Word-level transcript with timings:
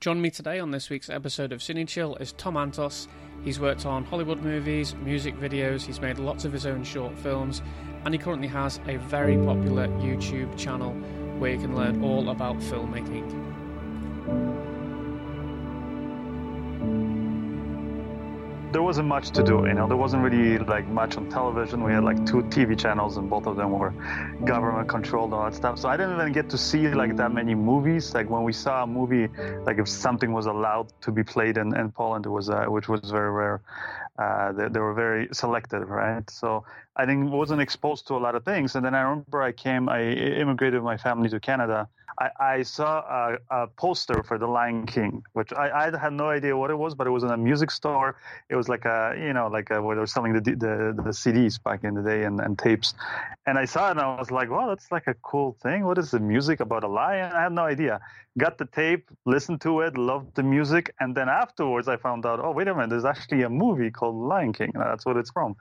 Join 0.00 0.20
me 0.20 0.30
today 0.30 0.60
on 0.60 0.70
this 0.70 0.90
week's 0.90 1.10
episode 1.10 1.50
of 1.50 1.58
Cine 1.58 1.88
Chill 1.88 2.14
is 2.16 2.32
Tom 2.34 2.54
Antos. 2.54 3.08
He's 3.42 3.58
worked 3.58 3.84
on 3.84 4.04
Hollywood 4.04 4.42
movies, 4.42 4.94
music 4.94 5.36
videos, 5.36 5.84
he's 5.84 6.00
made 6.00 6.20
lots 6.20 6.44
of 6.44 6.52
his 6.52 6.66
own 6.66 6.84
short 6.84 7.18
films, 7.18 7.62
and 8.04 8.14
he 8.14 8.18
currently 8.18 8.46
has 8.46 8.78
a 8.86 8.96
very 8.96 9.36
popular 9.38 9.88
YouTube 9.88 10.56
channel 10.56 10.92
where 11.40 11.50
you 11.50 11.58
can 11.58 11.74
learn 11.74 12.04
all 12.04 12.30
about 12.30 12.58
filmmaking. 12.58 14.67
There 18.78 18.84
wasn't 18.84 19.08
much 19.08 19.30
to 19.30 19.42
do. 19.42 19.66
You 19.66 19.74
know, 19.74 19.88
there 19.88 19.96
wasn't 19.96 20.22
really 20.22 20.56
like 20.58 20.86
much 20.86 21.16
on 21.16 21.28
television. 21.28 21.82
We 21.82 21.90
had 21.90 22.04
like 22.04 22.24
two 22.24 22.42
TV 22.42 22.78
channels, 22.78 23.16
and 23.16 23.28
both 23.28 23.48
of 23.48 23.56
them 23.56 23.72
were 23.72 23.92
government 24.44 24.88
controlled 24.88 25.32
and 25.32 25.34
all 25.34 25.50
that 25.50 25.56
stuff. 25.56 25.80
So 25.80 25.88
I 25.88 25.96
didn't 25.96 26.14
even 26.14 26.30
get 26.30 26.48
to 26.50 26.58
see 26.58 26.86
like 26.86 27.16
that 27.16 27.32
many 27.34 27.56
movies. 27.56 28.14
Like 28.14 28.30
when 28.30 28.44
we 28.44 28.52
saw 28.52 28.84
a 28.84 28.86
movie, 28.86 29.26
like 29.64 29.78
if 29.78 29.88
something 29.88 30.32
was 30.32 30.46
allowed 30.46 30.92
to 31.00 31.10
be 31.10 31.24
played 31.24 31.56
in, 31.58 31.76
in 31.76 31.90
Poland, 31.90 32.24
it 32.24 32.28
was 32.28 32.50
uh, 32.50 32.66
which 32.66 32.88
was 32.88 33.00
very 33.10 33.32
rare. 33.32 33.62
Uh, 34.16 34.52
they, 34.52 34.68
they, 34.68 34.78
were 34.78 34.94
very 34.94 35.26
selective, 35.32 35.88
right? 35.88 36.30
So 36.30 36.64
I 36.94 37.04
think 37.04 37.32
wasn't 37.32 37.60
exposed 37.60 38.06
to 38.08 38.14
a 38.14 38.22
lot 38.26 38.36
of 38.36 38.44
things. 38.44 38.76
And 38.76 38.84
then 38.84 38.94
I 38.94 39.00
remember 39.00 39.42
I 39.42 39.50
came, 39.50 39.88
I 39.88 40.02
immigrated 40.42 40.74
with 40.74 40.84
my 40.84 40.98
family 40.98 41.28
to 41.30 41.40
Canada 41.40 41.88
I, 42.20 42.30
I 42.40 42.62
saw 42.62 43.00
a, 43.00 43.38
a, 43.50 43.66
poster 43.68 44.22
for 44.22 44.38
The 44.38 44.46
Lion 44.46 44.86
King, 44.86 45.22
which 45.34 45.52
I, 45.52 45.86
I, 45.86 45.98
had 45.98 46.12
no 46.12 46.28
idea 46.28 46.56
what 46.56 46.70
it 46.70 46.74
was, 46.74 46.94
but 46.94 47.06
it 47.06 47.10
was 47.10 47.22
in 47.22 47.30
a 47.30 47.36
music 47.36 47.70
store. 47.70 48.16
It 48.50 48.56
was 48.56 48.68
like 48.68 48.84
a, 48.84 49.14
you 49.16 49.32
know, 49.32 49.46
like 49.46 49.70
a, 49.70 49.80
where 49.80 49.94
they 49.94 50.00
were 50.00 50.06
selling 50.06 50.32
the, 50.32 50.40
the, 50.40 50.94
the 50.96 51.10
CDs 51.10 51.62
back 51.62 51.84
in 51.84 51.94
the 51.94 52.02
day 52.02 52.24
and, 52.24 52.40
and 52.40 52.58
tapes. 52.58 52.94
And 53.46 53.56
I 53.56 53.66
saw 53.66 53.88
it 53.88 53.92
and 53.92 54.00
I 54.00 54.18
was 54.18 54.30
like, 54.30 54.50
wow, 54.50 54.68
that's 54.68 54.90
like 54.90 55.06
a 55.06 55.14
cool 55.22 55.56
thing. 55.62 55.84
What 55.84 55.98
is 55.98 56.10
the 56.10 56.18
music 56.18 56.60
about 56.60 56.82
a 56.82 56.88
lion? 56.88 57.30
I 57.32 57.42
had 57.42 57.52
no 57.52 57.62
idea. 57.62 58.00
Got 58.36 58.58
the 58.58 58.66
tape, 58.66 59.08
listened 59.24 59.60
to 59.62 59.80
it, 59.80 59.96
loved 59.96 60.34
the 60.34 60.42
music. 60.42 60.94
And 60.98 61.14
then 61.14 61.28
afterwards 61.28 61.88
I 61.88 61.96
found 61.96 62.26
out, 62.26 62.40
oh, 62.42 62.50
wait 62.50 62.68
a 62.68 62.74
minute, 62.74 62.90
there's 62.90 63.04
actually 63.04 63.42
a 63.42 63.50
movie 63.50 63.90
called 63.90 64.16
Lion 64.16 64.52
King. 64.52 64.72
That's 64.74 65.06
what 65.06 65.16
it's 65.16 65.30
from. 65.30 65.56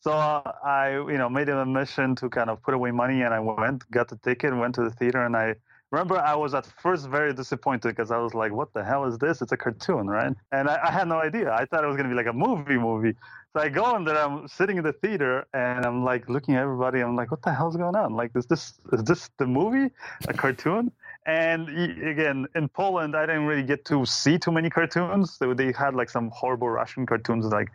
So 0.00 0.12
uh, 0.12 0.52
I, 0.64 0.92
you 0.92 1.18
know, 1.18 1.28
made 1.28 1.48
it 1.48 1.56
a 1.56 1.66
mission 1.66 2.16
to 2.16 2.30
kind 2.30 2.48
of 2.48 2.62
put 2.62 2.72
away 2.72 2.92
money 2.92 3.22
and 3.22 3.34
I 3.34 3.40
went, 3.40 3.90
got 3.90 4.08
the 4.08 4.16
ticket, 4.16 4.56
went 4.56 4.74
to 4.76 4.84
the 4.84 4.90
theater 4.90 5.24
and 5.24 5.36
I, 5.36 5.56
remember 5.90 6.18
I 6.18 6.34
was 6.34 6.54
at 6.54 6.66
first 6.66 7.08
very 7.08 7.32
disappointed 7.32 7.88
because 7.88 8.10
I 8.10 8.18
was 8.18 8.34
like, 8.34 8.52
what 8.52 8.72
the 8.74 8.84
hell 8.84 9.04
is 9.04 9.18
this? 9.18 9.40
It's 9.40 9.52
a 9.52 9.56
cartoon, 9.56 10.06
right? 10.06 10.34
And 10.52 10.68
I, 10.68 10.78
I 10.84 10.90
had 10.90 11.08
no 11.08 11.20
idea. 11.20 11.52
I 11.52 11.64
thought 11.64 11.84
it 11.84 11.86
was 11.86 11.96
going 11.96 12.08
to 12.08 12.14
be 12.14 12.16
like 12.16 12.26
a 12.26 12.32
movie 12.32 12.76
movie. 12.76 13.14
So 13.54 13.60
I 13.60 13.68
go 13.68 13.96
in 13.96 14.04
there, 14.04 14.18
I'm 14.18 14.46
sitting 14.48 14.76
in 14.76 14.84
the 14.84 14.92
theater 14.92 15.46
and 15.54 15.86
I'm 15.86 16.04
like 16.04 16.28
looking 16.28 16.54
at 16.56 16.62
everybody. 16.62 17.00
I'm 17.00 17.16
like, 17.16 17.30
what 17.30 17.42
the 17.42 17.52
hell's 17.52 17.76
going 17.76 17.96
on? 17.96 18.14
Like, 18.14 18.32
is 18.34 18.46
this, 18.46 18.74
is 18.92 19.02
this 19.04 19.30
the 19.38 19.46
movie, 19.46 19.92
a 20.28 20.34
cartoon? 20.34 20.92
And 21.26 21.68
again, 22.06 22.46
in 22.54 22.68
Poland, 22.68 23.14
I 23.14 23.26
didn't 23.26 23.44
really 23.44 23.62
get 23.62 23.84
to 23.86 24.06
see 24.06 24.38
too 24.38 24.50
many 24.50 24.70
cartoons. 24.70 25.38
They 25.38 25.72
had 25.72 25.94
like 25.94 26.08
some 26.08 26.30
horrible 26.30 26.70
Russian 26.70 27.04
cartoons, 27.04 27.44
like 27.46 27.68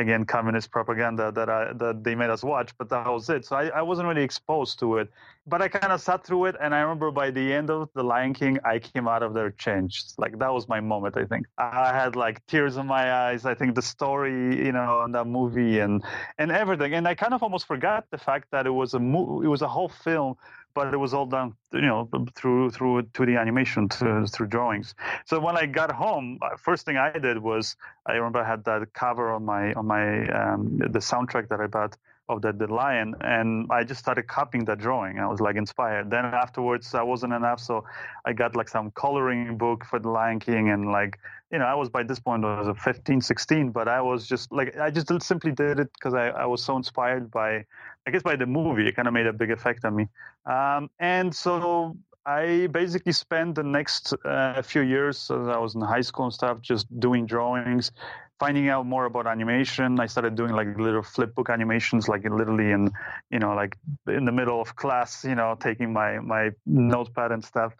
again 0.00 0.24
communist 0.24 0.70
propaganda 0.70 1.30
that 1.32 1.48
I, 1.48 1.72
that 1.74 2.02
they 2.04 2.14
made 2.14 2.30
us 2.30 2.42
watch 2.42 2.70
but 2.78 2.88
that 2.88 3.06
was 3.06 3.28
it. 3.28 3.44
So 3.44 3.56
I, 3.56 3.68
I 3.68 3.82
wasn't 3.82 4.08
really 4.08 4.22
exposed 4.22 4.78
to 4.80 4.98
it 4.98 5.08
but 5.46 5.62
I 5.62 5.68
kind 5.68 5.92
of 5.92 6.00
sat 6.00 6.24
through 6.24 6.46
it 6.46 6.56
and 6.60 6.74
I 6.74 6.80
remember 6.80 7.10
by 7.10 7.30
the 7.30 7.52
end 7.52 7.70
of 7.70 7.88
the 7.94 8.02
Lion 8.02 8.34
King 8.34 8.58
I 8.64 8.78
came 8.78 9.06
out 9.08 9.22
of 9.22 9.34
there 9.34 9.50
changed. 9.50 10.14
Like 10.18 10.38
that 10.38 10.52
was 10.52 10.68
my 10.68 10.80
moment 10.80 11.16
I 11.16 11.24
think. 11.24 11.46
I 11.58 11.92
had 11.92 12.16
like 12.16 12.44
tears 12.46 12.76
in 12.76 12.86
my 12.86 13.12
eyes. 13.12 13.44
I 13.44 13.54
think 13.54 13.74
the 13.74 13.82
story 13.82 14.64
you 14.66 14.72
know 14.72 15.02
and 15.02 15.14
that 15.14 15.26
movie 15.26 15.80
and 15.80 16.02
and 16.38 16.50
everything. 16.50 16.94
And 16.94 17.06
I 17.06 17.14
kind 17.14 17.34
of 17.34 17.42
almost 17.42 17.66
forgot 17.66 18.06
the 18.10 18.18
fact 18.18 18.48
that 18.52 18.66
it 18.66 18.70
was 18.70 18.94
a 18.94 19.00
mo- 19.00 19.42
it 19.42 19.48
was 19.48 19.62
a 19.62 19.68
whole 19.68 19.88
film 19.88 20.36
but 20.74 20.92
it 20.94 20.96
was 20.96 21.14
all 21.14 21.26
done, 21.26 21.54
you 21.72 21.82
know, 21.82 22.08
through 22.34 22.70
through 22.70 23.02
2D 23.02 23.40
animation, 23.40 23.88
to, 23.88 24.26
through 24.26 24.46
drawings. 24.46 24.94
So 25.26 25.40
when 25.40 25.56
I 25.56 25.66
got 25.66 25.90
home, 25.92 26.38
uh, 26.42 26.56
first 26.56 26.86
thing 26.86 26.96
I 26.96 27.18
did 27.18 27.38
was 27.38 27.76
I 28.06 28.12
remember 28.12 28.40
I 28.40 28.48
had 28.48 28.64
that 28.64 28.92
cover 28.92 29.30
on 29.30 29.44
my 29.44 29.72
on 29.74 29.86
my 29.86 30.28
um, 30.28 30.78
the 30.78 31.00
soundtrack 31.00 31.48
that 31.48 31.60
I 31.60 31.66
bought 31.66 31.96
of 32.30 32.42
the, 32.42 32.52
the 32.52 32.72
lion 32.72 33.14
and 33.20 33.66
i 33.70 33.82
just 33.82 33.98
started 33.98 34.26
copying 34.28 34.64
that 34.64 34.78
drawing 34.78 35.18
i 35.18 35.26
was 35.26 35.40
like 35.40 35.56
inspired 35.56 36.10
then 36.10 36.24
afterwards 36.24 36.94
i 36.94 37.02
wasn't 37.02 37.32
enough 37.32 37.58
so 37.60 37.84
i 38.24 38.32
got 38.32 38.54
like 38.54 38.68
some 38.68 38.90
coloring 38.92 39.58
book 39.58 39.84
for 39.84 39.98
the 39.98 40.08
lion 40.08 40.38
king 40.38 40.70
and 40.70 40.92
like 40.92 41.18
you 41.50 41.58
know 41.58 41.64
i 41.64 41.74
was 41.74 41.88
by 41.88 42.02
this 42.04 42.20
point 42.20 42.44
i 42.44 42.60
was 42.60 42.76
15 42.78 43.20
16 43.20 43.70
but 43.70 43.88
i 43.88 44.00
was 44.00 44.26
just 44.28 44.52
like 44.52 44.76
i 44.78 44.90
just 44.90 45.10
simply 45.22 45.50
did 45.50 45.80
it 45.80 45.92
because 45.94 46.14
I, 46.14 46.28
I 46.28 46.46
was 46.46 46.62
so 46.62 46.76
inspired 46.76 47.30
by 47.30 47.64
I 48.06 48.10
guess 48.10 48.22
by 48.22 48.36
the 48.36 48.46
movie, 48.46 48.88
it 48.88 48.96
kind 48.96 49.08
of 49.08 49.14
made 49.14 49.26
a 49.26 49.32
big 49.32 49.50
effect 49.50 49.84
on 49.84 49.94
me. 49.94 50.08
Um, 50.46 50.90
and 50.98 51.34
so 51.34 51.96
I 52.26 52.68
basically 52.70 53.12
spent 53.12 53.54
the 53.54 53.62
next 53.62 54.14
uh, 54.24 54.62
few 54.62 54.82
years, 54.82 55.30
as 55.30 55.48
I 55.48 55.58
was 55.58 55.74
in 55.74 55.80
high 55.80 56.00
school 56.00 56.26
and 56.26 56.34
stuff, 56.34 56.60
just 56.60 56.86
doing 57.00 57.26
drawings, 57.26 57.92
finding 58.38 58.68
out 58.68 58.86
more 58.86 59.04
about 59.04 59.26
animation. 59.26 60.00
I 60.00 60.06
started 60.06 60.34
doing 60.34 60.52
like 60.52 60.78
little 60.78 61.02
flipbook 61.02 61.52
animations, 61.52 62.08
like 62.08 62.24
literally 62.24 62.72
in, 62.72 62.90
you 63.30 63.38
know, 63.38 63.54
like 63.54 63.76
in 64.06 64.24
the 64.24 64.32
middle 64.32 64.60
of 64.60 64.76
class, 64.76 65.24
you 65.24 65.34
know, 65.34 65.56
taking 65.60 65.92
my 65.92 66.18
my 66.20 66.50
notepad 66.66 67.32
and 67.32 67.44
stuff 67.44 67.74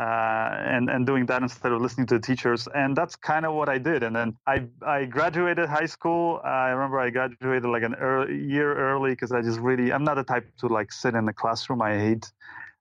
uh, 0.00 0.50
and 0.74 0.88
and 0.88 1.04
doing 1.10 1.26
that 1.26 1.42
instead 1.42 1.72
of 1.72 1.78
listening 1.82 2.06
to 2.06 2.14
the 2.18 2.24
teachers. 2.30 2.68
And 2.74 2.96
that's 2.98 3.16
kind 3.16 3.44
of 3.44 3.52
what 3.58 3.68
I 3.68 3.78
did. 3.90 4.02
And 4.02 4.16
then 4.16 4.28
I 4.46 4.56
I 4.96 5.04
graduated 5.04 5.68
high 5.68 5.90
school. 5.96 6.40
Uh, 6.42 6.48
I 6.48 6.70
remember 6.70 6.98
I 6.98 7.10
graduated 7.10 7.68
like 7.76 7.82
an 7.90 7.96
early, 7.96 8.38
year 8.54 8.74
early 8.88 9.10
because 9.10 9.30
I 9.30 9.42
just 9.42 9.60
really 9.60 9.92
I'm 9.92 10.04
not 10.04 10.14
the 10.14 10.24
type 10.24 10.46
to 10.60 10.68
like 10.68 10.90
sit 10.90 11.14
in 11.14 11.24
the 11.26 11.36
classroom. 11.42 11.82
I 11.82 11.98
hate. 11.98 12.26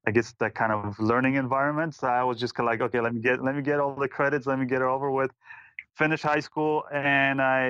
I 0.07 0.11
guess 0.11 0.33
that 0.39 0.55
kind 0.55 0.71
of 0.71 0.97
learning 0.97 1.35
environment. 1.35 1.93
So 1.93 2.07
I 2.07 2.23
was 2.23 2.39
just 2.39 2.55
kind 2.55 2.67
of 2.67 2.71
like, 2.71 2.81
okay, 2.87 3.01
let 3.01 3.13
me 3.13 3.21
get 3.21 3.43
let 3.43 3.53
me 3.53 3.61
get 3.61 3.79
all 3.81 3.95
the 3.95 4.07
credits, 4.07 4.47
let 4.47 4.57
me 4.57 4.65
get 4.65 4.81
it 4.81 4.89
over 4.95 5.11
with 5.11 5.31
finished 5.99 6.23
high 6.23 6.39
school 6.39 6.85
and 6.91 7.41
I 7.41 7.65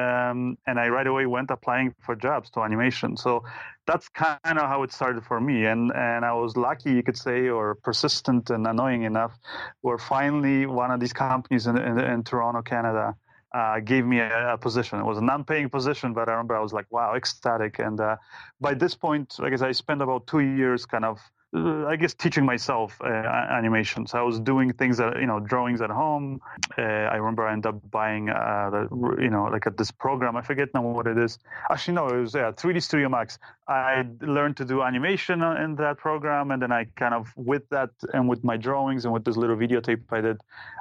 um, 0.00 0.56
and 0.66 0.80
I 0.80 0.88
right 0.88 1.06
away 1.06 1.26
went 1.26 1.50
applying 1.50 1.94
for 2.04 2.16
jobs 2.16 2.48
to 2.52 2.60
animation. 2.60 3.16
So 3.24 3.44
that's 3.86 4.08
kind 4.08 4.56
of 4.62 4.66
how 4.72 4.82
it 4.84 4.90
started 4.92 5.22
for 5.30 5.38
me. 5.48 5.66
And 5.66 5.92
and 5.94 6.24
I 6.24 6.32
was 6.32 6.56
lucky, 6.56 6.90
you 6.98 7.02
could 7.02 7.20
say, 7.26 7.48
or 7.56 7.76
persistent 7.88 8.50
and 8.50 8.66
annoying 8.66 9.02
enough, 9.02 9.34
where 9.82 9.98
finally 9.98 10.64
one 10.82 10.90
of 10.90 10.98
these 11.02 11.12
companies 11.12 11.66
in, 11.66 11.76
in, 11.76 11.98
in 11.98 12.24
Toronto, 12.24 12.62
Canada. 12.62 13.14
Uh, 13.62 13.78
gave 13.78 14.04
me 14.04 14.18
a, 14.18 14.54
a, 14.54 14.58
position. 14.58 14.98
It 14.98 15.04
was 15.04 15.18
a 15.18 15.26
non-paying 15.32 15.70
position, 15.70 16.12
but 16.12 16.28
I 16.28 16.32
remember 16.32 16.56
I 16.56 16.64
was 16.68 16.72
like, 16.72 16.88
"Wow, 16.90 17.14
ecstatic!" 17.14 17.78
And 17.78 18.00
uh, 18.00 18.16
by 18.60 18.74
this 18.74 18.96
point, 18.96 19.28
I 19.38 19.48
guess 19.48 19.62
I 19.62 19.70
spent 19.70 20.02
about 20.02 20.26
two 20.26 20.40
years 20.40 20.86
kind 20.86 21.04
of 21.04 21.20
I 21.54 21.94
guess 21.96 22.14
teaching 22.14 22.44
myself 22.44 23.00
uh, 23.00 23.06
animation. 23.06 24.06
So 24.08 24.18
I 24.18 24.22
was 24.22 24.40
doing 24.40 24.72
things 24.72 24.96
that 24.98 25.20
you 25.20 25.26
know 25.26 25.38
drawings 25.38 25.80
at 25.80 25.90
home. 25.90 26.40
Uh, 26.76 26.82
I 26.82 27.16
remember 27.16 27.46
I 27.46 27.52
ended 27.52 27.66
up 27.66 27.90
buying 27.90 28.28
uh, 28.28 28.88
you 29.20 29.30
know 29.30 29.44
like 29.44 29.66
a, 29.66 29.70
this 29.70 29.92
program. 29.92 30.36
I 30.36 30.42
forget 30.42 30.70
now 30.74 30.82
what 30.82 31.06
it 31.06 31.16
is. 31.16 31.38
Actually, 31.70 31.94
no, 31.94 32.08
it 32.08 32.20
was 32.20 32.34
yeah 32.34 32.50
3D 32.50 32.82
Studio 32.82 33.08
Max. 33.08 33.38
I 33.68 34.04
learned 34.20 34.56
to 34.56 34.64
do 34.64 34.82
animation 34.82 35.42
in 35.42 35.76
that 35.76 35.98
program, 35.98 36.50
and 36.50 36.60
then 36.60 36.72
I 36.72 36.86
kind 36.96 37.14
of 37.14 37.32
with 37.36 37.68
that 37.68 37.90
and 38.12 38.28
with 38.28 38.42
my 38.42 38.56
drawings 38.56 39.04
and 39.04 39.14
with 39.14 39.24
this 39.24 39.36
little 39.36 39.56
videotape 39.56 40.02
I 40.10 40.20
did, 40.22 40.40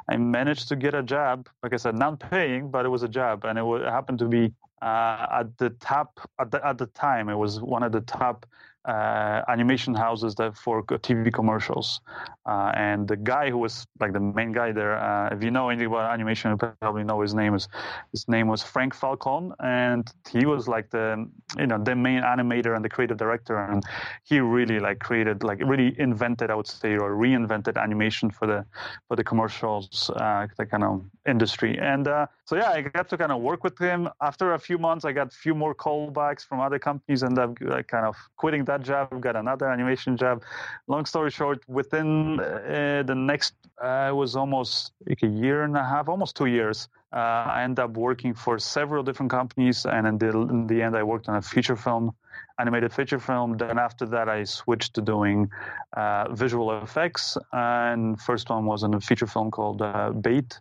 I 0.10 0.18
managed 0.18 0.70
to 0.70 0.76
get 0.76 0.96
a 0.96 1.04
job. 1.04 1.50
Like 1.62 1.74
I 1.74 1.78
said, 1.78 1.96
not 1.96 2.20
paying, 2.20 2.72
but 2.72 2.86
it 2.86 2.90
was 2.90 3.04
a 3.04 3.08
job, 3.08 3.46
and 3.46 3.60
it, 3.60 3.64
it 3.64 3.90
happened 3.90 4.20
to 4.20 4.28
be 4.28 4.54
uh, 4.82 5.28
at 5.40 5.58
the 5.60 5.70
top 5.70 6.20
at 6.40 6.50
the, 6.50 6.66
at 6.66 6.80
the 6.80 6.88
time. 6.88 7.30
It 7.30 7.36
was 7.36 7.62
one 7.62 7.84
of 7.84 7.92
the 7.92 8.02
top 8.02 8.48
uh, 8.86 9.42
animation 9.48 9.94
houses 9.94 10.36
that 10.36 10.56
for 10.58 10.84
TV 10.84 11.32
commercials. 11.32 12.02
Uh, 12.46 12.72
and 12.76 13.08
the 13.08 13.16
guy 13.16 13.50
who 13.50 13.58
was 13.58 13.88
like 14.00 14.12
the 14.12 14.20
main 14.20 14.52
guy 14.52 14.72
there, 14.72 14.98
uh, 14.98 15.34
if 15.34 15.42
you 15.42 15.52
know 15.52 15.70
anything 15.70 15.88
about 15.88 16.12
animation, 16.12 16.52
you 16.52 16.58
probably 16.58 17.04
know 17.04 17.22
his 17.22 17.34
name 17.34 17.54
is 17.56 17.68
his 18.12 18.28
name 18.28 18.48
was 18.48 18.62
Frank 18.62 18.94
Falcon, 18.94 19.54
and 19.60 20.12
he 20.30 20.46
was 20.46 20.68
like 20.68 20.90
the 20.90 21.26
you 21.58 21.68
know 21.68 21.78
the 21.78 21.96
main 21.96 22.22
animator 22.22 22.76
and 22.76 22.84
the 22.84 22.90
creative 22.90 23.18
director, 23.18 23.58
and 23.58 23.84
he 24.24 24.40
really 24.40 24.80
like 24.80 25.00
created 25.00 25.44
like 25.44 25.60
really 25.64 25.96
invented 26.00 26.52
I 26.52 26.56
would 26.56 26.68
say 26.68 26.98
or 26.98 27.12
reinvented 27.12 27.82
animation 27.82 28.30
for 28.30 28.46
the 28.46 28.66
for 29.08 29.16
the 29.16 29.24
commercials 29.24 30.10
uh, 30.18 30.48
the 30.58 30.66
kind 30.66 30.84
of 30.84 31.06
industry. 31.28 31.78
And 31.80 32.07
uh, 32.07 32.28
so 32.46 32.56
yeah, 32.56 32.72
I 32.72 32.81
got 32.81 33.10
to 33.10 33.18
kind 33.18 33.31
of 33.31 33.42
work 33.42 33.63
with 33.63 33.78
him. 33.78 34.10
After 34.22 34.54
a 34.54 34.60
few 34.60 34.78
months, 34.78 35.06
I 35.06 35.12
got 35.12 35.28
a 35.28 35.38
few 35.38 35.56
more 35.56 35.74
callbacks 35.74 36.46
from 36.46 36.60
other 36.60 36.80
companies, 36.80 37.24
and 37.24 37.38
I'm 37.38 37.56
like, 37.62 37.88
kind 37.88 38.06
of 38.06 38.16
quitting 38.38 38.66
that 38.66 38.73
that 38.74 38.86
job, 38.86 39.22
got 39.22 39.36
another 39.36 39.70
animation 39.70 40.18
job. 40.18 40.44
Long 40.88 41.06
story 41.06 41.31
short, 41.31 41.60
within 41.68 42.40
uh, 42.40 43.04
the 43.06 43.16
next, 43.16 43.54
uh, 43.81 44.08
it 44.10 44.16
was 44.16 44.36
almost 44.36 44.94
like 45.08 45.24
a 45.24 45.28
year 45.28 45.64
and 45.64 45.75
a 45.78 45.84
half, 45.84 46.10
almost 46.10 46.36
two 46.36 46.48
years. 46.48 46.90
Uh, 47.12 47.18
I 47.58 47.64
ended 47.64 47.80
up 47.80 47.92
working 47.92 48.34
for 48.34 48.58
several 48.58 49.04
different 49.04 49.31
companies, 49.31 49.86
and 49.86 50.08
in 50.08 50.18
the, 50.18 50.30
in 50.30 50.68
the 50.68 50.81
end, 50.81 50.96
I 50.96 51.04
worked 51.04 51.30
on 51.30 51.36
a 51.36 51.42
feature 51.42 51.75
film, 51.75 52.16
animated 52.58 52.92
feature 52.92 53.20
film. 53.20 53.58
Then 53.58 53.78
after 53.78 54.06
that, 54.08 54.28
I 54.30 54.46
switched 54.46 54.96
to 54.96 55.02
doing 55.02 55.52
uh, 55.96 56.34
visual 56.34 56.81
effects, 56.81 57.38
and 57.52 58.19
first 58.19 58.50
one 58.50 58.66
was 58.66 58.84
in 58.84 58.94
a 58.96 59.00
feature 59.00 59.28
film 59.28 59.52
called 59.52 59.81
uh, 59.81 60.10
Bait. 60.12 60.60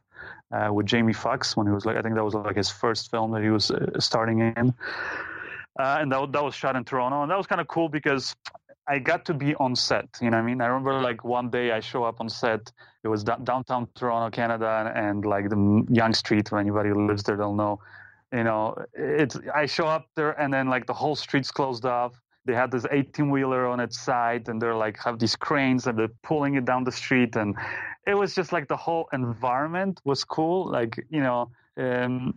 Uh, 0.53 0.71
with 0.71 0.85
Jamie 0.85 1.15
Foxx 1.15 1.57
when 1.57 1.67
he 1.67 1.73
was 1.73 1.87
like 1.87 1.97
I 1.97 2.03
think 2.03 2.15
that 2.15 2.23
was 2.23 2.35
like 2.35 2.57
his 2.57 2.69
first 2.69 3.11
film 3.11 3.33
that 3.33 3.43
he 3.43 3.49
was 3.49 3.71
uh, 3.71 3.99
starting 3.99 4.41
in, 4.41 4.75
uh, 5.79 5.99
and 6.01 6.13
that, 6.13 6.33
that 6.33 6.45
was 6.45 6.55
shot 6.55 6.77
in 6.77 6.85
Toronto, 6.85 7.23
and 7.23 7.31
that 7.31 7.37
was 7.37 7.47
kind 7.47 7.61
of 7.61 7.69
cool 7.69 7.89
because 7.89 8.35
I 8.89 8.99
got 8.99 9.25
to 9.27 9.35
be 9.35 9.55
on 9.57 9.77
set. 9.77 10.09
You 10.21 10.31
know 10.31 10.37
what 10.37 10.43
I 10.43 10.47
mean? 10.47 10.61
I 10.61 10.67
remember 10.67 11.01
like 11.01 11.25
one 11.25 11.51
day 11.51 11.73
I 11.73 11.81
show 11.81 12.05
up 12.05 12.21
on 12.21 12.29
set. 12.29 12.73
It 13.05 13.09
was 13.09 13.25
d- 13.25 13.33
downtown 13.45 13.89
Toronto, 13.95 14.35
Canada, 14.35 14.85
and, 14.87 15.07
and 15.09 15.25
like 15.25 15.49
the 15.49 15.87
Yonge 15.91 16.17
Street. 16.17 16.49
For 16.49 16.59
anybody 16.59 16.91
who 16.91 17.07
lives 17.07 17.23
there, 17.23 17.37
they'll 17.37 17.55
know. 17.55 17.81
You 18.33 18.45
know, 18.45 18.75
it's 18.95 19.39
I 19.55 19.67
show 19.67 19.87
up 19.87 20.09
there, 20.17 20.33
and 20.41 20.53
then 20.53 20.69
like 20.69 20.87
the 20.87 20.95
whole 20.95 21.15
street's 21.15 21.51
closed 21.51 21.85
off. 21.85 22.21
They 22.45 22.55
had 22.55 22.73
this 22.73 22.85
18 22.91 23.31
wheeler 23.31 23.67
on 23.69 23.79
its 23.79 24.01
side, 24.01 24.49
and 24.49 24.61
they're 24.61 24.75
like 24.75 24.99
have 25.05 25.19
these 25.19 25.37
cranes, 25.37 25.87
and 25.87 25.97
they're 25.99 26.17
pulling 26.23 26.55
it 26.57 26.65
down 26.65 26.83
the 26.85 26.93
street, 26.93 27.37
and 27.37 27.57
it 28.07 28.15
was 28.15 28.35
just 28.35 28.53
like 28.53 28.67
the 28.69 28.77
whole 28.77 29.09
environment 29.13 30.01
was 30.05 30.25
cool. 30.25 30.69
Like 30.69 31.07
you 31.09 31.21
know, 31.21 31.51
um, 31.77 32.35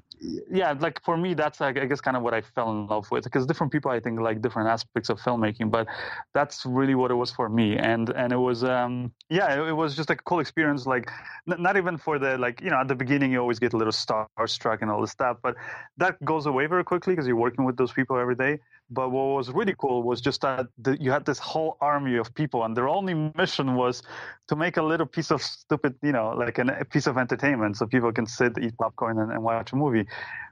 yeah, 0.49 0.73
like 0.79 1.03
for 1.03 1.17
me, 1.17 1.33
that's 1.33 1.59
like, 1.59 1.77
I 1.77 1.85
guess 1.85 1.99
kind 1.99 2.15
of 2.15 2.23
what 2.23 2.33
I 2.33 2.41
fell 2.41 2.71
in 2.71 2.87
love 2.87 3.09
with 3.11 3.25
because 3.25 3.45
different 3.45 3.71
people 3.71 3.91
I 3.91 3.99
think 3.99 4.19
like 4.19 4.41
different 4.41 4.69
aspects 4.69 5.09
of 5.09 5.19
filmmaking, 5.19 5.71
but 5.71 5.87
that's 6.33 6.65
really 6.65 6.95
what 6.95 7.11
it 7.11 7.15
was 7.15 7.31
for 7.31 7.49
me. 7.49 7.77
And 7.77 8.09
and 8.09 8.31
it 8.31 8.37
was 8.37 8.63
um, 8.63 9.11
yeah, 9.29 9.53
it, 9.53 9.69
it 9.69 9.73
was 9.73 9.95
just 9.95 10.09
like 10.09 10.19
a 10.19 10.23
cool 10.23 10.39
experience. 10.39 10.85
Like 10.85 11.09
n- 11.51 11.61
not 11.61 11.75
even 11.75 11.97
for 11.97 12.17
the 12.17 12.37
like 12.37 12.61
you 12.61 12.69
know 12.69 12.77
at 12.77 12.87
the 12.87 12.95
beginning 12.95 13.31
you 13.31 13.39
always 13.39 13.59
get 13.59 13.73
a 13.73 13.77
little 13.77 13.93
starstruck 13.93 14.81
and 14.81 14.89
all 14.89 15.01
this 15.01 15.11
stuff, 15.11 15.37
but 15.43 15.55
that 15.97 16.23
goes 16.23 16.45
away 16.45 16.67
very 16.67 16.83
quickly 16.83 17.13
because 17.13 17.27
you're 17.27 17.35
working 17.35 17.65
with 17.65 17.75
those 17.77 17.91
people 17.91 18.17
every 18.17 18.35
day. 18.35 18.59
But 18.89 19.09
what 19.09 19.35
was 19.35 19.49
really 19.51 19.73
cool 19.77 20.03
was 20.03 20.21
just 20.21 20.41
that 20.41 20.67
the, 20.77 20.95
you 21.01 21.11
had 21.11 21.25
this 21.25 21.39
whole 21.39 21.77
army 21.81 22.17
of 22.17 22.33
people, 22.35 22.63
and 22.63 22.77
their 22.77 22.87
only 22.87 23.31
mission 23.35 23.75
was 23.75 24.03
to 24.47 24.55
make 24.55 24.77
a 24.77 24.83
little 24.83 25.07
piece 25.07 25.31
of 25.31 25.41
stupid, 25.41 25.95
you 26.03 26.11
know, 26.11 26.35
like 26.37 26.59
an, 26.59 26.69
a 26.69 26.85
piece 26.85 27.07
of 27.07 27.17
entertainment, 27.17 27.77
so 27.77 27.87
people 27.87 28.11
can 28.11 28.27
sit, 28.27 28.53
eat 28.61 28.77
popcorn, 28.77 29.17
and, 29.17 29.31
and 29.31 29.41
watch 29.41 29.71
a 29.73 29.75
movie. 29.75 30.05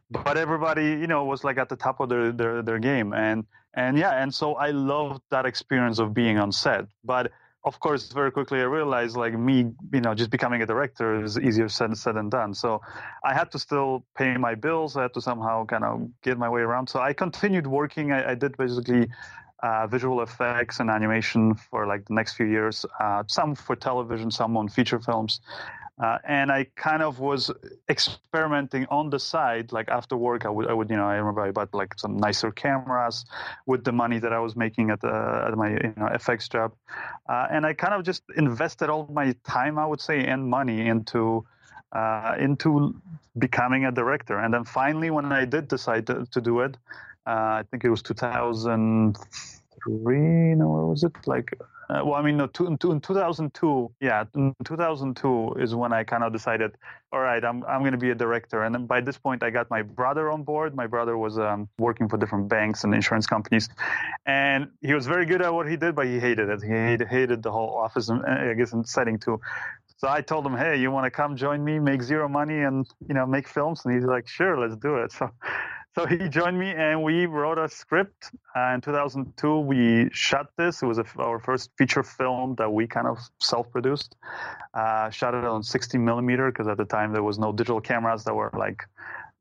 But 0.09 0.37
everybody, 0.37 0.85
you 0.85 1.07
know, 1.07 1.25
was 1.25 1.43
like 1.43 1.57
at 1.57 1.69
the 1.69 1.75
top 1.75 1.99
of 1.99 2.09
their, 2.09 2.31
their 2.31 2.61
their 2.61 2.79
game, 2.79 3.13
and 3.13 3.45
and 3.73 3.97
yeah, 3.97 4.21
and 4.21 4.33
so 4.33 4.55
I 4.55 4.71
loved 4.71 5.21
that 5.29 5.45
experience 5.45 5.99
of 5.99 6.13
being 6.13 6.37
on 6.37 6.51
set. 6.51 6.85
But 7.03 7.31
of 7.65 7.79
course, 7.79 8.11
very 8.11 8.31
quickly 8.31 8.59
I 8.59 8.63
realized 8.63 9.15
like 9.15 9.37
me, 9.37 9.71
you 9.93 10.01
know, 10.01 10.13
just 10.13 10.29
becoming 10.29 10.61
a 10.61 10.65
director 10.65 11.23
is 11.23 11.39
easier 11.39 11.69
said, 11.69 11.97
said 11.97 12.15
than 12.15 12.29
done. 12.29 12.53
So 12.53 12.81
I 13.23 13.33
had 13.33 13.51
to 13.51 13.59
still 13.59 14.05
pay 14.17 14.35
my 14.35 14.55
bills. 14.55 14.97
I 14.97 15.03
had 15.03 15.13
to 15.13 15.21
somehow 15.21 15.65
kind 15.65 15.83
of 15.85 16.09
get 16.21 16.37
my 16.37 16.49
way 16.49 16.61
around. 16.61 16.89
So 16.89 16.99
I 16.99 17.13
continued 17.13 17.65
working. 17.65 18.11
I, 18.11 18.31
I 18.31 18.35
did 18.35 18.57
basically 18.57 19.07
uh, 19.63 19.87
visual 19.87 20.21
effects 20.21 20.81
and 20.81 20.89
animation 20.89 21.55
for 21.55 21.87
like 21.87 22.05
the 22.05 22.13
next 22.13 22.33
few 22.33 22.45
years, 22.45 22.85
uh, 22.99 23.23
some 23.27 23.55
for 23.55 23.77
television, 23.77 24.29
some 24.29 24.57
on 24.57 24.67
feature 24.67 24.99
films. 24.99 25.39
Uh, 26.03 26.17
and 26.27 26.51
I 26.51 26.65
kind 26.75 27.01
of 27.01 27.19
was 27.19 27.49
experimenting 27.87 28.85
on 28.89 29.09
the 29.09 29.19
side, 29.19 29.71
like 29.71 29.87
after 29.87 30.17
work. 30.17 30.45
I 30.45 30.49
would, 30.49 30.67
I 30.67 30.73
would, 30.73 30.89
you 30.89 30.97
know, 30.97 31.07
I 31.07 31.15
remember 31.15 31.39
I 31.39 31.51
bought 31.51 31.73
like 31.73 31.97
some 31.97 32.17
nicer 32.17 32.51
cameras 32.51 33.23
with 33.67 33.85
the 33.85 33.93
money 33.93 34.19
that 34.19 34.33
I 34.33 34.39
was 34.39 34.57
making 34.57 34.89
at, 34.89 34.99
the, 34.99 35.45
at 35.47 35.55
my 35.55 35.69
you 35.69 35.93
know 35.95 36.09
FX 36.23 36.49
job, 36.49 36.73
uh, 37.29 37.47
and 37.49 37.65
I 37.65 37.73
kind 37.73 37.93
of 37.93 38.03
just 38.03 38.23
invested 38.35 38.89
all 38.89 39.07
my 39.13 39.33
time, 39.45 39.79
I 39.79 39.85
would 39.85 40.01
say, 40.01 40.25
and 40.25 40.49
money 40.49 40.87
into 40.87 41.45
uh, 41.93 42.35
into 42.37 42.93
becoming 43.37 43.85
a 43.85 43.91
director. 43.91 44.39
And 44.39 44.53
then 44.53 44.65
finally, 44.65 45.09
when 45.09 45.31
I 45.31 45.45
did 45.45 45.69
decide 45.69 46.05
to, 46.07 46.25
to 46.31 46.41
do 46.41 46.59
it, 46.59 46.75
uh, 47.25 47.61
I 47.61 47.63
think 47.71 47.85
it 47.85 47.89
was 47.89 48.01
2003. 48.01 50.55
No, 50.55 50.67
what 50.67 50.87
was 50.89 51.05
it? 51.05 51.15
Like 51.25 51.57
uh, 51.89 52.01
well, 52.03 52.15
I 52.15 52.21
mean, 52.21 52.37
no, 52.37 52.47
two, 52.47 52.67
in 52.67 52.77
2002, 52.77 53.91
yeah, 53.99 54.23
in 54.35 54.55
2002 54.63 55.55
is 55.59 55.75
when 55.75 55.91
I 55.93 56.03
kind 56.03 56.23
of 56.23 56.31
decided, 56.31 56.71
all 57.11 57.19
right, 57.19 57.43
I'm 57.43 57.63
I'm 57.65 57.81
going 57.81 57.91
to 57.91 57.97
be 57.97 58.11
a 58.11 58.15
director. 58.15 58.63
And 58.63 58.73
then 58.73 58.85
by 58.85 59.01
this 59.01 59.17
point, 59.17 59.43
I 59.43 59.49
got 59.49 59.69
my 59.69 59.81
brother 59.81 60.31
on 60.31 60.43
board. 60.43 60.75
My 60.75 60.87
brother 60.87 61.17
was 61.17 61.37
um, 61.37 61.69
working 61.77 62.09
for 62.09 62.17
different 62.17 62.49
banks 62.49 62.83
and 62.83 62.93
insurance 62.93 63.27
companies, 63.27 63.69
and 64.25 64.67
he 64.81 64.93
was 64.93 65.07
very 65.07 65.25
good 65.25 65.41
at 65.41 65.53
what 65.53 65.69
he 65.69 65.75
did, 65.75 65.95
but 65.95 66.07
he 66.07 66.19
hated 66.19 66.49
it. 66.49 66.61
He 66.63 66.69
hated, 66.69 67.07
hated 67.07 67.43
the 67.43 67.51
whole 67.51 67.77
office, 67.77 68.09
and 68.09 68.25
I 68.25 68.53
guess, 68.53 68.73
in 68.73 68.85
setting 68.85 69.19
too. 69.19 69.39
So 69.97 70.09
I 70.09 70.21
told 70.21 70.45
him, 70.45 70.57
hey, 70.57 70.79
you 70.79 70.91
want 70.91 71.05
to 71.05 71.11
come 71.11 71.35
join 71.37 71.63
me, 71.63 71.79
make 71.79 72.01
zero 72.01 72.27
money, 72.27 72.61
and 72.61 72.85
you 73.07 73.13
know, 73.13 73.25
make 73.25 73.47
films? 73.47 73.85
And 73.85 73.93
he's 73.93 74.03
like, 74.05 74.27
sure, 74.27 74.57
let's 74.57 74.75
do 74.77 74.97
it. 74.97 75.13
So 75.19 75.29
so 75.95 76.05
he 76.05 76.29
joined 76.29 76.57
me 76.57 76.71
and 76.71 77.03
we 77.03 77.25
wrote 77.25 77.57
a 77.57 77.69
script. 77.69 78.31
Uh, 78.55 78.73
in 78.73 78.81
2002, 78.81 79.59
we 79.59 80.09
shot 80.11 80.47
this. 80.57 80.81
It 80.81 80.85
was 80.85 80.97
a, 80.97 81.05
our 81.17 81.39
first 81.39 81.69
feature 81.77 82.03
film 82.03 82.55
that 82.55 82.71
we 82.71 82.87
kind 82.87 83.07
of 83.07 83.19
self-produced. 83.39 84.15
Uh, 84.73 85.09
shot 85.09 85.33
it 85.35 85.43
on 85.43 85.63
60 85.63 85.97
millimeter 85.97 86.51
because 86.51 86.67
at 86.67 86.77
the 86.77 86.85
time 86.85 87.13
there 87.13 87.23
was 87.23 87.37
no 87.37 87.51
digital 87.51 87.81
cameras 87.81 88.23
that 88.23 88.33
were 88.33 88.51
like 88.57 88.83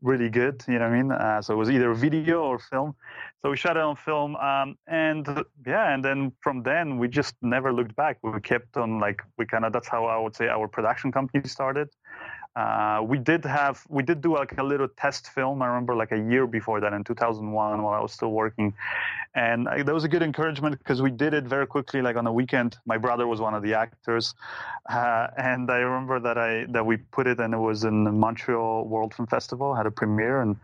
really 0.03 0.29
good. 0.29 0.63
You 0.69 0.75
know 0.75 0.81
what 0.81 0.95
I 0.95 1.03
mean? 1.03 1.13
Uh, 1.13 1.43
so 1.43 1.55
it 1.55 1.57
was 1.57 1.71
either 1.71 1.95
video 1.95 2.43
or 2.43 2.59
film. 2.59 2.95
So 3.41 3.51
we 3.51 3.57
shot 3.57 3.77
it 3.77 3.83
on 3.83 3.97
film, 3.97 4.37
um, 4.37 4.77
and 4.87 5.27
yeah, 5.67 5.93
and 5.93 6.05
then 6.05 6.33
from 6.41 6.63
then 6.63 6.99
we 6.99 7.09
just 7.09 7.35
never 7.43 7.73
looked 7.73 7.97
back. 7.97 8.19
We 8.23 8.41
kept 8.41 8.77
on 8.77 9.01
like 9.01 9.21
we 9.37 9.47
kind 9.47 9.65
of 9.65 9.73
that's 9.73 9.89
how 9.89 10.07
I 10.07 10.19
would 10.19 10.37
say 10.37 10.49
our 10.49 10.69
production 10.69 11.11
company 11.11 11.49
started. 11.49 11.89
Uh, 12.55 13.01
we 13.03 13.19
did 13.19 13.45
have 13.45 13.83
we 13.89 14.03
did 14.03 14.21
do 14.21 14.35
like 14.35 14.59
a 14.59 14.63
little 14.63 14.89
test 14.89 15.31
film. 15.31 15.63
I 15.63 15.67
remember 15.69 15.95
like 15.95 16.13
a 16.13 16.19
year 16.19 16.47
before 16.47 16.81
that 16.81 16.93
in 16.93 17.03
2001 17.03 17.83
while 17.83 17.95
I 17.95 18.01
was 18.01 18.13
still 18.13 18.33
working, 18.33 18.75
and 19.35 19.67
I, 19.69 19.83
that 19.83 19.95
was 19.95 20.05
a 20.05 20.09
good 20.09 20.23
encouragement 20.23 20.77
because 20.77 21.01
we 21.01 21.11
did 21.11 21.33
it 21.33 21.45
very 21.45 21.67
quickly. 21.67 22.03
Like 22.03 22.17
on 22.17 22.27
a 22.27 22.33
weekend, 22.33 22.77
my 22.85 22.99
brother 22.99 23.27
was 23.27 23.41
one 23.41 23.55
of 23.55 23.63
the 23.63 23.73
actors, 23.73 24.35
uh, 24.91 25.29
and 25.39 25.71
I 25.71 25.79
remember 25.79 26.21
that 26.21 26.37
I 26.37 26.67
that 26.73 26.85
we 26.85 26.99
put 26.99 27.27
it 27.27 27.41
and 27.41 27.55
it 27.55 27.59
was 27.59 27.85
in 27.85 28.05
the 28.05 28.13
Montreal 28.13 28.87
World 28.87 29.15
Film 29.15 29.27
Festival 29.27 29.75
had 29.75 29.87
a 29.87 29.91
premiere 29.91 30.43
and 30.43 30.57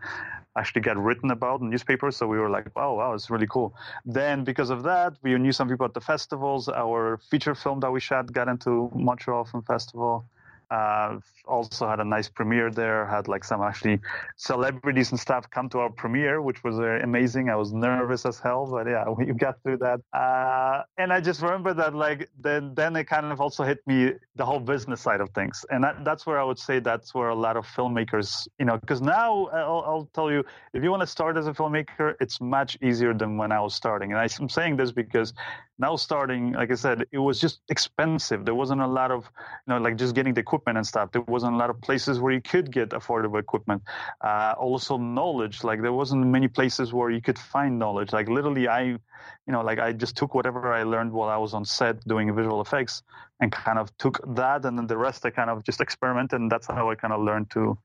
actually 0.55 0.81
got 0.81 0.97
written 0.97 1.31
about 1.31 1.61
in 1.61 1.69
newspapers. 1.69 2.17
So 2.17 2.27
we 2.27 2.37
were 2.37 2.49
like, 2.49 2.67
oh, 2.75 2.93
wow, 2.95 3.13
it's 3.13 3.29
really 3.29 3.47
cool. 3.47 3.73
Then 4.05 4.43
because 4.43 4.69
of 4.69 4.83
that, 4.83 5.13
we 5.23 5.35
knew 5.37 5.51
some 5.51 5.69
people 5.69 5.85
at 5.85 5.93
the 5.93 6.01
festivals. 6.01 6.69
Our 6.69 7.19
feature 7.31 7.55
film 7.55 7.79
that 7.79 7.91
we 7.91 7.99
shot 7.99 8.31
got 8.31 8.47
into 8.47 8.91
Montreal 8.93 9.45
Film 9.45 9.63
Festival. 9.63 10.25
Uh, 10.71 11.19
also 11.45 11.87
had 11.87 11.99
a 11.99 12.05
nice 12.05 12.29
premiere 12.29 12.69
there. 12.69 13.05
Had 13.05 13.27
like 13.27 13.43
some 13.43 13.61
actually 13.61 13.99
celebrities 14.37 15.11
and 15.11 15.19
stuff 15.19 15.49
come 15.49 15.67
to 15.69 15.79
our 15.79 15.89
premiere, 15.89 16.41
which 16.41 16.63
was 16.63 16.79
uh, 16.79 16.99
amazing. 17.01 17.49
I 17.49 17.55
was 17.55 17.73
nervous 17.73 18.25
as 18.25 18.39
hell, 18.39 18.67
but 18.69 18.87
yeah, 18.87 19.09
we 19.17 19.25
got 19.33 19.61
through 19.63 19.77
that. 19.77 20.01
Uh, 20.13 20.83
and 20.97 21.11
I 21.11 21.21
just 21.21 21.41
remember 21.41 21.73
that 21.73 21.95
like 21.95 22.29
then 22.39 22.73
then 22.75 22.95
it 22.95 23.05
kind 23.05 23.25
of 23.25 23.41
also 23.41 23.63
hit 23.63 23.79
me 23.87 24.13
the 24.35 24.45
whole 24.45 24.59
business 24.59 25.01
side 25.01 25.21
of 25.21 25.29
things, 25.31 25.65
and 25.71 25.83
that, 25.83 26.05
that's 26.05 26.25
where 26.25 26.39
I 26.39 26.43
would 26.43 26.59
say 26.59 26.79
that's 26.79 27.13
where 27.13 27.29
a 27.29 27.35
lot 27.35 27.57
of 27.57 27.65
filmmakers, 27.65 28.47
you 28.59 28.65
know, 28.65 28.77
because 28.77 29.01
now 29.01 29.47
I'll, 29.47 29.83
I'll 29.85 30.09
tell 30.13 30.31
you 30.31 30.43
if 30.73 30.83
you 30.83 30.91
want 30.91 31.01
to 31.01 31.07
start 31.07 31.37
as 31.37 31.47
a 31.47 31.53
filmmaker, 31.53 32.15
it's 32.21 32.39
much 32.39 32.77
easier 32.81 33.13
than 33.13 33.37
when 33.37 33.51
I 33.51 33.59
was 33.59 33.73
starting. 33.73 34.13
And 34.13 34.19
I'm 34.19 34.49
saying 34.49 34.77
this 34.77 34.91
because 34.91 35.33
now 35.79 35.95
starting, 35.95 36.53
like 36.53 36.71
I 36.71 36.75
said, 36.75 37.05
it 37.11 37.17
was 37.17 37.39
just 37.39 37.61
expensive. 37.69 38.45
There 38.45 38.55
wasn't 38.55 38.81
a 38.81 38.87
lot 38.87 39.11
of, 39.11 39.29
you 39.65 39.73
know, 39.73 39.77
like 39.77 39.95
just 39.95 40.13
getting 40.13 40.33
the 40.33 40.41
equipment 40.41 40.58
and 40.77 40.85
stuff. 40.85 41.11
There 41.11 41.21
wasn't 41.21 41.53
a 41.53 41.57
lot 41.57 41.69
of 41.69 41.79
places 41.81 42.19
where 42.19 42.33
you 42.33 42.41
could 42.41 42.71
get 42.71 42.89
affordable 42.89 43.39
equipment. 43.39 43.83
Uh, 44.21 44.53
also 44.57 44.97
knowledge, 44.97 45.63
like 45.63 45.81
there 45.81 45.93
wasn't 45.93 46.25
many 46.25 46.47
places 46.47 46.93
where 46.93 47.09
you 47.09 47.21
could 47.21 47.37
find 47.37 47.79
knowledge. 47.79 48.13
Like 48.13 48.29
literally, 48.29 48.67
I, 48.67 48.81
you 48.81 48.99
know, 49.47 49.61
like 49.61 49.79
I 49.79 49.93
just 49.93 50.15
took 50.15 50.33
whatever 50.33 50.73
I 50.73 50.83
learned 50.83 51.11
while 51.11 51.29
I 51.29 51.37
was 51.37 51.53
on 51.53 51.65
set 51.65 52.01
doing 52.05 52.33
visual 52.35 52.61
effects 52.61 53.03
and 53.39 53.51
kind 53.51 53.79
of 53.79 53.95
took 53.97 54.19
that, 54.35 54.65
and 54.65 54.77
then 54.77 54.87
the 54.87 54.97
rest 54.97 55.25
I 55.25 55.29
kind 55.29 55.49
of 55.49 55.63
just 55.63 55.81
experimented, 55.81 56.39
and 56.39 56.51
that's 56.51 56.67
how 56.67 56.89
I 56.89 56.95
kind 56.95 57.13
of 57.13 57.21
learned 57.21 57.49
to, 57.51 57.77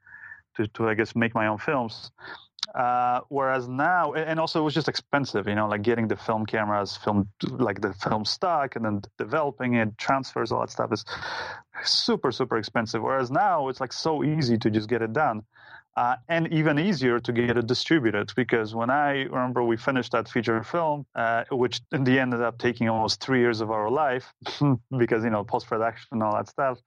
to, 0.56 0.66
to 0.66 0.88
I 0.88 0.94
guess 0.94 1.14
make 1.14 1.34
my 1.34 1.46
own 1.46 1.58
films. 1.58 2.10
Uh, 2.74 3.20
whereas 3.28 3.68
now, 3.68 4.12
and 4.14 4.40
also 4.40 4.60
it 4.60 4.64
was 4.64 4.74
just 4.74 4.88
expensive, 4.88 5.46
you 5.46 5.54
know, 5.54 5.68
like 5.68 5.82
getting 5.82 6.08
the 6.08 6.16
film 6.16 6.46
cameras, 6.46 6.96
film 6.96 7.28
like 7.50 7.80
the 7.80 7.92
film 7.94 8.24
stock, 8.24 8.76
and 8.76 8.84
then 8.84 9.02
developing 9.18 9.74
it, 9.74 9.96
transfers, 9.98 10.50
all 10.50 10.60
that 10.60 10.70
stuff 10.70 10.92
is 10.92 11.04
super, 11.84 12.32
super 12.32 12.56
expensive. 12.56 13.02
Whereas 13.02 13.30
now 13.30 13.68
it's 13.68 13.80
like 13.80 13.92
so 13.92 14.24
easy 14.24 14.58
to 14.58 14.70
just 14.70 14.88
get 14.88 15.02
it 15.02 15.12
done. 15.12 15.42
Uh, 15.96 16.16
and 16.28 16.52
even 16.52 16.76
easier 16.76 17.20
to 17.20 17.32
get 17.32 17.56
it 17.56 17.68
distributed 17.68 18.32
because 18.34 18.74
when 18.74 18.90
I 18.90 19.22
remember 19.22 19.62
we 19.62 19.76
finished 19.76 20.10
that 20.10 20.28
feature 20.28 20.60
film, 20.64 21.06
uh, 21.14 21.44
which 21.52 21.80
in 21.92 22.02
the 22.02 22.18
end 22.18 22.32
ended 22.32 22.40
up 22.40 22.58
taking 22.58 22.88
almost 22.88 23.20
three 23.20 23.38
years 23.38 23.60
of 23.60 23.70
our 23.70 23.88
life 23.88 24.32
because 24.98 25.22
you 25.22 25.30
know 25.30 25.44
post 25.44 25.68
production 25.68 26.08
and 26.10 26.22
all 26.24 26.34
that 26.34 26.48
stuff 26.48 26.80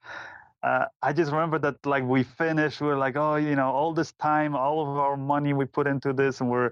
uh, 0.62 0.86
I 1.02 1.12
just 1.12 1.30
remember 1.30 1.58
that 1.60 1.84
like 1.86 2.04
we 2.04 2.24
finished, 2.24 2.80
we 2.80 2.88
are 2.88 2.98
like, 2.98 3.16
oh, 3.16 3.36
you 3.36 3.54
know, 3.54 3.70
all 3.70 3.94
this 3.94 4.12
time, 4.12 4.56
all 4.56 4.82
of 4.82 4.96
our 4.98 5.16
money 5.16 5.52
we 5.52 5.64
put 5.66 5.86
into 5.86 6.12
this, 6.12 6.40
and 6.40 6.50
we're. 6.50 6.70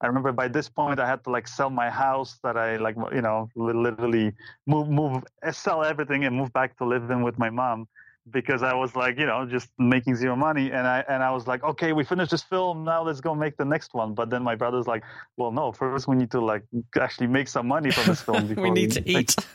I 0.00 0.06
remember 0.06 0.32
by 0.32 0.48
this 0.48 0.68
point 0.68 0.98
I 0.98 1.06
had 1.06 1.22
to 1.24 1.30
like 1.30 1.46
sell 1.46 1.70
my 1.70 1.88
house 1.90 2.38
that 2.42 2.56
I 2.56 2.76
like, 2.76 2.96
you 3.12 3.22
know, 3.22 3.48
literally 3.54 4.32
move, 4.66 4.88
move, 4.88 5.22
sell 5.52 5.84
everything 5.84 6.24
and 6.24 6.36
move 6.36 6.52
back 6.52 6.76
to 6.78 6.84
live 6.84 7.10
in 7.10 7.22
with 7.22 7.38
my 7.38 7.50
mom 7.50 7.86
because 8.30 8.62
I 8.62 8.74
was 8.74 8.94
like, 8.94 9.18
you 9.18 9.26
know, 9.26 9.46
just 9.46 9.68
making 9.78 10.16
zero 10.16 10.36
money, 10.36 10.70
and 10.70 10.86
I 10.86 11.04
and 11.08 11.22
I 11.22 11.30
was 11.30 11.46
like, 11.46 11.62
okay, 11.64 11.92
we 11.92 12.04
finished 12.04 12.30
this 12.30 12.42
film, 12.42 12.84
now 12.84 13.02
let's 13.02 13.20
go 13.20 13.34
make 13.34 13.56
the 13.56 13.64
next 13.64 13.94
one. 13.94 14.14
But 14.14 14.30
then 14.30 14.42
my 14.42 14.54
brother's 14.54 14.86
like, 14.86 15.02
well, 15.36 15.50
no, 15.52 15.72
first 15.72 16.08
we 16.08 16.16
need 16.16 16.30
to 16.32 16.40
like 16.40 16.62
actually 17.00 17.28
make 17.28 17.48
some 17.48 17.66
money 17.66 17.90
from 17.90 18.06
this 18.06 18.22
film. 18.22 18.54
we 18.56 18.70
need 18.70 18.94
we, 18.94 19.00
to 19.00 19.10
eat. 19.10 19.36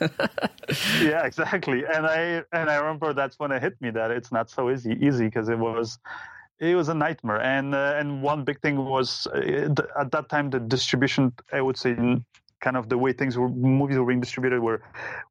yeah, 1.00 1.24
exactly. 1.24 1.84
And 1.84 2.06
I 2.06 2.42
and 2.52 2.70
I 2.70 2.76
remember 2.76 3.12
that's 3.12 3.38
when 3.38 3.52
it 3.52 3.62
hit 3.62 3.80
me 3.80 3.90
that 3.90 4.10
it's 4.10 4.32
not 4.32 4.50
so 4.50 4.70
easy, 4.70 4.96
easy 5.00 5.26
because 5.26 5.48
it 5.48 5.58
was. 5.58 5.98
It 6.60 6.76
was 6.76 6.88
a 6.88 6.94
nightmare, 6.94 7.42
and 7.42 7.74
uh, 7.74 7.94
and 7.98 8.22
one 8.22 8.44
big 8.44 8.60
thing 8.60 8.76
was 8.84 9.26
uh, 9.26 9.74
at 9.98 10.12
that 10.12 10.28
time 10.28 10.50
the 10.50 10.60
distribution. 10.60 11.32
I 11.52 11.60
would 11.60 11.76
say 11.76 11.96
kind 12.64 12.76
of 12.80 12.88
the 12.88 12.98
way 13.04 13.12
things 13.12 13.36
were 13.40 13.50
movies 13.80 13.98
were 14.00 14.08
being 14.12 14.24
distributed 14.26 14.58
were 14.68 14.80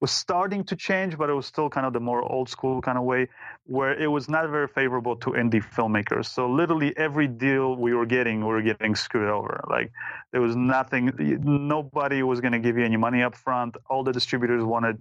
was 0.03 0.11
starting 0.25 0.63
to 0.71 0.75
change, 0.87 1.17
but 1.17 1.27
it 1.31 1.35
was 1.41 1.47
still 1.53 1.69
kind 1.75 1.85
of 1.87 1.91
the 1.97 2.03
more 2.09 2.21
old 2.35 2.47
school 2.55 2.75
kind 2.87 2.97
of 2.97 3.03
way 3.13 3.21
where 3.65 3.93
it 4.05 4.09
was 4.17 4.25
not 4.35 4.49
very 4.49 4.67
favorable 4.67 5.15
to 5.15 5.29
indie 5.41 5.63
filmmakers. 5.75 6.25
So 6.25 6.41
literally 6.61 6.91
every 7.07 7.27
deal 7.27 7.75
we 7.75 7.93
were 7.93 8.05
getting, 8.05 8.41
we 8.41 8.51
were 8.57 8.61
getting 8.61 8.93
screwed 8.93 9.29
over. 9.29 9.63
Like 9.69 9.89
there 10.31 10.41
was 10.41 10.55
nothing, 10.55 11.03
nobody 11.43 12.23
was 12.23 12.41
going 12.41 12.51
to 12.59 12.59
give 12.59 12.77
you 12.77 12.83
any 12.83 12.97
money 12.97 13.21
up 13.23 13.35
front. 13.35 13.77
All 13.89 14.03
the 14.03 14.11
distributors 14.11 14.63
wanted 14.63 14.97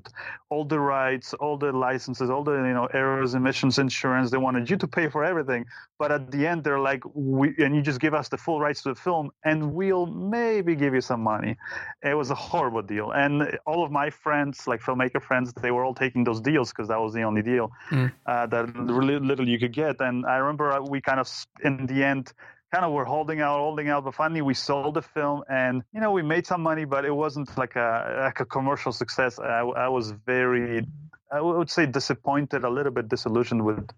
all 0.49 0.65
the 0.65 0.79
rights, 0.79 1.35
all 1.35 1.57
the 1.57 1.73
licenses, 1.73 2.31
all 2.31 2.45
the 2.45 2.53
you 2.53 2.75
know 2.79 2.87
errors, 3.03 3.35
omissions, 3.35 3.79
insurance. 3.79 4.31
They 4.31 4.43
wanted 4.49 4.71
you 4.71 4.77
to 4.77 4.87
pay 4.87 5.09
for 5.09 5.25
everything. 5.25 5.65
But 5.99 6.13
at 6.13 6.31
the 6.31 6.47
end, 6.47 6.63
they're 6.65 6.85
like, 6.91 7.03
we 7.15 7.55
and 7.59 7.75
you 7.75 7.83
just 7.83 8.01
give 8.01 8.15
us 8.15 8.29
the 8.29 8.37
full 8.37 8.61
rights 8.61 8.83
to 8.83 8.91
the 8.91 9.01
film, 9.09 9.31
and 9.45 9.59
we'll 9.75 10.07
maybe 10.07 10.75
give 10.77 10.93
you 10.95 11.01
some 11.01 11.23
money. 11.23 11.57
It 12.03 12.15
was 12.15 12.22
a 12.31 12.35
horrible 12.35 12.83
deal. 12.83 13.11
And 13.11 13.59
all 13.67 13.85
of 13.85 13.91
my 13.91 14.11
friends, 14.11 14.67
like 14.67 14.81
filmmaker 14.81 15.23
friends, 15.23 15.53
they 15.61 15.71
were 15.71 15.85
all 15.85 15.95
taking 15.95 16.25
those 16.25 16.41
deals 16.41 16.71
because 16.71 16.89
that 16.89 17.01
was 17.01 17.13
the 17.13 17.23
only 17.23 17.43
deal. 17.43 17.73
Mm. 17.91 18.13
Uh, 18.27 18.47
that 18.47 18.77
really 18.77 19.19
little 19.19 19.49
you 19.49 19.59
could 19.59 19.73
get. 19.73 20.01
And 20.01 20.27
I 20.27 20.37
remember 20.37 20.83
we 20.83 21.01
kind 21.01 21.21
of, 21.21 21.29
in 21.63 21.87
the 21.87 22.05
end, 22.05 22.33
kind 22.73 22.85
of 22.85 22.93
were 22.93 23.05
holding 23.05 23.41
out, 23.41 23.59
holding 23.59 23.89
out, 23.89 24.05
but 24.05 24.15
finally 24.15 24.41
we 24.41 24.55
sold 24.55 24.95
the 24.95 25.03
film, 25.03 25.43
and 25.49 25.83
you 25.93 26.01
know 26.01 26.11
we 26.11 26.23
made 26.23 26.47
some 26.47 26.63
money, 26.63 26.87
but 26.87 27.05
it 27.05 27.15
wasn't 27.15 27.57
like 27.59 27.77
a 27.77 28.23
like 28.25 28.41
a 28.41 28.47
commercial 28.47 28.93
success. 28.93 29.39
I, 29.39 29.61
I 29.61 29.89
was 29.89 30.11
very 30.11 30.87
I 31.33 31.41
would 31.41 31.71
say 31.71 31.87
disappointed, 31.87 32.63
a 32.65 32.69
little 32.69 32.93
bit 32.93 33.09
disillusioned 33.09 33.65
with 33.65 33.89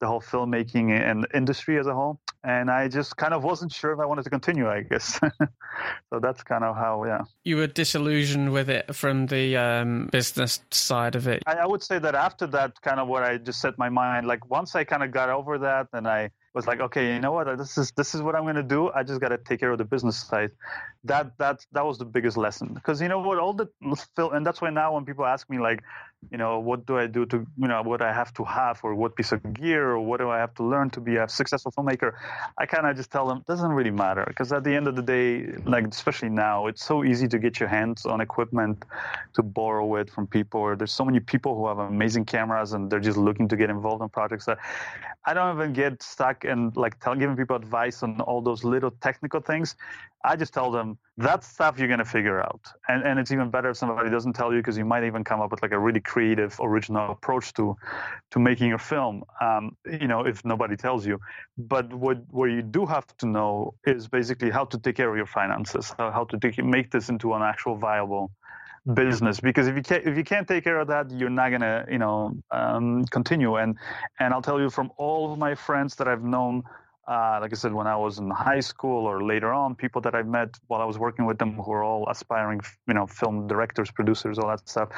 the 0.00 0.06
whole 0.08 0.20
filmmaking 0.20 0.90
and 0.90 1.26
industry 1.32 1.78
as 1.78 1.86
a 1.86 1.94
whole. 1.94 2.20
And 2.42 2.70
I 2.70 2.88
just 2.88 3.16
kind 3.16 3.34
of 3.34 3.44
wasn't 3.44 3.72
sure 3.72 3.92
if 3.92 3.98
I 4.00 4.06
wanted 4.06 4.24
to 4.24 4.30
continue, 4.30 4.68
I 4.68 4.82
guess. 4.82 5.18
so 6.10 6.20
that's 6.20 6.42
kind 6.42 6.64
of 6.64 6.74
how, 6.74 7.04
yeah. 7.04 7.22
You 7.44 7.56
were 7.56 7.66
disillusioned 7.66 8.52
with 8.52 8.70
it 8.70 8.94
from 8.94 9.26
the 9.26 9.56
um, 9.56 10.08
business 10.10 10.60
side 10.70 11.16
of 11.16 11.28
it. 11.28 11.42
I, 11.46 11.54
I 11.56 11.66
would 11.66 11.82
say 11.82 11.98
that 11.98 12.14
after 12.14 12.46
that, 12.48 12.80
kind 12.80 12.98
of 12.98 13.08
what 13.08 13.22
I 13.22 13.36
just 13.36 13.60
set 13.60 13.78
my 13.78 13.90
mind, 13.90 14.26
like 14.26 14.48
once 14.50 14.74
I 14.74 14.84
kind 14.84 15.02
of 15.02 15.10
got 15.10 15.28
over 15.28 15.58
that 15.58 15.88
and 15.92 16.08
I 16.08 16.30
was 16.54 16.66
like, 16.66 16.80
okay, 16.80 17.14
you 17.14 17.20
know 17.20 17.32
what? 17.32 17.46
This 17.58 17.78
is 17.78 17.92
this 17.92 18.14
is 18.14 18.22
what 18.22 18.34
I'm 18.34 18.44
gonna 18.44 18.62
do. 18.62 18.90
I 18.90 19.02
just 19.02 19.20
gotta 19.20 19.38
take 19.38 19.60
care 19.60 19.70
of 19.70 19.78
the 19.78 19.84
business 19.84 20.16
side. 20.16 20.50
That 21.04 21.38
that 21.38 21.64
that 21.72 21.86
was 21.86 21.98
the 21.98 22.04
biggest 22.04 22.36
lesson 22.36 22.74
because 22.74 23.00
you 23.00 23.08
know 23.08 23.20
what? 23.20 23.38
All 23.38 23.52
the 23.52 23.68
and 24.32 24.44
that's 24.44 24.60
why 24.60 24.70
now 24.70 24.94
when 24.94 25.04
people 25.04 25.24
ask 25.24 25.48
me 25.48 25.58
like, 25.58 25.82
you 26.30 26.36
know, 26.36 26.60
what 26.60 26.84
do 26.86 26.98
I 26.98 27.06
do 27.06 27.24
to, 27.26 27.46
you 27.56 27.68
know, 27.68 27.82
what 27.82 28.02
I 28.02 28.12
have 28.12 28.32
to 28.34 28.44
have 28.44 28.80
or 28.82 28.94
what 28.94 29.16
piece 29.16 29.32
of 29.32 29.40
gear 29.54 29.90
or 29.90 30.00
what 30.00 30.20
do 30.20 30.28
I 30.28 30.38
have 30.38 30.54
to 30.56 30.64
learn 30.64 30.90
to 30.90 31.00
be 31.00 31.16
a 31.16 31.28
successful 31.28 31.72
filmmaker? 31.72 32.12
I 32.58 32.66
kind 32.66 32.86
of 32.86 32.94
just 32.94 33.10
tell 33.10 33.26
them 33.26 33.38
it 33.38 33.46
doesn't 33.46 33.70
really 33.70 33.90
matter 33.90 34.24
because 34.26 34.52
at 34.52 34.62
the 34.62 34.74
end 34.74 34.86
of 34.86 34.96
the 34.96 35.02
day, 35.02 35.46
like 35.64 35.86
especially 35.86 36.28
now, 36.28 36.66
it's 36.66 36.84
so 36.84 37.04
easy 37.04 37.26
to 37.28 37.38
get 37.38 37.58
your 37.58 37.70
hands 37.70 38.04
on 38.04 38.20
equipment 38.20 38.84
to 39.34 39.42
borrow 39.42 39.96
it 39.96 40.10
from 40.10 40.26
people. 40.26 40.60
Or 40.60 40.76
there's 40.76 40.92
so 40.92 41.04
many 41.04 41.20
people 41.20 41.56
who 41.56 41.66
have 41.68 41.78
amazing 41.78 42.26
cameras 42.26 42.74
and 42.74 42.90
they're 42.90 43.00
just 43.00 43.18
looking 43.18 43.48
to 43.48 43.56
get 43.56 43.70
involved 43.70 44.02
in 44.02 44.10
projects 44.10 44.44
that 44.44 44.58
I 45.24 45.32
don't 45.32 45.56
even 45.56 45.72
get 45.72 46.02
stuck 46.02 46.44
in 46.44 46.72
like 46.74 47.00
tell, 47.00 47.14
giving 47.14 47.36
people 47.36 47.56
advice 47.56 48.02
on 48.02 48.20
all 48.20 48.42
those 48.42 48.62
little 48.62 48.90
technical 48.90 49.40
things. 49.40 49.74
I 50.24 50.36
just 50.36 50.52
tell 50.52 50.70
them 50.70 50.98
that 51.16 51.44
stuff 51.44 51.78
you're 51.78 51.88
going 51.88 51.98
to 51.98 52.04
figure 52.04 52.40
out. 52.40 52.68
And, 52.88 53.04
and 53.04 53.18
it's 53.18 53.30
even 53.30 53.50
better 53.50 53.70
if 53.70 53.76
somebody 53.76 54.10
doesn't 54.10 54.34
tell 54.34 54.52
you 54.52 54.58
because 54.58 54.76
you 54.76 54.84
might 54.84 55.04
even 55.04 55.24
come 55.24 55.40
up 55.40 55.50
with 55.50 55.62
like 55.62 55.72
a 55.72 55.78
really 55.78 56.00
creative, 56.12 56.52
original 56.68 57.10
approach 57.16 57.46
to 57.58 57.76
to 58.32 58.38
making 58.50 58.72
a 58.72 58.78
film, 58.78 59.22
um, 59.46 59.64
you 60.00 60.08
know, 60.12 60.20
if 60.32 60.44
nobody 60.44 60.76
tells 60.76 61.06
you. 61.06 61.16
But 61.72 61.86
what, 62.04 62.18
what 62.30 62.46
you 62.56 62.62
do 62.62 62.86
have 62.86 63.06
to 63.18 63.26
know 63.26 63.74
is 63.84 64.08
basically 64.08 64.50
how 64.50 64.64
to 64.72 64.78
take 64.78 64.96
care 64.96 65.10
of 65.10 65.16
your 65.16 65.30
finances, 65.40 65.94
how, 65.98 66.10
how 66.16 66.24
to 66.30 66.36
take, 66.38 66.56
make 66.76 66.90
this 66.90 67.08
into 67.08 67.34
an 67.34 67.42
actual 67.42 67.76
viable 67.76 68.30
business 68.94 69.40
because 69.40 69.68
if 69.68 69.76
you 69.76 69.82
can't 69.82 70.04
if 70.06 70.16
you 70.16 70.24
can't 70.24 70.48
take 70.48 70.64
care 70.64 70.78
of 70.80 70.88
that 70.88 71.10
you're 71.10 71.36
not 71.42 71.50
gonna 71.50 71.84
you 71.90 71.98
know 71.98 72.34
um, 72.50 73.04
continue 73.16 73.56
and 73.56 73.76
and 74.18 74.32
I'll 74.32 74.40
tell 74.40 74.58
you 74.58 74.70
from 74.70 74.90
all 74.96 75.30
of 75.30 75.38
my 75.38 75.54
friends 75.54 75.94
that 75.96 76.08
I've 76.08 76.24
known 76.24 76.62
uh, 77.08 77.38
like 77.40 77.52
I 77.52 77.56
said 77.56 77.72
when 77.72 77.86
I 77.86 77.96
was 77.96 78.18
in 78.18 78.30
high 78.30 78.60
school 78.60 79.06
or 79.06 79.22
later 79.24 79.52
on 79.52 79.74
people 79.74 80.00
that 80.02 80.14
I've 80.14 80.26
met 80.26 80.58
while 80.68 80.80
I 80.80 80.84
was 80.84 80.98
working 80.98 81.26
with 81.26 81.38
them 81.38 81.54
who 81.54 81.72
are 81.72 81.82
all 81.82 82.08
aspiring 82.08 82.60
you 82.86 82.94
know 82.94 83.06
film 83.06 83.46
directors 83.46 83.90
producers 83.90 84.38
all 84.38 84.48
that 84.48 84.68
stuff 84.68 84.90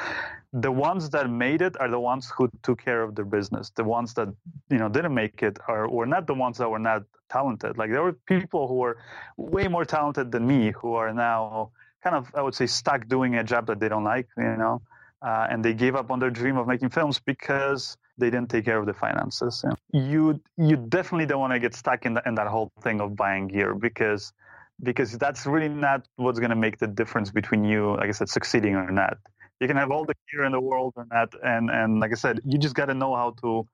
the 0.53 0.71
ones 0.71 1.09
that 1.09 1.29
made 1.29 1.61
it 1.61 1.75
are 1.79 1.89
the 1.89 1.99
ones 1.99 2.31
who 2.35 2.49
took 2.61 2.83
care 2.83 3.01
of 3.01 3.15
their 3.15 3.25
business. 3.25 3.71
The 3.71 3.83
ones 3.83 4.13
that 4.13 4.27
you 4.69 4.77
know 4.77 4.87
didn't 4.89 5.13
make 5.13 5.41
it 5.41 5.57
are 5.67 5.89
were 5.89 6.05
not 6.05 6.27
the 6.27 6.35
ones 6.35 6.59
that 6.59 6.69
were 6.69 6.79
not 6.79 7.03
talented. 7.29 7.77
Like 7.77 7.89
there 7.89 8.03
were 8.03 8.13
people 8.13 8.67
who 8.67 8.75
were 8.75 8.97
way 9.37 9.67
more 9.67 9.85
talented 9.85 10.31
than 10.31 10.45
me 10.45 10.71
who 10.71 10.93
are 10.93 11.11
now 11.13 11.71
kind 12.03 12.15
of, 12.15 12.31
I 12.35 12.41
would 12.41 12.53
say, 12.53 12.67
stuck 12.67 13.07
doing 13.07 13.35
a 13.35 13.43
job 13.43 13.67
that 13.67 13.79
they 13.79 13.89
don't 13.89 14.03
like, 14.03 14.27
you 14.37 14.43
know, 14.43 14.81
uh, 15.21 15.47
and 15.49 15.63
they 15.63 15.73
gave 15.73 15.95
up 15.95 16.11
on 16.11 16.19
their 16.19 16.29
dream 16.29 16.57
of 16.57 16.67
making 16.67 16.89
films 16.89 17.19
because 17.19 17.97
they 18.17 18.29
didn't 18.29 18.49
take 18.49 18.65
care 18.65 18.77
of 18.77 18.85
the 18.85 18.93
finances. 18.93 19.65
You 19.91 20.41
you 20.57 20.75
definitely 20.77 21.25
don't 21.25 21.39
want 21.39 21.53
to 21.53 21.59
get 21.59 21.75
stuck 21.75 22.05
in, 22.05 22.13
the, 22.15 22.21
in 22.25 22.35
that 22.35 22.47
whole 22.47 22.71
thing 22.81 23.01
of 23.01 23.15
buying 23.15 23.47
gear 23.47 23.73
because 23.73 24.33
because 24.81 25.17
that's 25.17 25.45
really 25.45 25.69
not 25.69 26.07
what's 26.15 26.39
going 26.39 26.49
to 26.49 26.55
make 26.55 26.77
the 26.79 26.87
difference 26.87 27.31
between 27.31 27.63
you, 27.63 27.95
like 27.95 28.09
I 28.09 28.11
said, 28.11 28.29
succeeding 28.29 28.75
or 28.75 28.91
not. 28.91 29.17
You 29.59 29.67
can 29.67 29.77
have 29.77 29.91
all 29.91 30.05
the 30.05 30.15
gear 30.31 30.43
in 30.43 30.51
the 30.51 30.59
world 30.59 30.93
or 30.95 31.05
not, 31.11 31.33
and 31.43 31.69
and 31.69 31.99
like 31.99 32.11
I 32.11 32.15
said, 32.15 32.41
you 32.45 32.57
just 32.57 32.75
got 32.75 32.85
to 32.87 32.93
know 32.93 33.15
how 33.15 33.35
to. 33.41 33.67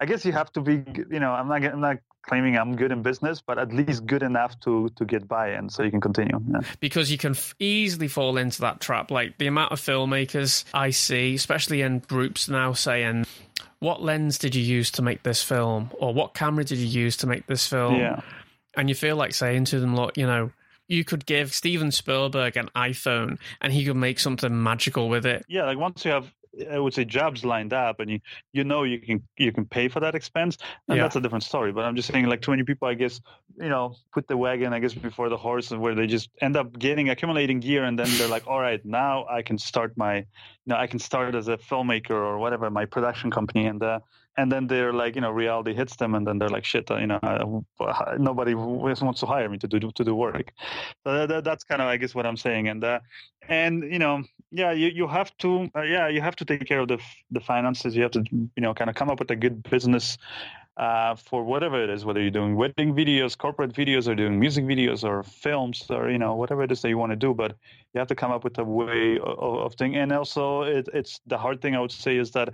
I 0.00 0.06
guess 0.06 0.24
you 0.24 0.32
have 0.32 0.52
to 0.52 0.60
be, 0.60 0.84
you 1.10 1.18
know, 1.18 1.32
I'm 1.32 1.48
not, 1.48 1.64
I'm 1.64 1.80
not 1.80 1.96
claiming 2.28 2.56
I'm 2.56 2.76
good 2.76 2.92
in 2.92 3.02
business, 3.02 3.40
but 3.40 3.58
at 3.58 3.72
least 3.72 4.06
good 4.06 4.22
enough 4.22 4.58
to 4.60 4.90
to 4.96 5.04
get 5.04 5.26
by, 5.26 5.48
and 5.48 5.72
so 5.72 5.82
you 5.82 5.90
can 5.90 6.00
continue. 6.00 6.38
Yeah. 6.52 6.60
Because 6.78 7.10
you 7.10 7.18
can 7.18 7.32
f- 7.32 7.54
easily 7.58 8.08
fall 8.08 8.36
into 8.36 8.60
that 8.60 8.80
trap. 8.80 9.10
Like 9.10 9.38
the 9.38 9.46
amount 9.46 9.72
of 9.72 9.80
filmmakers 9.80 10.64
I 10.74 10.90
see, 10.90 11.34
especially 11.34 11.82
in 11.82 12.00
groups 12.00 12.48
now, 12.48 12.74
saying, 12.74 13.26
"What 13.80 14.02
lens 14.02 14.38
did 14.38 14.54
you 14.54 14.62
use 14.62 14.90
to 14.92 15.02
make 15.02 15.22
this 15.22 15.42
film?" 15.42 15.90
or 15.98 16.12
"What 16.12 16.34
camera 16.34 16.64
did 16.64 16.78
you 16.78 16.86
use 16.86 17.16
to 17.18 17.26
make 17.26 17.46
this 17.46 17.66
film?" 17.66 17.96
Yeah. 17.96 18.20
And 18.76 18.88
you 18.88 18.94
feel 18.94 19.16
like 19.16 19.34
saying 19.34 19.64
to 19.66 19.80
them, 19.80 19.96
"Look, 19.96 20.16
you 20.16 20.26
know." 20.26 20.52
You 20.90 21.04
could 21.04 21.26
give 21.26 21.52
Steven 21.52 21.90
Spielberg 21.90 22.56
an 22.56 22.70
iPhone 22.74 23.36
and 23.60 23.74
he 23.74 23.84
could 23.84 23.96
make 23.96 24.18
something 24.18 24.62
magical 24.62 25.10
with 25.10 25.26
it. 25.26 25.44
Yeah, 25.46 25.66
like 25.66 25.76
once 25.76 26.02
you 26.02 26.12
have 26.12 26.32
I 26.70 26.78
would 26.78 26.94
say 26.94 27.04
jobs 27.04 27.44
lined 27.44 27.72
up, 27.72 28.00
and 28.00 28.10
you 28.10 28.20
you 28.52 28.64
know 28.64 28.82
you 28.84 28.98
can 29.00 29.22
you 29.36 29.52
can 29.52 29.66
pay 29.66 29.88
for 29.88 30.00
that 30.00 30.14
expense, 30.14 30.58
and 30.88 30.96
yeah. 30.96 31.02
that's 31.02 31.16
a 31.16 31.20
different 31.20 31.44
story. 31.44 31.72
But 31.72 31.84
I'm 31.84 31.96
just 31.96 32.10
saying, 32.10 32.26
like 32.26 32.42
too 32.42 32.50
many 32.50 32.64
people, 32.64 32.88
I 32.88 32.94
guess, 32.94 33.20
you 33.58 33.68
know, 33.68 33.94
put 34.12 34.28
the 34.28 34.36
wagon, 34.36 34.72
I 34.72 34.78
guess, 34.78 34.94
before 34.94 35.28
the 35.28 35.36
horse, 35.36 35.70
where 35.70 35.94
they 35.94 36.06
just 36.06 36.30
end 36.40 36.56
up 36.56 36.78
getting 36.78 37.10
accumulating 37.10 37.60
gear, 37.60 37.84
and 37.84 37.98
then 37.98 38.08
they're 38.18 38.28
like, 38.28 38.46
all 38.46 38.60
right, 38.60 38.84
now 38.84 39.26
I 39.28 39.42
can 39.42 39.58
start 39.58 39.96
my, 39.96 40.16
you 40.16 40.24
know, 40.66 40.76
I 40.76 40.86
can 40.86 40.98
start 40.98 41.34
as 41.34 41.48
a 41.48 41.56
filmmaker 41.56 42.10
or 42.10 42.38
whatever, 42.38 42.70
my 42.70 42.84
production 42.84 43.30
company, 43.30 43.66
and 43.66 43.82
uh, 43.82 44.00
and 44.38 44.52
then 44.52 44.68
they're 44.68 44.92
like, 44.92 45.16
you 45.16 45.20
know, 45.20 45.32
reality 45.32 45.74
hits 45.74 45.96
them, 45.96 46.14
and 46.14 46.26
then 46.26 46.38
they're 46.38 46.48
like, 46.48 46.64
shit, 46.64 46.88
you 46.90 47.08
know, 47.08 47.64
uh, 47.80 48.14
nobody 48.18 48.54
wants 48.54 49.20
to 49.20 49.26
hire 49.26 49.48
me 49.48 49.58
to 49.58 49.66
do 49.66 49.80
to 49.80 50.04
do 50.04 50.14
work. 50.14 50.52
So 51.04 51.26
that, 51.26 51.44
that's 51.44 51.64
kind 51.64 51.82
of, 51.82 51.88
I 51.88 51.96
guess, 51.96 52.14
what 52.14 52.24
I'm 52.24 52.36
saying, 52.36 52.68
and 52.68 52.84
uh, 52.84 53.00
and 53.48 53.82
you 53.82 53.98
know, 53.98 54.22
yeah, 54.50 54.72
you 54.72 54.88
you 54.88 55.06
have 55.06 55.36
to, 55.38 55.68
uh, 55.76 55.82
yeah, 55.82 56.08
you 56.08 56.20
have 56.20 56.36
to 56.36 56.44
take 56.44 56.66
care 56.66 56.80
of 56.80 56.88
the 56.88 56.98
the 57.30 57.40
finances. 57.40 57.94
You 57.94 58.02
have 58.02 58.12
to, 58.12 58.24
you 58.30 58.62
know, 58.62 58.74
kind 58.74 58.90
of 58.90 58.96
come 58.96 59.10
up 59.10 59.18
with 59.18 59.30
a 59.30 59.36
good 59.36 59.62
business 59.62 60.18
uh, 60.78 61.16
for 61.16 61.42
whatever 61.42 61.82
it 61.82 61.90
is, 61.90 62.04
whether 62.04 62.20
you're 62.20 62.30
doing 62.30 62.54
wedding 62.54 62.94
videos, 62.94 63.36
corporate 63.36 63.72
videos, 63.72 64.06
or 64.06 64.14
doing 64.14 64.38
music 64.38 64.64
videos, 64.64 65.02
or 65.02 65.24
films, 65.24 65.84
or 65.90 66.08
you 66.08 66.18
know 66.18 66.36
whatever 66.36 66.62
it 66.62 66.70
is 66.70 66.80
that 66.82 66.88
you 66.88 66.96
want 66.96 67.10
to 67.10 67.16
do. 67.16 67.34
But 67.34 67.56
you 67.92 67.98
have 67.98 68.06
to 68.08 68.14
come 68.14 68.30
up 68.30 68.44
with 68.44 68.56
a 68.58 68.64
way 68.64 69.18
of, 69.18 69.38
of 69.38 69.74
thing. 69.74 69.96
And 69.96 70.12
also, 70.12 70.62
it, 70.62 70.88
it's 70.94 71.20
the 71.26 71.36
hard 71.36 71.60
thing 71.60 71.74
I 71.74 71.80
would 71.80 71.90
say 71.90 72.16
is 72.16 72.30
that 72.32 72.50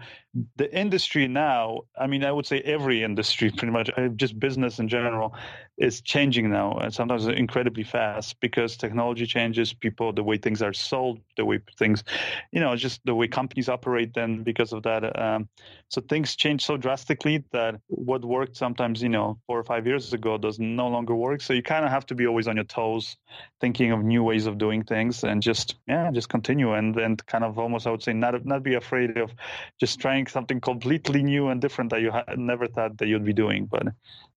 the 0.56 0.74
industry 0.76 1.28
now. 1.28 1.80
I 2.00 2.06
mean, 2.06 2.24
I 2.24 2.32
would 2.32 2.46
say 2.46 2.60
every 2.60 3.02
industry, 3.04 3.50
pretty 3.56 3.72
much, 3.72 3.90
uh, 3.96 4.08
just 4.08 4.40
business 4.40 4.78
in 4.78 4.88
general, 4.88 5.34
is 5.78 6.00
changing 6.00 6.50
now, 6.50 6.72
and 6.78 6.94
sometimes 6.94 7.26
incredibly 7.26 7.82
fast 7.82 8.38
because 8.40 8.76
technology 8.76 9.26
changes. 9.26 9.72
People, 9.72 10.12
the 10.12 10.22
way 10.22 10.36
things 10.36 10.62
are 10.62 10.72
sold, 10.72 11.20
the 11.36 11.44
way 11.44 11.58
things, 11.78 12.04
you 12.52 12.60
know, 12.60 12.76
just 12.76 13.00
the 13.04 13.14
way 13.14 13.26
companies 13.26 13.68
operate. 13.68 14.14
Then 14.14 14.42
because 14.42 14.72
of 14.72 14.82
that, 14.84 15.20
um, 15.20 15.48
so 15.88 16.00
things 16.00 16.36
change 16.36 16.64
so 16.64 16.76
drastically 16.76 17.44
that 17.52 17.80
what 17.88 18.24
worked 18.24 18.56
sometimes, 18.56 19.02
you 19.02 19.08
know, 19.08 19.38
four 19.46 19.58
or 19.58 19.64
five 19.64 19.86
years 19.86 20.12
ago 20.12 20.38
does 20.38 20.58
no 20.58 20.88
longer 20.88 21.14
work. 21.14 21.40
So 21.40 21.52
you 21.52 21.62
kind 21.62 21.84
of 21.84 21.90
have 21.90 22.06
to 22.06 22.14
be 22.14 22.26
always 22.26 22.46
on 22.46 22.56
your 22.56 22.64
toes, 22.64 23.16
thinking 23.60 23.92
of 23.92 24.04
new 24.04 24.22
ways 24.22 24.46
of 24.46 24.58
doing 24.58 24.82
things 24.84 25.24
and 25.24 25.42
just 25.42 25.76
yeah 25.88 26.10
just 26.12 26.28
continue 26.28 26.74
and 26.74 26.96
and 26.96 27.24
kind 27.26 27.44
of 27.44 27.58
almost 27.58 27.86
i 27.86 27.90
would 27.90 28.02
say 28.02 28.12
not 28.12 28.44
not 28.44 28.62
be 28.62 28.74
afraid 28.74 29.16
of 29.16 29.32
just 29.80 30.00
trying 30.00 30.26
something 30.26 30.60
completely 30.60 31.22
new 31.22 31.48
and 31.48 31.60
different 31.60 31.90
that 31.90 32.00
you 32.00 32.10
ha- 32.10 32.24
never 32.36 32.66
thought 32.66 32.96
that 32.98 33.08
you'd 33.08 33.24
be 33.24 33.32
doing 33.32 33.66
but 33.66 33.86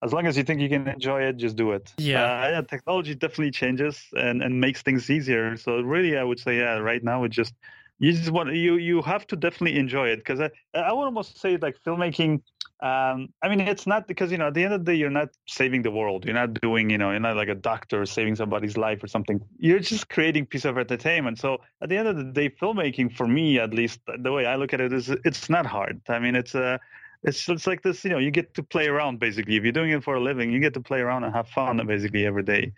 as 0.04 0.14
long 0.14 0.26
as 0.28 0.38
you 0.38 0.44
think 0.44 0.62
you 0.62 0.70
can 0.70 0.88
enjoy 0.88 1.27
it 1.28 1.38
just 1.38 1.56
do 1.56 1.72
it 1.72 1.94
yeah, 1.98 2.24
uh, 2.24 2.50
yeah 2.50 2.62
technology 2.62 3.14
definitely 3.16 3.52
changes 3.52 4.06
and 4.16 4.42
and 4.42 4.60
makes 4.60 4.82
things 4.82 5.10
easier 5.10 5.56
so 5.58 5.82
really 5.82 6.18
i 6.18 6.24
would 6.24 6.40
say 6.40 6.58
yeah 6.58 6.78
right 6.78 7.04
now 7.04 7.24
it 7.24 7.30
just 7.30 7.54
you 8.00 8.12
just 8.14 8.32
want 8.32 8.54
you 8.54 8.76
you 8.76 9.02
have 9.02 9.26
to 9.28 9.36
definitely 9.36 9.80
enjoy 9.80 10.08
it 10.10 10.18
because 10.18 10.40
I 10.40 10.50
I 10.74 10.94
would 10.94 11.06
almost 11.06 11.40
say 11.40 11.58
like 11.58 11.78
filmmaking. 11.86 12.42
Um, 12.80 13.30
I 13.42 13.50
mean, 13.50 13.60
it's 13.60 13.88
not 13.88 14.08
because 14.08 14.32
you 14.32 14.38
know 14.38 14.48
at 14.48 14.54
the 14.54 14.64
end 14.64 14.74
of 14.74 14.86
the 14.86 14.92
day 14.92 14.96
you're 14.96 15.10
not 15.10 15.30
saving 15.48 15.82
the 15.82 15.90
world. 15.90 16.26
You're 16.26 16.36
not 16.36 16.62
doing 16.62 16.92
you 16.92 16.98
know 17.00 17.10
you're 17.10 17.20
not 17.20 17.36
like 17.36 17.48
a 17.48 17.56
doctor 17.56 18.06
saving 18.06 18.36
somebody's 18.36 18.78
life 18.78 19.04
or 19.04 19.08
something. 19.08 19.42
You're 19.58 19.80
just 19.80 20.10
creating 20.10 20.46
piece 20.46 20.66
of 20.66 20.78
entertainment. 20.78 21.40
So 21.40 21.58
at 21.82 21.90
the 21.90 21.98
end 21.98 22.08
of 22.08 22.18
the 22.18 22.26
day, 22.26 22.50
filmmaking 22.50 23.16
for 23.16 23.28
me 23.28 23.58
at 23.58 23.74
least 23.74 24.00
the 24.20 24.32
way 24.32 24.46
I 24.46 24.58
look 24.58 24.74
at 24.74 24.82
it 24.82 24.94
is 24.94 25.10
it's 25.10 25.50
not 25.50 25.66
hard. 25.66 26.02
I 26.08 26.20
mean, 26.20 26.36
it's 26.36 26.54
a 26.54 26.80
it's 27.24 27.48
it's 27.50 27.68
like 27.68 27.82
this, 27.82 28.04
you 28.04 28.12
know, 28.12 28.18
you 28.18 28.32
get 28.32 28.54
to 28.56 28.64
play 28.64 28.88
around 28.88 29.20
basically. 29.20 29.56
If 29.56 29.64
you're 29.64 29.72
doing 29.72 29.92
it 29.92 30.04
for 30.04 30.16
a 30.16 30.22
living, 30.22 30.52
you 30.52 30.60
get 30.60 30.74
to 30.76 30.82
play 30.82 31.00
around 31.00 31.24
and 31.24 31.34
have 31.34 31.48
fun 31.50 31.86
basically 31.86 32.26
every 32.26 32.44
day. 32.44 32.74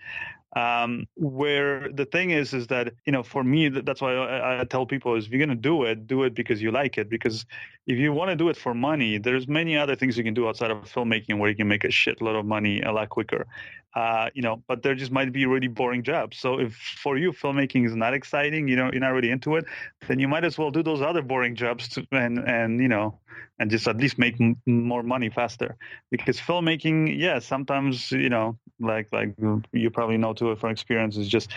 Um, 0.56 1.06
where 1.16 1.90
the 1.92 2.06
thing 2.06 2.32
is, 2.32 2.54
is 2.54 2.68
that 2.68 2.94
you 3.06 3.12
know, 3.12 3.24
for 3.24 3.44
me, 3.44 3.70
that's 3.70 4.02
why 4.02 4.14
I, 4.16 4.62
I 4.62 4.64
tell 4.64 4.86
people 4.86 5.16
is 5.16 5.26
if 5.26 5.32
you're 5.32 5.40
gonna 5.40 5.56
do 5.56 5.84
it, 5.84 6.08
do 6.08 6.24
it 6.24 6.34
because 6.34 6.62
you 6.62 6.72
like 6.72 6.98
it. 6.98 7.10
Because 7.10 7.46
if 7.86 7.98
you 8.00 8.12
want 8.14 8.30
to 8.32 8.36
do 8.36 8.50
it 8.50 8.58
for 8.58 8.74
money, 8.74 9.18
there's 9.20 9.48
many 9.48 9.78
other 9.78 9.96
things 9.96 10.18
you 10.18 10.24
can 10.24 10.34
do 10.34 10.48
outside 10.48 10.72
of 10.72 10.78
filmmaking 10.92 11.38
where 11.40 11.50
you 11.50 11.56
can 11.56 11.68
make 11.68 11.84
a 11.84 11.90
shitload 11.90 12.40
of 12.40 12.46
money 12.46 12.82
a 12.82 12.92
lot 12.92 13.10
quicker. 13.10 13.46
Uh, 13.96 14.30
you 14.34 14.42
know, 14.42 14.64
but 14.68 14.82
there 14.84 14.96
just 14.96 15.12
might 15.12 15.32
be 15.32 15.46
really 15.46 15.68
boring 15.68 16.04
jobs. 16.04 16.38
So 16.38 16.60
if 16.60 16.74
for 16.76 17.18
you 17.18 17.32
filmmaking 17.32 17.86
is 17.86 17.96
not 17.96 18.14
exciting, 18.14 18.68
you 18.68 18.76
know, 18.76 18.90
you're 18.92 19.02
not 19.02 19.10
really 19.14 19.32
into 19.32 19.56
it, 19.56 19.66
then 20.08 20.20
you 20.20 20.28
might 20.28 20.44
as 20.46 20.58
well 20.58 20.72
do 20.72 20.84
those 20.84 21.02
other 21.02 21.22
boring 21.22 21.56
jobs 21.56 21.88
to, 21.90 22.06
and 22.12 22.40
and 22.40 22.80
you 22.80 22.88
know, 22.88 23.20
and 23.60 23.70
just 23.72 23.88
at 23.88 23.98
least 23.98 24.18
make 24.20 24.40
m- 24.40 24.58
more 24.66 25.04
money 25.04 25.30
faster. 25.30 25.76
Because 26.12 26.40
filmmaking, 26.40 27.18
yeah, 27.20 27.40
sometimes 27.40 28.12
you 28.12 28.30
know, 28.30 28.58
like 28.80 29.08
like 29.12 29.34
you 29.74 29.90
probably 29.90 30.18
know 30.18 30.34
too 30.34 30.56
from 30.56 30.72
experience, 30.72 31.18
is 31.18 31.28
just 31.28 31.52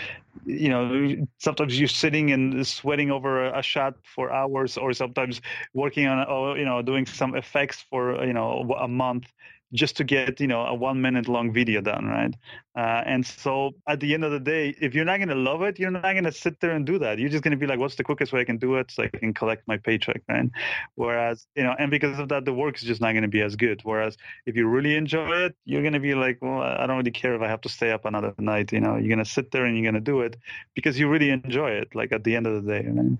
you 0.45 0.69
know, 0.69 1.15
sometimes 1.37 1.79
you're 1.79 1.87
sitting 1.87 2.31
and 2.31 2.65
sweating 2.67 3.11
over 3.11 3.45
a 3.45 3.61
shot 3.61 3.95
for 4.03 4.31
hours, 4.31 4.77
or 4.77 4.93
sometimes 4.93 5.41
working 5.73 6.07
on, 6.07 6.25
or 6.27 6.57
you 6.57 6.65
know, 6.65 6.81
doing 6.81 7.05
some 7.05 7.35
effects 7.35 7.83
for 7.89 8.23
you 8.25 8.33
know 8.33 8.75
a 8.79 8.87
month 8.87 9.31
just 9.73 9.97
to 9.97 10.03
get 10.03 10.39
you 10.39 10.47
know 10.47 10.61
a 10.65 10.73
one 10.73 11.01
minute 11.01 11.27
long 11.27 11.51
video 11.51 11.81
done 11.81 12.05
right? 12.05 12.35
Uh, 12.75 13.03
and 13.05 13.25
so 13.25 13.71
at 13.87 13.99
the 13.99 14.13
end 14.13 14.23
of 14.23 14.31
the 14.31 14.39
day 14.39 14.75
if 14.81 14.95
you're 14.95 15.05
not 15.05 15.17
going 15.17 15.29
to 15.29 15.35
love 15.35 15.61
it 15.61 15.77
you're 15.79 15.91
not 15.91 16.01
going 16.01 16.23
to 16.23 16.31
sit 16.31 16.59
there 16.59 16.71
and 16.71 16.85
do 16.85 16.99
that. 16.99 17.19
You're 17.19 17.29
just 17.29 17.43
going 17.43 17.51
to 17.51 17.57
be 17.57 17.67
like 17.67 17.79
what's 17.79 17.95
the 17.95 18.03
quickest 18.03 18.33
way 18.33 18.41
i 18.41 18.43
can 18.43 18.57
do 18.57 18.75
it 18.75 18.91
so 18.91 19.03
i 19.03 19.07
can 19.07 19.33
collect 19.33 19.67
my 19.67 19.77
paycheck? 19.77 20.21
Right? 20.29 20.49
Whereas 20.95 21.47
you 21.55 21.63
know 21.63 21.75
and 21.77 21.91
because 21.91 22.19
of 22.19 22.29
that 22.29 22.45
the 22.45 22.53
work 22.53 22.77
is 22.77 22.83
just 22.83 23.01
not 23.01 23.11
going 23.11 23.23
to 23.23 23.27
be 23.27 23.41
as 23.41 23.55
good. 23.55 23.81
Whereas 23.83 24.17
if 24.45 24.55
you 24.55 24.67
really 24.67 24.95
enjoy 24.95 25.29
it 25.45 25.55
you're 25.65 25.81
going 25.81 25.93
to 25.93 25.99
be 25.99 26.13
like 26.13 26.37
well 26.41 26.61
i 26.61 26.85
don't 26.85 26.97
really 26.97 27.11
care 27.11 27.35
if 27.35 27.41
i 27.41 27.47
have 27.47 27.61
to 27.61 27.69
stay 27.69 27.91
up 27.91 28.05
another 28.05 28.33
night 28.39 28.71
you 28.71 28.79
know? 28.79 28.95
You're 28.97 29.15
going 29.15 29.25
to 29.25 29.31
sit 29.37 29.51
there 29.51 29.65
and 29.65 29.75
you're 29.75 29.91
going 29.91 30.03
to 30.03 30.11
do 30.11 30.21
it 30.21 30.37
because 30.75 30.99
you 30.99 31.09
really 31.09 31.29
enjoy 31.29 31.71
it 31.71 31.95
like 31.95 32.11
at 32.11 32.23
the 32.23 32.35
end 32.35 32.47
of 32.47 32.63
the 32.63 32.71
day 32.71 32.87
right? 32.87 33.17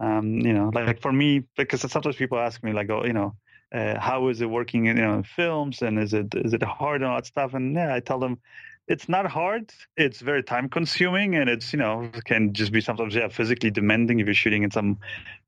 um, 0.00 0.40
you 0.40 0.52
know 0.52 0.70
like 0.74 1.00
for 1.00 1.12
me 1.12 1.44
because 1.56 1.80
sometimes 1.80 2.16
people 2.16 2.38
ask 2.38 2.62
me 2.62 2.72
like 2.72 2.90
oh 2.90 3.04
you 3.04 3.12
know 3.12 3.34
uh, 3.74 3.98
how 4.00 4.28
is 4.28 4.40
it 4.40 4.48
working 4.48 4.86
in 4.86 4.96
you 4.96 5.02
know, 5.02 5.22
films 5.22 5.82
and 5.82 5.98
is 5.98 6.14
it 6.14 6.34
is 6.34 6.54
it 6.54 6.62
hard 6.62 7.02
and 7.02 7.10
all 7.10 7.16
that 7.16 7.26
stuff? 7.26 7.54
And 7.54 7.74
yeah 7.74 7.94
i 7.94 8.00
tell 8.00 8.18
them 8.18 8.38
it's 8.86 9.08
not 9.08 9.26
hard. 9.26 9.72
It's 9.96 10.20
very 10.20 10.42
time 10.42 10.68
consuming 10.68 11.34
and 11.36 11.48
it's 11.48 11.72
you 11.72 11.78
know 11.78 12.10
can 12.24 12.52
just 12.52 12.72
be 12.72 12.80
sometimes 12.80 13.14
yeah 13.14 13.28
physically 13.28 13.70
demanding 13.70 14.20
if 14.20 14.26
you're 14.26 14.34
shooting 14.34 14.62
in 14.62 14.70
some 14.70 14.98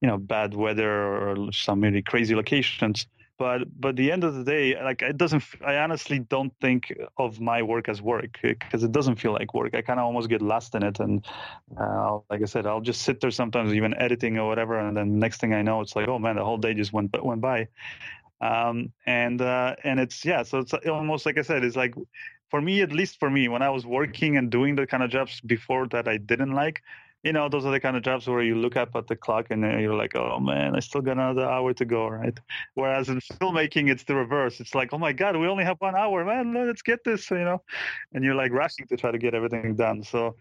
you 0.01 0.09
know 0.09 0.19
bad 0.19 0.55
weather 0.55 0.91
or 0.91 1.53
some 1.53 1.81
really 1.83 2.03
crazy 2.03 2.35
locations 2.35 3.07
but 3.39 3.63
but 3.81 3.97
the 3.97 4.11
end 4.11 4.25
of 4.25 4.35
the 4.35 4.45
day 4.45 4.81
like 4.83 5.03
it 5.03 5.17
doesn't 5.17 5.43
i 5.65 5.77
honestly 5.77 6.19
don't 6.19 6.53
think 6.61 6.93
of 7.19 7.41
my 7.41 7.63
work 7.63 7.89
as 7.89 8.01
work 8.01 8.39
because 8.43 8.83
it 8.83 8.93
doesn't 8.93 9.17
feel 9.17 9.33
like 9.33 9.53
work. 9.55 9.75
I 9.75 9.83
kind 9.83 9.99
of 10.01 10.07
almost 10.07 10.29
get 10.29 10.43
lost 10.43 10.75
in 10.75 10.83
it 10.83 11.01
and 11.01 11.25
uh, 11.79 12.19
like 12.31 12.43
i 12.43 12.47
said 12.47 12.67
i'll 12.67 12.81
just 12.81 13.03
sit 13.03 13.21
there 13.21 13.31
sometimes 13.31 13.75
even 13.75 13.95
editing 13.95 14.39
or 14.39 14.49
whatever 14.49 14.79
and 14.79 14.97
then 14.97 15.19
next 15.19 15.41
thing 15.41 15.53
i 15.53 15.63
know 15.63 15.81
it's 15.81 15.97
like 15.97 16.09
oh 16.09 16.19
man 16.19 16.37
the 16.37 16.45
whole 16.45 16.59
day 16.59 16.75
just 16.75 16.93
went 16.93 17.11
went 17.23 17.41
by. 17.41 17.69
Um, 18.39 18.93
and 19.07 19.41
uh, 19.41 19.77
and 19.83 19.99
it's 19.99 20.23
yeah 20.23 20.43
so 20.43 20.59
it's 20.59 20.75
almost 20.75 21.25
like 21.25 21.39
i 21.39 21.43
said 21.43 21.65
it's 21.65 21.77
like 21.77 21.95
for 22.51 22.61
me 22.61 22.83
at 22.83 22.93
least 22.93 23.19
for 23.19 23.31
me 23.31 23.49
when 23.49 23.63
i 23.63 23.71
was 23.71 23.87
working 23.87 24.37
and 24.37 24.51
doing 24.51 24.75
the 24.77 24.87
kind 24.87 25.03
of 25.03 25.09
jobs 25.09 25.41
before 25.41 25.89
that 25.89 26.07
i 26.07 26.19
didn't 26.19 26.53
like 26.53 26.83
you 27.27 27.33
know 27.33 27.49
those 27.49 27.65
are 27.65 27.73
the 27.73 27.81
kind 27.81 27.97
of 27.97 28.03
jobs 28.05 28.29
where 28.29 28.43
you 28.43 28.55
look 28.55 28.77
up 28.77 28.95
at 28.95 29.09
the 29.09 29.17
clock 29.17 29.47
and 29.51 29.63
you're 29.83 30.01
like 30.05 30.15
oh 30.17 30.39
man 30.39 30.77
i 30.77 30.81
still 30.81 31.01
got 31.01 31.13
another 31.13 31.45
hour 31.45 31.75
to 31.75 31.85
go 31.85 32.07
right? 32.09 32.39
Whereas 32.75 33.09
in 33.09 33.21
filmmaking 33.21 33.91
it's 33.91 34.05
the 34.05 34.15
reverse. 34.15 34.61
It's 34.61 34.75
like 34.75 34.93
oh 34.93 34.99
my 34.99 35.13
god 35.13 35.37
we 35.37 35.47
only 35.49 35.65
have 35.65 35.79
one 35.81 35.97
hour 35.97 36.25
man. 36.25 36.55
Let's 36.55 36.83
get 36.83 37.03
this 37.05 37.31
you 37.31 37.45
know? 37.49 37.63
And 38.13 38.25
you're 38.25 38.35
like 38.35 38.53
rushing 38.53 38.87
to 38.89 38.97
try 38.97 39.11
to 39.11 39.19
get 39.19 39.35
everything 39.35 39.75
done. 39.75 40.03
So 40.03 40.37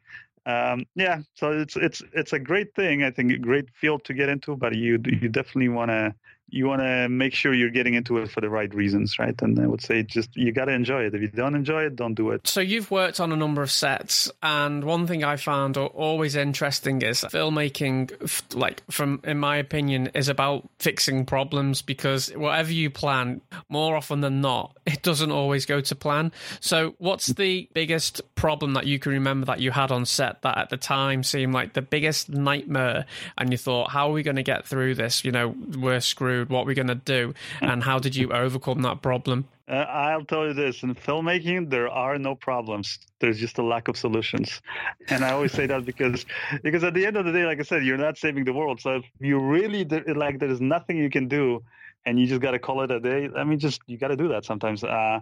um, 0.46 0.86
yeah. 0.96 1.22
So 1.34 1.52
it's 1.52 1.76
it's 1.76 2.04
it's 2.14 2.34
a 2.34 2.40
great 2.40 2.76
thing 2.76 3.04
i 3.04 3.10
think 3.10 3.32
a 3.32 3.38
great 3.38 3.68
field 3.74 4.04
to 4.06 4.14
get 4.14 4.30
into 4.30 4.56
but 4.56 4.76
you 4.76 5.00
you 5.22 5.30
definitely 5.30 5.70
want 5.70 5.90
to 5.90 6.14
you 6.50 6.68
want 6.68 6.82
to 6.82 7.10
make 7.10 7.34
sure 7.34 7.54
you're 7.54 7.72
getting 7.72 7.96
into 7.96 8.18
it 8.20 8.30
for 8.30 8.40
the 8.40 8.50
right 8.50 8.74
reasons, 8.74 9.18
right? 9.18 9.36
And 9.42 9.60
I 9.60 9.66
would 9.66 9.82
say 9.82 10.04
just 10.04 10.36
you 10.36 10.52
got 10.52 10.66
to 10.66 10.72
enjoy 10.72 11.04
it. 11.04 11.16
If 11.16 11.22
you 11.22 11.28
don't 11.28 11.56
enjoy 11.56 11.84
it, 11.84 11.96
don't 11.96 12.14
do 12.14 12.30
it. 12.32 12.48
So 12.48 12.62
you've 12.62 12.92
worked 12.92 13.20
on 13.20 13.32
a 13.32 13.36
number 13.36 13.62
of 13.64 13.72
sets, 13.72 14.32
and 14.44 14.84
one 14.84 15.08
thing 15.08 15.24
I 15.24 15.38
found 15.38 15.78
always 15.78 16.36
interesting 16.36 17.02
is 17.02 17.22
filmmaking. 17.22 18.56
Like 18.56 18.84
from 18.92 19.22
in 19.24 19.40
my 19.40 19.58
opinion, 19.58 20.12
is 20.14 20.30
about 20.30 20.70
fixing 20.80 21.26
problems 21.26 21.82
because 21.82 22.30
whatever 22.30 22.72
you 22.72 22.90
plan, 22.90 23.42
more 23.68 23.96
often 23.96 24.22
than 24.22 24.42
not, 24.42 24.78
it 24.86 25.02
doesn't 25.02 25.32
always 25.32 25.66
go 25.66 25.82
to 25.82 25.96
plan. 25.96 26.32
So 26.60 26.96
what's 27.00 27.28
the 27.28 27.68
biggest 27.74 28.22
problem 28.36 28.74
that 28.74 28.86
you 28.86 29.00
can 29.00 29.14
remember 29.14 29.48
that 29.48 29.62
you 29.62 29.72
had 29.72 29.92
on 29.92 30.06
set 30.06 30.44
that 30.44 30.58
at 30.58 30.70
the 30.70 30.78
time 30.78 31.24
seemed 31.24 31.54
like 31.54 31.74
the 31.74 31.82
biggest 31.82 32.30
nightmare, 32.30 33.06
and 33.38 33.52
you 33.52 33.58
thought, 33.58 33.90
how 33.90 34.10
are 34.10 34.14
we 34.14 34.22
going 34.22 34.36
to 34.36 34.44
get 34.44 34.68
through 34.68 34.96
this? 34.96 35.26
You 35.26 35.32
know, 35.32 35.56
we're 35.78 36.00
screwed 36.00 36.35
screwed. 36.36 36.50
What 36.50 36.62
are 36.62 36.66
we 36.66 36.74
going 36.74 36.88
to 36.88 36.96
do? 36.96 37.34
And 37.62 37.84
how 37.84 38.00
did 38.00 38.16
you 38.16 38.32
overcome 38.32 38.82
that 38.82 39.02
problem? 39.02 39.46
Uh, 39.68 39.74
I'll 39.74 40.26
tell 40.26 40.46
you 40.46 40.54
this: 40.54 40.84
in 40.84 40.94
filmmaking, 40.94 41.70
there 41.70 41.90
are 41.90 42.20
no 42.20 42.36
problems. 42.36 43.00
There's 43.20 43.40
just 43.40 43.58
a 43.58 43.64
lack 43.64 43.88
of 43.88 43.98
solutions, 43.98 44.62
and 45.10 45.26
I 45.26 45.32
always 45.32 45.54
say 45.54 45.66
that 45.66 45.86
because 45.86 46.26
because 46.62 46.84
at 46.84 46.94
the 46.94 47.06
end 47.06 47.18
of 47.18 47.26
the 47.26 47.32
day, 47.32 47.46
like 47.46 47.60
I 47.60 47.64
said, 47.64 47.84
you're 47.84 47.98
not 47.98 48.18
saving 48.18 48.46
the 48.46 48.54
world. 48.54 48.80
So 48.80 48.98
if 48.98 49.06
you 49.20 49.40
really 49.40 49.84
like, 49.84 50.38
there's 50.40 50.62
nothing 50.62 50.98
you 50.98 51.10
can 51.10 51.28
do, 51.28 51.64
and 52.06 52.20
you 52.20 52.28
just 52.28 52.42
got 52.42 52.52
to 52.52 52.60
call 52.60 52.84
it 52.84 52.92
a 52.92 53.00
day. 53.00 53.30
I 53.36 53.44
mean, 53.44 53.58
just 53.58 53.82
you 53.88 53.98
got 53.98 54.10
to 54.10 54.16
do 54.16 54.28
that 54.28 54.46
sometimes. 54.46 54.84
Uh, 54.84 55.22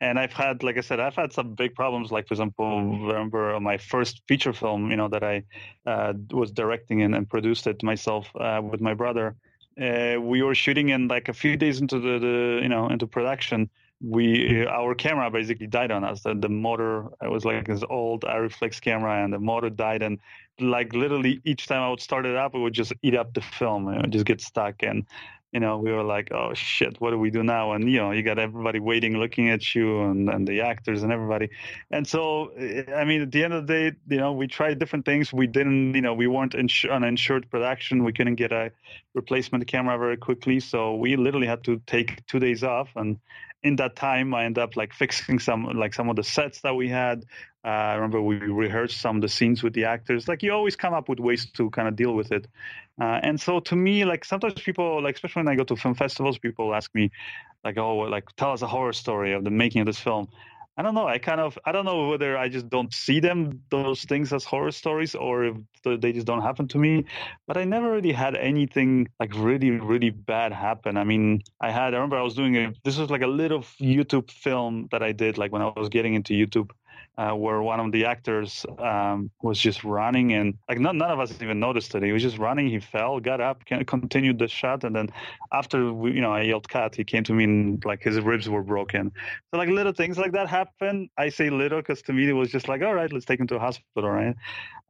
and 0.00 0.18
I've 0.18 0.32
had, 0.32 0.64
like 0.64 0.76
I 0.76 0.80
said, 0.80 0.98
I've 0.98 1.14
had 1.14 1.32
some 1.32 1.54
big 1.54 1.76
problems. 1.76 2.10
Like 2.10 2.26
for 2.26 2.34
example, 2.34 2.66
remember 3.06 3.60
my 3.60 3.78
first 3.78 4.22
feature 4.26 4.52
film, 4.52 4.90
you 4.90 4.96
know, 4.96 5.08
that 5.08 5.22
I 5.22 5.44
uh, 5.86 6.14
was 6.32 6.50
directing 6.50 7.02
and, 7.02 7.14
and 7.14 7.30
produced 7.30 7.68
it 7.68 7.80
myself 7.84 8.26
uh, 8.34 8.60
with 8.60 8.80
my 8.80 8.94
brother 8.94 9.36
uh, 9.80 10.20
we 10.20 10.42
were 10.42 10.54
shooting 10.54 10.92
and 10.92 11.08
like 11.08 11.28
a 11.28 11.32
few 11.32 11.56
days 11.56 11.80
into 11.80 11.98
the, 11.98 12.18
the 12.18 12.60
you 12.62 12.68
know 12.68 12.88
into 12.88 13.06
production 13.06 13.68
we 14.00 14.66
our 14.66 14.94
camera 14.94 15.30
basically 15.30 15.66
died 15.66 15.90
on 15.90 16.04
us. 16.04 16.22
The, 16.22 16.34
the 16.34 16.48
motor 16.48 17.06
it 17.22 17.30
was 17.30 17.44
like 17.44 17.66
this 17.66 17.82
old 17.88 18.22
Arriflex 18.22 18.80
camera 18.80 19.24
and 19.24 19.32
the 19.32 19.38
motor 19.38 19.70
died 19.70 20.02
and 20.02 20.18
like 20.60 20.92
literally 20.92 21.40
each 21.44 21.66
time 21.66 21.82
i 21.82 21.90
would 21.90 22.00
start 22.00 22.26
it 22.26 22.36
up 22.36 22.54
it 22.54 22.58
would 22.58 22.72
just 22.72 22.92
eat 23.02 23.16
up 23.16 23.34
the 23.34 23.40
film 23.40 23.88
it 23.88 24.00
would 24.00 24.12
just 24.12 24.26
get 24.26 24.40
stuck. 24.40 24.82
And 24.82 25.06
you 25.54 25.60
know, 25.60 25.78
we 25.78 25.92
were 25.92 26.02
like, 26.02 26.32
oh 26.32 26.52
shit, 26.52 27.00
what 27.00 27.12
do 27.12 27.18
we 27.18 27.30
do 27.30 27.44
now? 27.44 27.72
And 27.72 27.88
you 27.88 27.98
know, 27.98 28.10
you 28.10 28.24
got 28.24 28.40
everybody 28.40 28.80
waiting, 28.80 29.16
looking 29.16 29.50
at 29.50 29.72
you, 29.72 30.02
and, 30.02 30.28
and 30.28 30.48
the 30.48 30.62
actors 30.62 31.04
and 31.04 31.12
everybody. 31.12 31.48
And 31.92 32.04
so, 32.04 32.48
eh, 32.58 32.82
I 32.92 33.04
mean, 33.04 33.22
at 33.22 33.30
the 33.30 33.44
end 33.44 33.54
of 33.54 33.68
the 33.68 33.72
day, 33.72 33.96
you 34.08 34.16
know, 34.16 34.32
we 34.32 34.48
tried 34.48 34.80
different 34.80 35.04
things. 35.04 35.32
We 35.32 35.46
didn't, 35.46 35.94
you 35.94 36.02
know, 36.02 36.12
we 36.12 36.26
weren't 36.26 36.54
insur- 36.54 36.92
on 36.92 37.04
insured 37.04 37.48
production. 37.50 38.02
We 38.02 38.12
couldn't 38.12 38.34
get 38.34 38.50
a 38.50 38.72
replacement 39.14 39.64
camera 39.68 39.96
very 39.96 40.16
quickly, 40.16 40.58
so 40.58 40.96
we 40.96 41.14
literally 41.14 41.46
had 41.46 41.62
to 41.64 41.80
take 41.86 42.26
two 42.26 42.40
days 42.40 42.64
off. 42.64 42.88
And 42.96 43.18
in 43.64 43.76
that 43.76 43.96
time, 43.96 44.34
I 44.34 44.44
ended 44.44 44.62
up 44.62 44.76
like 44.76 44.92
fixing 44.92 45.38
some, 45.38 45.64
like 45.64 45.94
some 45.94 46.08
of 46.10 46.16
the 46.16 46.22
sets 46.22 46.60
that 46.60 46.74
we 46.76 46.88
had. 46.88 47.24
Uh, 47.64 47.68
I 47.68 47.94
remember 47.94 48.20
we 48.20 48.36
rehearsed 48.36 49.00
some 49.00 49.16
of 49.16 49.22
the 49.22 49.28
scenes 49.28 49.62
with 49.62 49.72
the 49.72 49.86
actors. 49.86 50.28
Like 50.28 50.42
you 50.42 50.52
always 50.52 50.76
come 50.76 50.92
up 50.92 51.08
with 51.08 51.18
ways 51.18 51.46
to 51.52 51.70
kind 51.70 51.88
of 51.88 51.96
deal 51.96 52.14
with 52.14 52.30
it. 52.30 52.46
Uh, 53.00 53.18
and 53.22 53.40
so 53.40 53.60
to 53.60 53.74
me, 53.74 54.04
like 54.04 54.24
sometimes 54.24 54.60
people, 54.60 55.02
like 55.02 55.14
especially 55.14 55.40
when 55.40 55.48
I 55.48 55.56
go 55.56 55.64
to 55.64 55.76
film 55.76 55.94
festivals, 55.94 56.38
people 56.38 56.74
ask 56.74 56.94
me, 56.94 57.10
like, 57.64 57.78
"Oh, 57.78 57.96
like 57.96 58.24
tell 58.36 58.52
us 58.52 58.60
a 58.62 58.66
horror 58.66 58.92
story 58.92 59.32
of 59.32 59.42
the 59.42 59.50
making 59.50 59.80
of 59.80 59.86
this 59.86 59.98
film." 59.98 60.28
I 60.76 60.82
don't 60.82 60.94
know. 60.94 61.06
I 61.06 61.18
kind 61.18 61.40
of 61.40 61.56
I 61.64 61.70
don't 61.70 61.84
know 61.84 62.08
whether 62.08 62.36
I 62.36 62.48
just 62.48 62.68
don't 62.68 62.92
see 62.92 63.20
them 63.20 63.62
those 63.70 64.02
things 64.04 64.32
as 64.32 64.44
horror 64.44 64.72
stories 64.72 65.14
or 65.14 65.44
if 65.44 65.56
they 65.84 66.12
just 66.12 66.26
don't 66.26 66.42
happen 66.42 66.66
to 66.68 66.78
me. 66.78 67.04
But 67.46 67.56
I 67.56 67.64
never 67.64 67.92
really 67.92 68.12
had 68.12 68.34
anything 68.34 69.08
like 69.20 69.32
really 69.36 69.70
really 69.70 70.10
bad 70.10 70.52
happen. 70.52 70.96
I 70.96 71.04
mean, 71.04 71.42
I 71.60 71.70
had 71.70 71.94
I 71.94 71.98
remember 71.98 72.16
I 72.16 72.22
was 72.22 72.34
doing 72.34 72.56
a 72.56 72.72
this 72.82 72.98
was 72.98 73.08
like 73.08 73.22
a 73.22 73.28
little 73.28 73.60
YouTube 73.80 74.30
film 74.32 74.88
that 74.90 75.02
I 75.02 75.12
did 75.12 75.38
like 75.38 75.52
when 75.52 75.62
I 75.62 75.72
was 75.76 75.88
getting 75.90 76.14
into 76.14 76.34
YouTube 76.34 76.70
uh, 77.16 77.32
where 77.32 77.62
one 77.62 77.78
of 77.78 77.92
the 77.92 78.04
actors 78.04 78.66
um, 78.78 79.30
was 79.42 79.58
just 79.58 79.84
running 79.84 80.32
and 80.32 80.54
like 80.68 80.78
none, 80.78 80.98
none 80.98 81.10
of 81.10 81.20
us 81.20 81.32
even 81.40 81.60
noticed 81.60 81.94
it. 81.94 82.02
He 82.02 82.12
was 82.12 82.22
just 82.22 82.38
running. 82.38 82.68
He 82.68 82.80
fell, 82.80 83.20
got 83.20 83.40
up, 83.40 83.64
continued 83.64 84.38
the 84.38 84.48
shot, 84.48 84.82
and 84.84 84.94
then 84.94 85.08
after 85.52 85.92
we, 85.92 86.12
you 86.12 86.20
know 86.20 86.32
I 86.32 86.42
yelled 86.42 86.68
cut, 86.68 86.94
he 86.96 87.04
came 87.04 87.22
to 87.24 87.32
me 87.32 87.44
and 87.44 87.84
like 87.84 88.02
his 88.02 88.18
ribs 88.20 88.48
were 88.48 88.62
broken. 88.62 89.12
So 89.50 89.58
like 89.58 89.68
little 89.68 89.92
things 89.92 90.18
like 90.18 90.32
that 90.32 90.48
happen. 90.48 91.08
I 91.16 91.28
say 91.28 91.50
little 91.50 91.78
because 91.78 92.02
to 92.02 92.12
me 92.12 92.28
it 92.28 92.32
was 92.32 92.50
just 92.50 92.68
like 92.68 92.82
all 92.82 92.94
right, 92.94 93.12
let's 93.12 93.26
take 93.26 93.38
him 93.40 93.46
to 93.48 93.56
a 93.56 93.60
hospital, 93.60 94.10
right? 94.10 94.34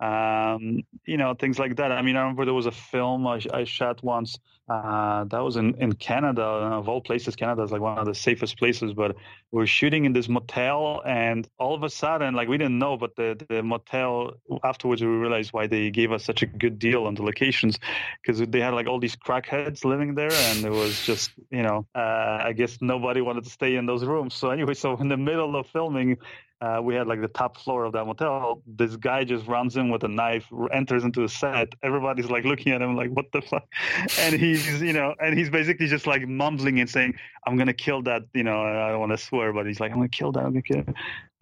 Um, 0.01 0.83
you 1.07 1.17
know 1.19 1.35
things 1.35 1.59
like 1.59 1.77
that. 1.77 1.93
I 1.93 2.01
mean 2.01 2.17
I 2.17 2.21
remember 2.21 2.47
there 2.47 2.55
was 2.55 2.67
a 2.67 2.73
film 2.73 3.27
I, 3.27 3.41
I 3.53 3.65
shot 3.65 4.03
once. 4.03 4.39
Uh, 4.69 5.25
that 5.25 5.41
was 5.41 5.57
in 5.57 5.75
in 5.81 5.93
Canada 5.93 6.43
of 6.43 6.89
all 6.89 7.01
places. 7.01 7.37
Canada 7.37 7.63
is 7.63 7.71
like 7.71 7.81
one 7.81 7.99
of 7.99 8.07
the 8.07 8.15
safest 8.15 8.59
places, 8.59 8.95
but 8.95 9.15
we 9.51 9.59
were 9.59 9.67
shooting 9.67 10.05
in 10.05 10.13
this 10.13 10.29
motel 10.29 11.03
and 11.05 11.49
all 11.59 11.75
of 11.75 11.83
a 11.83 11.91
sudden 11.91 12.05
sudden, 12.15 12.35
like 12.35 12.49
we 12.49 12.59
didn't 12.59 12.79
know, 12.79 12.97
but 12.97 13.17
the, 13.17 13.29
the 13.49 13.63
motel 13.63 14.35
afterwards 14.63 15.03
we 15.03 15.09
realized 15.09 15.53
why 15.53 15.67
they 15.67 15.91
gave 15.91 16.13
us 16.13 16.25
such 16.25 16.43
a 16.43 16.47
good 16.47 16.79
deal 16.79 17.05
on 17.05 17.15
the 17.15 17.23
locations 17.23 17.79
because 18.21 18.39
they 18.49 18.61
had 18.61 18.75
like 18.75 18.87
all 18.87 19.01
these 19.01 19.17
crackheads 19.17 19.85
living 19.85 20.15
there, 20.15 20.33
and 20.33 20.65
it 20.65 20.71
was 20.71 21.05
just 21.05 21.31
you 21.51 21.63
know 21.63 21.87
uh, 21.95 22.39
I 22.49 22.53
guess 22.53 22.79
nobody 22.81 23.21
wanted 23.21 23.45
to 23.45 23.51
stay 23.51 23.77
in 23.77 23.87
those 23.87 24.05
rooms. 24.05 24.35
So 24.35 24.51
anyway, 24.51 24.75
so 24.85 24.97
in 24.97 25.09
the 25.09 25.17
middle 25.17 25.57
of 25.57 25.67
filming, 25.67 26.19
uh, 26.61 26.81
we 26.83 26.95
had 26.95 27.07
like 27.07 27.21
the 27.21 27.29
top 27.29 27.59
floor 27.59 27.85
of 27.85 27.93
that 27.93 28.07
motel. 28.07 28.63
This 28.67 28.97
guy 28.97 29.25
just 29.25 29.47
runs 29.47 29.77
in 29.77 29.91
with 29.91 30.05
a 30.05 30.09
knife, 30.09 30.47
enters 30.73 31.05
into 31.05 31.21
the 31.21 31.29
set. 31.29 31.75
Everybody's 31.83 32.31
like 32.31 32.45
looking 32.45 32.73
at 32.73 32.81
him 32.81 32.97
like, 32.97 33.11
"What 33.11 33.27
the 33.33 33.43
fuck?" 33.43 33.67
And 34.21 34.35
he's, 34.35 34.81
you 34.81 34.93
know, 34.93 35.15
and 35.21 35.37
he's 35.37 35.51
basically 35.51 35.87
just 35.89 36.07
like 36.07 36.27
mumbling 36.27 36.81
and 36.81 36.89
saying, 36.89 37.15
"I'm 37.47 37.57
gonna 37.57 37.75
kill 37.75 38.03
that." 38.03 38.23
You 38.35 38.45
know, 38.45 38.63
I 38.63 38.91
don't 38.91 39.01
want 39.01 39.13
to 39.13 39.19
swear, 39.19 39.53
but 39.53 39.67
he's 39.67 39.81
like, 39.81 39.91
"I'm 39.91 39.99
gonna 39.99 40.09
kill 40.09 40.33
that. 40.33 40.41
I'm 40.41 40.53
gonna 40.53 40.63
kill." 40.63 40.79
It. 40.79 40.95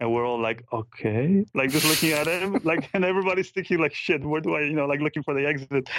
And 0.03 0.11
we're 0.11 0.27
all 0.27 0.41
like, 0.49 0.65
"Okay," 0.73 1.45
like 1.53 1.69
just 1.69 1.87
looking 1.87 2.11
at 2.11 2.27
him, 2.27 2.59
like, 2.65 2.89
and 2.93 3.05
everybody's 3.05 3.51
thinking 3.51 3.79
like, 3.79 3.93
"Shit, 3.93 4.21
where 4.25 4.41
do 4.41 4.55
I?" 4.55 4.63
You 4.63 4.73
know, 4.73 4.85
like 4.85 4.99
looking 4.99 5.23
for 5.23 5.33
the 5.33 5.47
exit. 5.47 5.89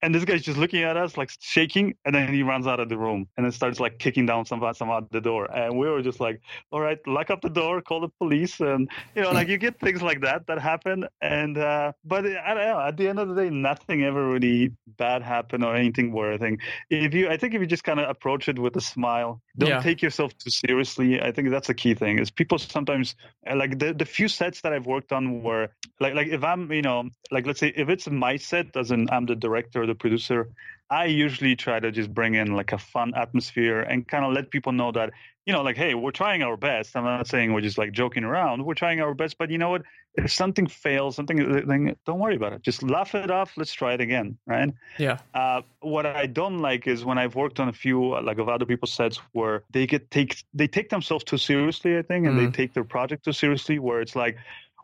And 0.00 0.14
this 0.14 0.24
guy's 0.24 0.40
just 0.40 0.56
looking 0.56 0.82
at 0.82 0.96
us, 0.96 1.18
like 1.18 1.30
shaking, 1.40 1.94
and 2.06 2.14
then 2.14 2.32
he 2.32 2.42
runs 2.42 2.66
out 2.66 2.80
of 2.80 2.88
the 2.88 2.96
room 2.96 3.28
and 3.36 3.44
then 3.44 3.52
starts 3.52 3.78
like 3.78 3.98
kicking 3.98 4.24
down 4.24 4.46
some 4.46 4.64
some 4.72 4.90
out 4.90 5.12
the 5.12 5.20
door. 5.20 5.44
And 5.54 5.78
we 5.78 5.86
were 5.90 6.00
just 6.00 6.20
like, 6.20 6.40
"All 6.72 6.80
right, 6.80 6.98
lock 7.06 7.28
up 7.28 7.42
the 7.42 7.50
door, 7.50 7.82
call 7.82 8.00
the 8.00 8.08
police." 8.08 8.60
and 8.60 8.88
you 9.14 9.22
know 9.22 9.30
like 9.30 9.48
you 9.48 9.58
get 9.58 9.78
things 9.80 10.02
like 10.02 10.20
that 10.20 10.46
that 10.46 10.58
happen 10.58 11.06
and 11.20 11.58
uh 11.58 11.92
but 12.04 12.24
i 12.26 12.54
don't 12.54 12.64
know 12.64 12.80
at 12.80 12.96
the 12.96 13.08
end 13.08 13.18
of 13.18 13.28
the 13.28 13.34
day 13.34 13.50
nothing 13.50 14.02
ever 14.04 14.30
really 14.30 14.72
bad 14.96 15.22
happened 15.22 15.64
or 15.64 15.74
anything 15.74 16.12
where 16.12 16.32
i 16.32 16.38
think 16.38 16.60
if 16.88 17.12
you 17.14 17.28
i 17.28 17.36
think 17.36 17.54
if 17.54 17.60
you 17.60 17.66
just 17.66 17.84
kind 17.84 18.00
of 18.00 18.08
approach 18.08 18.48
it 18.48 18.58
with 18.58 18.76
a 18.76 18.80
smile 18.80 19.40
don't 19.58 19.70
yeah. 19.70 19.80
take 19.80 20.00
yourself 20.02 20.36
too 20.38 20.50
seriously 20.50 21.20
i 21.20 21.30
think 21.30 21.50
that's 21.50 21.68
a 21.68 21.74
key 21.74 21.94
thing 21.94 22.18
is 22.18 22.30
people 22.30 22.58
sometimes 22.58 23.14
like 23.54 23.78
the, 23.78 23.92
the 23.92 24.04
few 24.04 24.28
sets 24.28 24.60
that 24.62 24.72
i've 24.72 24.86
worked 24.86 25.12
on 25.12 25.42
were 25.42 25.68
like 26.00 26.14
like 26.14 26.28
if 26.28 26.44
i'm 26.44 26.70
you 26.72 26.82
know 26.82 27.04
like 27.30 27.46
let's 27.46 27.60
say 27.60 27.72
if 27.76 27.88
it's 27.88 28.08
my 28.08 28.36
set 28.36 28.76
as 28.76 28.90
in 28.90 29.08
i'm 29.10 29.26
the 29.26 29.36
director 29.36 29.82
or 29.82 29.86
the 29.86 29.94
producer 29.94 30.48
I 30.90 31.04
usually 31.04 31.54
try 31.54 31.78
to 31.78 31.92
just 31.92 32.12
bring 32.12 32.34
in 32.34 32.54
like 32.54 32.72
a 32.72 32.78
fun 32.78 33.12
atmosphere 33.14 33.80
and 33.80 34.06
kind 34.06 34.24
of 34.24 34.32
let 34.32 34.50
people 34.50 34.72
know 34.72 34.90
that 34.92 35.12
you 35.46 35.56
know, 35.56 35.62
like, 35.62 35.76
hey, 35.76 35.94
we're 35.94 36.10
trying 36.10 36.42
our 36.42 36.56
best. 36.56 36.96
I'm 36.96 37.02
not 37.02 37.26
saying 37.26 37.52
we're 37.52 37.60
just 37.62 37.78
like 37.78 37.92
joking 37.92 38.24
around. 38.24 38.64
We're 38.64 38.74
trying 38.74 39.00
our 39.00 39.14
best, 39.14 39.38
but 39.38 39.50
you 39.50 39.58
know 39.58 39.70
what? 39.70 39.82
If 40.14 40.32
something 40.32 40.66
fails, 40.66 41.16
something, 41.16 41.66
then 41.66 41.96
don't 42.04 42.18
worry 42.18 42.36
about 42.36 42.52
it. 42.52 42.62
Just 42.62 42.82
laugh 42.82 43.14
it 43.14 43.30
off. 43.30 43.56
Let's 43.56 43.72
try 43.72 43.94
it 43.94 44.00
again, 44.00 44.36
right? 44.46 44.72
Yeah. 44.98 45.18
Uh, 45.34 45.62
what 45.80 46.04
I 46.04 46.26
don't 46.26 46.58
like 46.58 46.86
is 46.86 47.04
when 47.04 47.16
I've 47.16 47.34
worked 47.34 47.58
on 47.58 47.68
a 47.68 47.72
few 47.72 48.20
like 48.20 48.38
of 48.38 48.48
other 48.48 48.66
people's 48.66 48.92
sets 48.92 49.16
where 49.32 49.64
they 49.70 49.86
get 49.86 50.10
take 50.10 50.44
they 50.52 50.68
take 50.68 50.90
themselves 50.90 51.24
too 51.24 51.38
seriously, 51.38 51.96
I 51.96 52.02
think, 52.02 52.26
and 52.26 52.36
mm. 52.36 52.44
they 52.44 52.50
take 52.50 52.74
their 52.74 52.84
project 52.84 53.24
too 53.24 53.32
seriously. 53.32 53.78
Where 53.78 54.00
it's 54.00 54.14
like, 54.14 54.36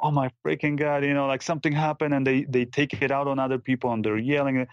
oh 0.03 0.11
my 0.11 0.31
freaking 0.45 0.77
god 0.77 1.03
you 1.03 1.14
know 1.14 1.27
like 1.27 1.40
something 1.40 1.73
happened 1.73 2.12
and 2.12 2.27
they 2.27 2.45
they 2.45 2.66
take 2.66 3.01
it 3.01 3.11
out 3.11 3.27
on 3.27 3.38
other 3.38 3.59
people 3.59 3.90
and 3.95 4.05
they're 4.05 4.19
yelling 4.19 4.66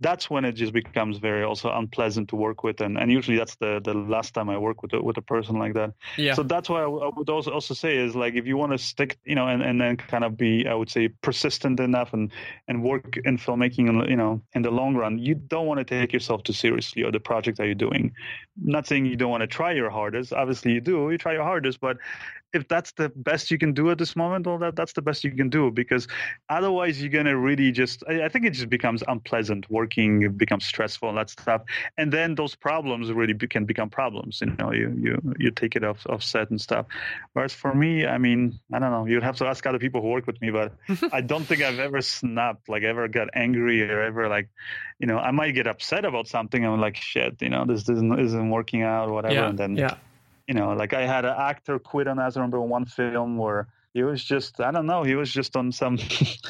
that's 0.00 0.28
when 0.28 0.44
it 0.44 0.52
just 0.52 0.72
becomes 0.72 1.18
very 1.18 1.42
also 1.42 1.70
unpleasant 1.70 2.28
to 2.28 2.36
work 2.36 2.62
with 2.62 2.80
and, 2.80 2.98
and 2.98 3.10
usually 3.10 3.36
that's 3.36 3.56
the, 3.56 3.80
the 3.84 3.94
last 3.94 4.34
time 4.34 4.50
i 4.50 4.58
work 4.58 4.82
with 4.82 4.92
a, 4.92 5.02
with 5.02 5.16
a 5.16 5.22
person 5.22 5.58
like 5.58 5.74
that. 5.74 5.92
Yeah. 6.16 6.34
So 6.34 6.42
that's 6.42 6.68
why 6.68 6.80
I, 6.80 6.84
w- 6.84 7.02
I 7.02 7.10
would 7.16 7.30
also 7.30 7.50
also 7.50 7.74
say 7.74 7.96
is 7.96 8.14
like 8.14 8.34
if 8.34 8.46
you 8.46 8.56
want 8.56 8.72
to 8.72 8.78
stick 8.78 9.18
you 9.24 9.34
know 9.34 9.46
and, 9.46 9.62
and 9.62 9.80
then 9.80 9.96
kind 9.96 10.24
of 10.24 10.36
be 10.36 10.66
i 10.66 10.74
would 10.74 10.90
say 10.90 11.08
persistent 11.08 11.80
enough 11.80 12.12
and 12.12 12.30
and 12.68 12.82
work 12.82 13.16
in 13.24 13.38
filmmaking 13.38 14.08
you 14.08 14.16
know 14.16 14.40
in 14.54 14.62
the 14.62 14.70
long 14.70 14.94
run 14.94 15.18
you 15.18 15.34
don't 15.34 15.66
want 15.66 15.78
to 15.78 15.84
take 15.84 16.12
yourself 16.12 16.42
too 16.42 16.52
seriously 16.52 17.02
or 17.02 17.10
the 17.10 17.20
project 17.20 17.58
that 17.58 17.66
you're 17.66 17.74
doing. 17.74 18.12
I'm 18.62 18.70
not 18.70 18.86
saying 18.86 19.06
you 19.06 19.16
don't 19.16 19.30
want 19.30 19.42
to 19.42 19.46
try 19.46 19.72
your 19.72 19.90
hardest. 19.90 20.32
Obviously 20.32 20.72
you 20.72 20.80
do. 20.80 21.10
You 21.10 21.18
try 21.18 21.32
your 21.32 21.44
hardest 21.44 21.80
but 21.80 21.98
if 22.52 22.68
that's 22.68 22.92
the 22.92 23.10
best 23.10 23.50
you 23.50 23.58
can 23.58 23.72
do 23.72 23.90
at 23.90 23.98
this 23.98 24.16
moment, 24.16 24.46
well, 24.46 24.58
that 24.58 24.76
that's 24.76 24.92
the 24.92 25.02
best 25.02 25.24
you 25.24 25.30
can 25.30 25.48
do 25.48 25.70
because 25.70 26.08
otherwise 26.48 27.00
you're 27.00 27.10
gonna 27.10 27.36
really 27.36 27.72
just. 27.72 28.02
I, 28.08 28.24
I 28.24 28.28
think 28.28 28.44
it 28.44 28.50
just 28.50 28.68
becomes 28.68 29.02
unpleasant. 29.06 29.70
Working 29.70 30.22
it 30.22 30.38
becomes 30.38 30.64
stressful 30.64 31.08
and 31.08 31.18
that 31.18 31.30
stuff, 31.30 31.62
and 31.98 32.12
then 32.12 32.34
those 32.34 32.54
problems 32.54 33.12
really 33.12 33.32
be, 33.32 33.46
can 33.46 33.64
become 33.64 33.90
problems. 33.90 34.40
You 34.40 34.54
know, 34.58 34.72
you 34.72 34.94
you 34.98 35.34
you 35.38 35.50
take 35.50 35.76
it 35.76 35.84
off 35.84 36.06
set 36.22 36.50
and 36.50 36.60
stuff. 36.60 36.86
Whereas 37.32 37.52
for 37.52 37.74
me, 37.74 38.06
I 38.06 38.18
mean, 38.18 38.58
I 38.72 38.78
don't 38.78 38.90
know. 38.90 39.06
You'd 39.06 39.22
have 39.22 39.36
to 39.36 39.46
ask 39.46 39.66
other 39.66 39.78
people 39.78 40.00
who 40.00 40.08
work 40.08 40.26
with 40.26 40.40
me, 40.40 40.50
but 40.50 40.72
I 41.12 41.20
don't 41.20 41.44
think 41.44 41.62
I've 41.62 41.78
ever 41.78 42.00
snapped, 42.00 42.68
like 42.68 42.82
ever 42.82 43.08
got 43.08 43.28
angry 43.34 43.82
or 43.88 44.00
ever 44.02 44.28
like, 44.28 44.48
you 44.98 45.06
know, 45.06 45.18
I 45.18 45.30
might 45.30 45.52
get 45.52 45.66
upset 45.66 46.04
about 46.04 46.28
something. 46.28 46.64
I'm 46.64 46.80
like, 46.80 46.96
shit, 46.96 47.42
you 47.42 47.50
know, 47.50 47.64
this 47.64 47.88
isn't 47.88 48.18
isn't 48.18 48.50
working 48.50 48.82
out 48.82 49.08
or 49.08 49.12
whatever, 49.12 49.34
yeah, 49.34 49.48
and 49.48 49.58
then 49.58 49.76
yeah 49.76 49.96
you 50.46 50.54
know, 50.54 50.72
like 50.72 50.92
I 50.92 51.06
had 51.06 51.24
an 51.24 51.34
actor 51.36 51.78
quit 51.78 52.06
on 52.06 52.18
I 52.18 52.28
remember 52.28 52.60
one 52.60 52.84
film 52.84 53.36
where 53.36 53.68
he 53.94 54.02
was 54.02 54.22
just 54.22 54.60
I 54.60 54.70
don't 54.70 54.86
know, 54.86 55.02
he 55.02 55.14
was 55.14 55.32
just 55.32 55.56
on 55.56 55.72
some 55.72 55.98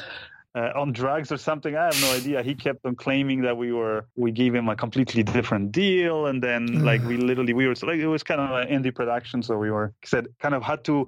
uh, 0.55 0.71
on 0.75 0.91
drugs 0.91 1.31
or 1.31 1.37
something. 1.37 1.75
I 1.75 1.85
have 1.85 2.01
no 2.01 2.13
idea. 2.13 2.43
He 2.43 2.55
kept 2.55 2.85
on 2.85 2.95
claiming 2.95 3.41
that 3.41 3.57
we 3.57 3.71
were 3.71 4.05
we 4.15 4.31
gave 4.31 4.53
him 4.53 4.69
a 4.69 4.75
completely 4.75 5.23
different 5.23 5.71
deal, 5.71 6.27
and 6.27 6.41
then 6.41 6.83
like 6.83 7.03
we 7.03 7.17
literally 7.17 7.53
we 7.53 7.67
were 7.67 7.75
like 7.83 7.99
it 7.99 8.07
was 8.07 8.23
kind 8.23 8.41
of 8.41 8.51
an 8.51 8.67
indie 8.67 8.93
production, 8.93 9.43
so 9.43 9.57
we 9.57 9.71
were 9.71 9.93
said 10.03 10.27
kind 10.39 10.55
of 10.55 10.63
had 10.63 10.83
to 10.85 11.07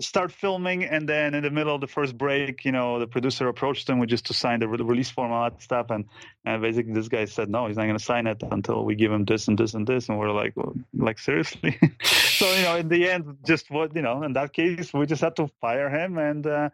start 0.00 0.32
filming 0.32 0.84
and 0.84 1.08
then 1.08 1.34
in 1.34 1.42
the 1.42 1.50
middle 1.50 1.74
of 1.74 1.80
the 1.80 1.86
first 1.86 2.16
break 2.16 2.64
you 2.64 2.72
know 2.72 2.98
the 2.98 3.06
producer 3.06 3.48
approached 3.48 3.88
him 3.88 3.98
with 3.98 4.08
just 4.08 4.26
to 4.26 4.34
sign 4.34 4.60
the 4.60 4.68
release 4.68 5.10
form 5.10 5.32
all 5.32 5.48
that 5.48 5.60
stuff 5.62 5.86
and, 5.90 6.04
and 6.44 6.62
basically 6.62 6.92
this 6.92 7.08
guy 7.08 7.24
said 7.24 7.48
no 7.48 7.66
he's 7.66 7.76
not 7.76 7.84
going 7.84 7.98
to 7.98 8.04
sign 8.04 8.26
it 8.26 8.42
until 8.50 8.84
we 8.84 8.94
give 8.94 9.12
him 9.12 9.24
this 9.24 9.48
and 9.48 9.58
this 9.58 9.74
and 9.74 9.86
this 9.86 10.08
and 10.08 10.18
we're 10.18 10.30
like 10.30 10.52
well, 10.56 10.74
like 10.94 11.18
seriously? 11.18 11.78
So 12.04 12.52
you 12.52 12.62
know 12.62 12.76
in 12.76 12.88
the 12.88 13.08
end 13.08 13.38
just 13.46 13.70
what 13.70 13.94
you 13.94 14.02
know 14.02 14.22
in 14.22 14.32
that 14.32 14.52
case 14.52 14.92
we 14.92 15.06
just 15.06 15.22
had 15.22 15.36
to 15.36 15.48
fire 15.60 15.88
him 15.88 16.18
and 16.18 16.44
uh, 16.46 16.70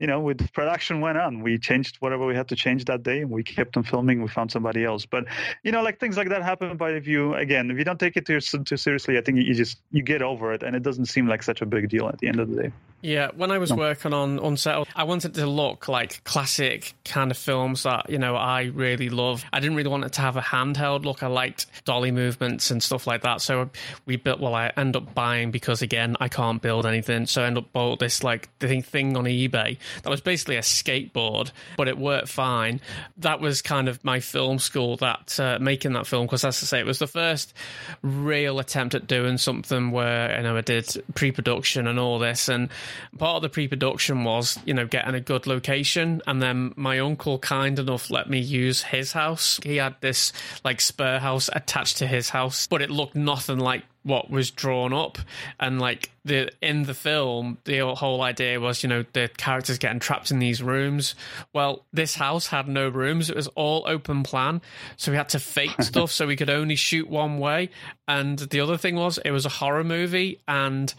you 0.00 0.06
know, 0.06 0.20
with 0.20 0.52
production 0.52 1.00
went 1.00 1.18
on. 1.18 1.42
We 1.42 1.58
changed 1.58 1.96
whatever 2.00 2.26
we 2.26 2.34
had 2.34 2.48
to 2.48 2.56
change 2.56 2.84
that 2.86 3.02
day. 3.02 3.20
and 3.20 3.30
We 3.30 3.44
kept 3.44 3.76
on 3.76 3.84
filming. 3.84 4.22
We 4.22 4.28
found 4.28 4.50
somebody 4.50 4.84
else. 4.84 5.06
But 5.06 5.24
you 5.62 5.72
know, 5.72 5.82
like 5.82 6.00
things 6.00 6.16
like 6.16 6.28
that 6.30 6.42
happen. 6.42 6.76
But 6.76 6.94
if 6.94 7.06
you 7.06 7.34
again, 7.34 7.70
if 7.70 7.78
you 7.78 7.84
don't 7.84 8.00
take 8.00 8.16
it 8.16 8.26
too, 8.26 8.40
too 8.40 8.76
seriously, 8.76 9.18
I 9.18 9.20
think 9.20 9.38
you 9.38 9.54
just 9.54 9.78
you 9.92 10.02
get 10.02 10.22
over 10.22 10.52
it, 10.52 10.62
and 10.62 10.74
it 10.74 10.82
doesn't 10.82 11.06
seem 11.06 11.28
like 11.28 11.42
such 11.42 11.62
a 11.62 11.66
big 11.66 11.88
deal 11.88 12.08
at 12.08 12.18
the 12.18 12.28
end 12.28 12.40
of 12.40 12.50
the 12.50 12.62
day. 12.64 12.72
Yeah, 13.04 13.32
when 13.36 13.50
I 13.50 13.58
was 13.58 13.68
no. 13.68 13.76
working 13.76 14.14
on 14.14 14.38
Unsettled, 14.38 14.88
I 14.96 15.04
wanted 15.04 15.34
to 15.34 15.46
look 15.46 15.88
like 15.88 16.24
classic 16.24 16.94
kind 17.04 17.30
of 17.30 17.36
films 17.36 17.82
that 17.82 18.08
you 18.08 18.16
know 18.16 18.34
I 18.34 18.62
really 18.62 19.10
love. 19.10 19.44
I 19.52 19.60
didn't 19.60 19.76
really 19.76 19.90
want 19.90 20.04
it 20.04 20.14
to 20.14 20.22
have 20.22 20.38
a 20.38 20.40
handheld 20.40 21.04
look. 21.04 21.22
I 21.22 21.26
liked 21.26 21.66
dolly 21.84 22.12
movements 22.12 22.70
and 22.70 22.82
stuff 22.82 23.06
like 23.06 23.20
that. 23.20 23.42
So 23.42 23.68
we 24.06 24.16
built. 24.16 24.40
Well, 24.40 24.54
I 24.54 24.72
end 24.74 24.96
up 24.96 25.12
buying 25.12 25.50
because 25.50 25.82
again 25.82 26.16
I 26.18 26.28
can't 26.28 26.62
build 26.62 26.86
anything. 26.86 27.26
So 27.26 27.42
I 27.42 27.46
end 27.46 27.58
up 27.58 27.70
bought 27.74 27.98
this 27.98 28.24
like 28.24 28.48
thing 28.56 28.80
thing 28.80 29.18
on 29.18 29.24
eBay 29.24 29.76
that 30.02 30.08
was 30.08 30.22
basically 30.22 30.56
a 30.56 30.62
skateboard, 30.62 31.52
but 31.76 31.88
it 31.88 31.98
worked 31.98 32.28
fine. 32.28 32.80
That 33.18 33.38
was 33.38 33.60
kind 33.60 33.90
of 33.90 34.02
my 34.02 34.20
film 34.20 34.58
school 34.58 34.96
that 34.96 35.38
uh, 35.38 35.58
making 35.60 35.92
that 35.92 36.06
film 36.06 36.24
because, 36.24 36.42
as 36.42 36.62
I 36.62 36.64
say, 36.64 36.80
it 36.80 36.86
was 36.86 37.00
the 37.00 37.06
first 37.06 37.52
real 38.00 38.58
attempt 38.60 38.94
at 38.94 39.06
doing 39.06 39.36
something 39.36 39.90
where 39.90 40.34
you 40.38 40.42
know 40.42 40.56
I 40.56 40.62
did 40.62 41.04
pre-production 41.14 41.86
and 41.86 41.98
all 41.98 42.18
this, 42.18 42.48
and 42.48 42.70
part 43.18 43.36
of 43.36 43.42
the 43.42 43.48
pre-production 43.48 44.24
was 44.24 44.58
you 44.64 44.74
know 44.74 44.86
getting 44.86 45.14
a 45.14 45.20
good 45.20 45.46
location, 45.46 46.22
and 46.26 46.40
then 46.40 46.72
my 46.76 46.98
uncle 46.98 47.38
kind 47.38 47.78
enough 47.78 48.10
let 48.10 48.28
me 48.28 48.38
use 48.38 48.82
his 48.82 49.12
house. 49.12 49.60
He 49.62 49.76
had 49.76 49.96
this 50.00 50.32
like 50.64 50.80
spur 50.80 51.18
house 51.18 51.50
attached 51.52 51.98
to 51.98 52.06
his 52.06 52.30
house, 52.30 52.66
but 52.66 52.82
it 52.82 52.90
looked 52.90 53.14
nothing 53.14 53.58
like 53.58 53.84
what 54.04 54.30
was 54.30 54.50
drawn 54.50 54.92
up. 54.92 55.18
And 55.58 55.80
like 55.80 56.10
the 56.24 56.50
in 56.62 56.84
the 56.84 56.94
film 56.94 57.58
the 57.64 57.94
whole 57.94 58.22
idea 58.22 58.60
was 58.60 58.82
you 58.82 58.88
know 58.88 59.04
the 59.12 59.28
characters 59.36 59.78
getting 59.78 59.98
trapped 59.98 60.30
in 60.30 60.38
these 60.38 60.62
rooms. 60.62 61.14
Well 61.52 61.84
this 61.92 62.14
house 62.14 62.46
had 62.46 62.68
no 62.68 62.88
rooms. 62.88 63.28
It 63.28 63.36
was 63.36 63.48
all 63.48 63.84
open 63.86 64.22
plan. 64.22 64.62
So 64.96 65.10
we 65.10 65.16
had 65.16 65.30
to 65.30 65.40
fake 65.40 65.74
stuff 65.82 66.12
so 66.12 66.26
we 66.26 66.36
could 66.36 66.50
only 66.50 66.76
shoot 66.76 67.08
one 67.08 67.38
way. 67.38 67.70
And 68.06 68.38
the 68.38 68.60
other 68.60 68.76
thing 68.76 68.94
was 68.94 69.18
it 69.18 69.30
was 69.32 69.46
a 69.46 69.50
horror 69.50 69.84
movie. 69.84 70.40
And 70.46 70.94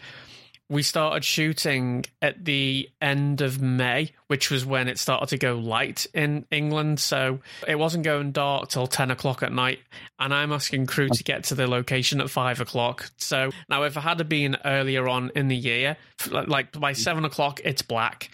we 0.68 0.82
started 0.82 1.24
shooting 1.24 2.04
at 2.20 2.44
the 2.44 2.88
end 3.00 3.40
of 3.40 3.62
May, 3.62 4.10
which 4.26 4.50
was 4.50 4.66
when 4.66 4.88
it 4.88 4.98
started 4.98 5.28
to 5.28 5.38
go 5.38 5.56
light 5.56 6.06
in 6.12 6.44
England. 6.50 6.98
So 6.98 7.40
it 7.68 7.76
wasn't 7.76 8.04
going 8.04 8.32
dark 8.32 8.68
till 8.68 8.88
10 8.88 9.12
o'clock 9.12 9.42
at 9.42 9.52
night. 9.52 9.78
And 10.18 10.34
I'm 10.34 10.52
asking 10.52 10.86
crew 10.86 11.08
to 11.08 11.22
get 11.22 11.44
to 11.44 11.54
the 11.54 11.68
location 11.68 12.20
at 12.20 12.30
5 12.30 12.60
o'clock. 12.60 13.10
So 13.16 13.50
now, 13.68 13.84
if 13.84 13.96
I 13.96 14.00
had 14.00 14.28
been 14.28 14.56
earlier 14.64 15.08
on 15.08 15.30
in 15.36 15.48
the 15.48 15.56
year, 15.56 15.96
like 16.30 16.72
by 16.72 16.92
7 16.92 17.24
o'clock, 17.24 17.60
it's 17.64 17.82
black. 17.82 18.30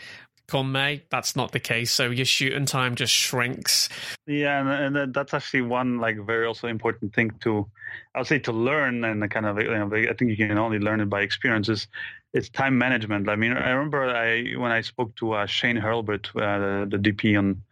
Come 0.48 0.72
May, 0.72 1.02
that's 1.10 1.36
not 1.36 1.52
the 1.52 1.60
case. 1.60 1.92
So 1.92 2.10
your 2.10 2.26
shooting 2.26 2.66
time 2.66 2.94
just 2.94 3.12
shrinks. 3.12 3.88
Yeah, 4.26 4.84
and, 4.84 5.14
that's 5.14 5.32
actually 5.32 5.62
one 5.62 5.98
like 5.98 6.18
very 6.26 6.46
also 6.46 6.68
important 6.68 7.14
thing 7.14 7.30
to, 7.40 7.66
I'll 8.14 8.24
say 8.24 8.38
to 8.40 8.52
learn 8.52 9.04
and 9.04 9.30
kind 9.30 9.46
of 9.46 9.58
you 9.60 9.70
know, 9.70 9.90
I 9.94 10.12
think 10.12 10.30
you 10.30 10.36
can 10.36 10.58
only 10.58 10.78
learn 10.78 11.00
it 11.00 11.08
by 11.08 11.22
experiences 11.22 11.88
it's 12.32 12.48
time 12.48 12.78
management. 12.78 13.28
I 13.28 13.36
mean, 13.36 13.52
I 13.52 13.70
remember 13.70 14.04
I 14.04 14.54
when 14.56 14.72
I 14.72 14.80
spoke 14.80 15.14
to 15.16 15.32
uh, 15.32 15.46
Shane 15.46 15.76
Hurlbut, 15.76 16.28
uh, 16.36 16.86
the, 16.86 16.96
the, 16.96 17.12
DP 17.12 17.38
on, 17.38 17.62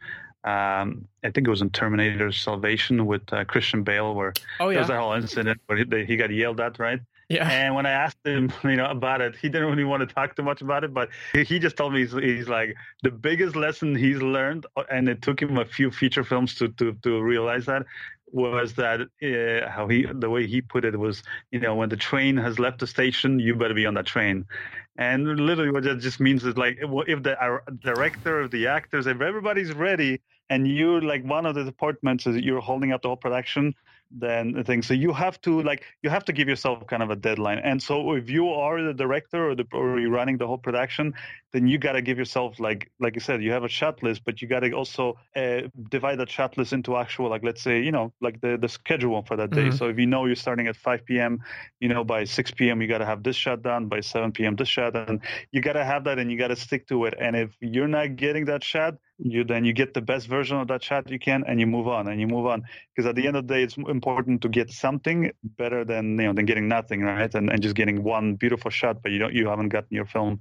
um, 0.45 1.09
I 1.25 1.31
think 1.31 1.47
it 1.47 1.51
was 1.51 1.63
in 1.63 1.71
Terminator 1.71 2.31
Salvation 2.33 3.07
with 3.07 3.23
uh, 3.33 3.45
Christian 3.45 3.83
Bale, 3.83 4.15
where 4.15 4.33
oh, 4.61 4.69
yeah. 4.69 4.75
there 4.75 4.83
was 4.83 4.91
a 4.91 4.99
whole 4.99 5.13
incident 5.15 5.61
where 5.67 5.79
he, 5.79 6.05
he 6.05 6.17
got 6.17 6.31
yelled 6.31 6.61
at, 6.61 6.79
right? 6.79 7.01
Yeah. 7.31 7.49
And 7.49 7.77
when 7.77 7.87
I 7.87 7.93
asked 7.93 8.19
him, 8.25 8.53
you 8.65 8.77
know, 8.77 8.87
about 8.87 9.21
it, 9.21 9.37
he 9.37 9.49
didn't 9.49 9.71
really 9.71 9.85
want 9.85 10.07
to 10.07 10.13
talk 10.13 10.35
too 10.35 10.43
much 10.43 10.61
about 10.61 10.85
it, 10.85 10.93
but 10.93 11.09
he 11.33 11.59
just 11.59 11.77
told 11.77 11.95
me 11.95 12.01
he's, 12.01 12.13
he's 12.13 12.49
like 12.49 12.75
the 13.03 13.11
biggest 13.11 13.57
lesson 13.57 13.95
he's 13.95 14.21
learned, 14.21 14.67
and 14.91 15.09
it 15.09 15.23
took 15.23 15.41
him 15.41 15.57
a 15.57 15.65
few 15.65 15.91
feature 15.91 16.25
films 16.25 16.57
to 16.57 16.69
to 16.69 16.93
to 17.03 17.23
realize 17.23 17.65
that 17.67 17.87
was 18.33 18.75
that 18.75 19.01
uh, 19.01 19.69
how 19.71 19.89
he 19.89 20.07
the 20.13 20.31
way 20.31 20.47
he 20.47 20.61
put 20.61 20.85
it 20.85 20.99
was 20.99 21.23
you 21.51 21.61
know 21.61 21.75
when 21.75 21.89
the 21.89 21.97
train 21.97 22.37
has 22.37 22.59
left 22.59 22.79
the 22.81 22.87
station 22.87 23.39
you 23.39 23.55
better 23.55 23.75
be 23.75 23.87
on 23.87 23.95
that 23.95 24.07
train. 24.07 24.47
And 24.97 25.41
literally 25.41 25.71
what 25.71 25.85
that 25.85 26.01
just 26.01 26.21
means 26.21 26.45
is 26.45 26.57
like 26.57 26.79
if 26.81 27.23
the 27.23 27.61
director 27.83 28.41
of 28.41 28.51
the 28.51 28.67
actors 28.67 29.07
if 29.07 29.21
everybody's 29.21 29.73
ready 29.73 30.21
and 30.51 30.67
you're 30.69 31.01
like 31.01 31.25
one 31.25 31.47
of 31.47 31.55
the 31.55 31.65
departments 31.65 32.27
you're 32.27 32.61
holding 32.61 32.93
up 32.93 33.03
the 33.03 33.09
whole 33.09 33.17
production 33.17 33.75
then 34.11 34.53
the 34.53 34.65
thing. 34.65 34.83
So 34.83 34.95
you 34.95 35.13
have 35.13 35.41
to 35.43 35.63
like 35.63 35.85
you 36.03 36.11
have 36.11 36.25
to 36.25 36.33
give 36.33 36.49
yourself 36.49 36.87
kind 36.87 37.03
of 37.03 37.11
a 37.11 37.17
deadline. 37.17 37.59
And 37.59 37.83
so 37.83 38.15
if 38.15 38.29
you 38.29 38.49
are 38.49 38.83
the 38.83 38.95
director 38.95 39.51
or 39.51 39.55
the 39.55 39.67
or 39.73 39.99
you're 40.01 40.11
running 40.11 40.39
the 40.39 40.47
whole 40.47 40.59
production, 40.59 41.15
then 41.53 41.67
you 41.67 41.79
got 41.79 41.93
to 41.93 42.03
give 42.03 42.19
yourself 42.19 42.59
like 42.59 42.91
like 42.99 43.17
I 43.17 43.21
said, 43.21 43.43
you 43.43 43.53
have 43.53 43.65
a 43.65 43.69
shot 43.69 44.03
list, 44.03 44.23
but 44.25 44.43
you 44.43 44.49
got 44.49 44.61
to 44.61 44.73
also 44.73 45.19
uh, 45.37 45.63
divide 45.91 46.17
that 46.17 46.31
shot 46.31 46.59
list 46.59 46.73
into 46.73 46.97
actual 46.97 47.31
like 47.31 47.45
let's 47.45 47.63
say 47.63 47.83
you 47.83 47.93
know 47.93 48.13
like 48.21 48.41
the 48.41 48.57
the 48.57 48.69
schedule 48.69 49.23
for 49.23 49.37
that 49.37 49.51
day. 49.51 49.69
Mm-hmm. 49.69 49.77
So 49.77 49.89
if 49.89 49.99
you 49.99 50.07
know 50.07 50.27
you're 50.27 50.37
starting 50.37 50.67
at 50.67 50.77
5 50.77 51.05
p.m., 51.05 51.43
you 51.79 51.89
know 51.89 52.05
by 52.05 52.25
6 52.25 52.51
p.m. 52.53 52.83
you 52.83 52.89
got 52.89 52.99
to 52.99 53.07
have 53.07 53.23
this 53.23 53.37
shot 53.37 53.63
done. 53.63 53.87
By 53.87 54.01
7 54.01 54.33
p.m. 54.33 54.57
this 54.57 54.69
shot, 54.69 54.97
and 54.97 55.21
you 55.53 55.61
got 55.61 55.75
to 55.75 55.85
have 55.85 56.05
that, 56.05 56.19
and 56.19 56.31
you 56.31 56.39
got 56.39 56.49
to 56.49 56.57
stick 56.57 56.89
to 56.89 57.05
it. 57.05 57.15
And 57.19 57.37
if 57.37 57.51
you're 57.61 57.89
not 57.89 58.17
getting 58.17 58.47
that 58.47 58.65
shot 58.65 58.95
you 59.23 59.45
then 59.45 59.65
you 59.65 59.73
get 59.73 59.95
the 59.95 60.01
best 60.01 60.27
version 60.27 60.57
of 60.59 60.69
that 60.69 60.83
shot 60.83 61.11
you 61.11 61.19
can 61.19 61.45
and 61.47 61.61
you 61.61 61.67
move 61.67 61.89
on 61.89 62.09
and 62.09 62.21
you 62.21 62.27
move 62.27 62.47
on. 62.47 62.63
Because 62.95 63.09
at 63.09 63.15
the 63.15 63.27
end 63.27 63.37
of 63.37 63.47
the 63.47 63.55
day 63.55 63.63
it's 63.63 63.77
important 63.77 64.43
to 64.43 64.49
get 64.49 64.71
something 64.71 65.31
better 65.57 65.85
than 65.85 66.19
you 66.19 66.27
know 66.27 66.33
than 66.33 66.47
getting 66.47 66.69
nothing 66.69 67.03
right? 67.03 67.35
And, 67.35 67.51
and 67.51 67.63
just 67.63 67.75
getting 67.75 68.03
one 68.03 68.35
beautiful 68.35 68.71
shot 68.71 69.03
but 69.03 69.13
you 69.13 69.19
don't 69.19 69.35
you 69.35 69.49
haven't 69.49 69.69
gotten 69.69 69.95
your 69.95 70.07
film. 70.07 70.41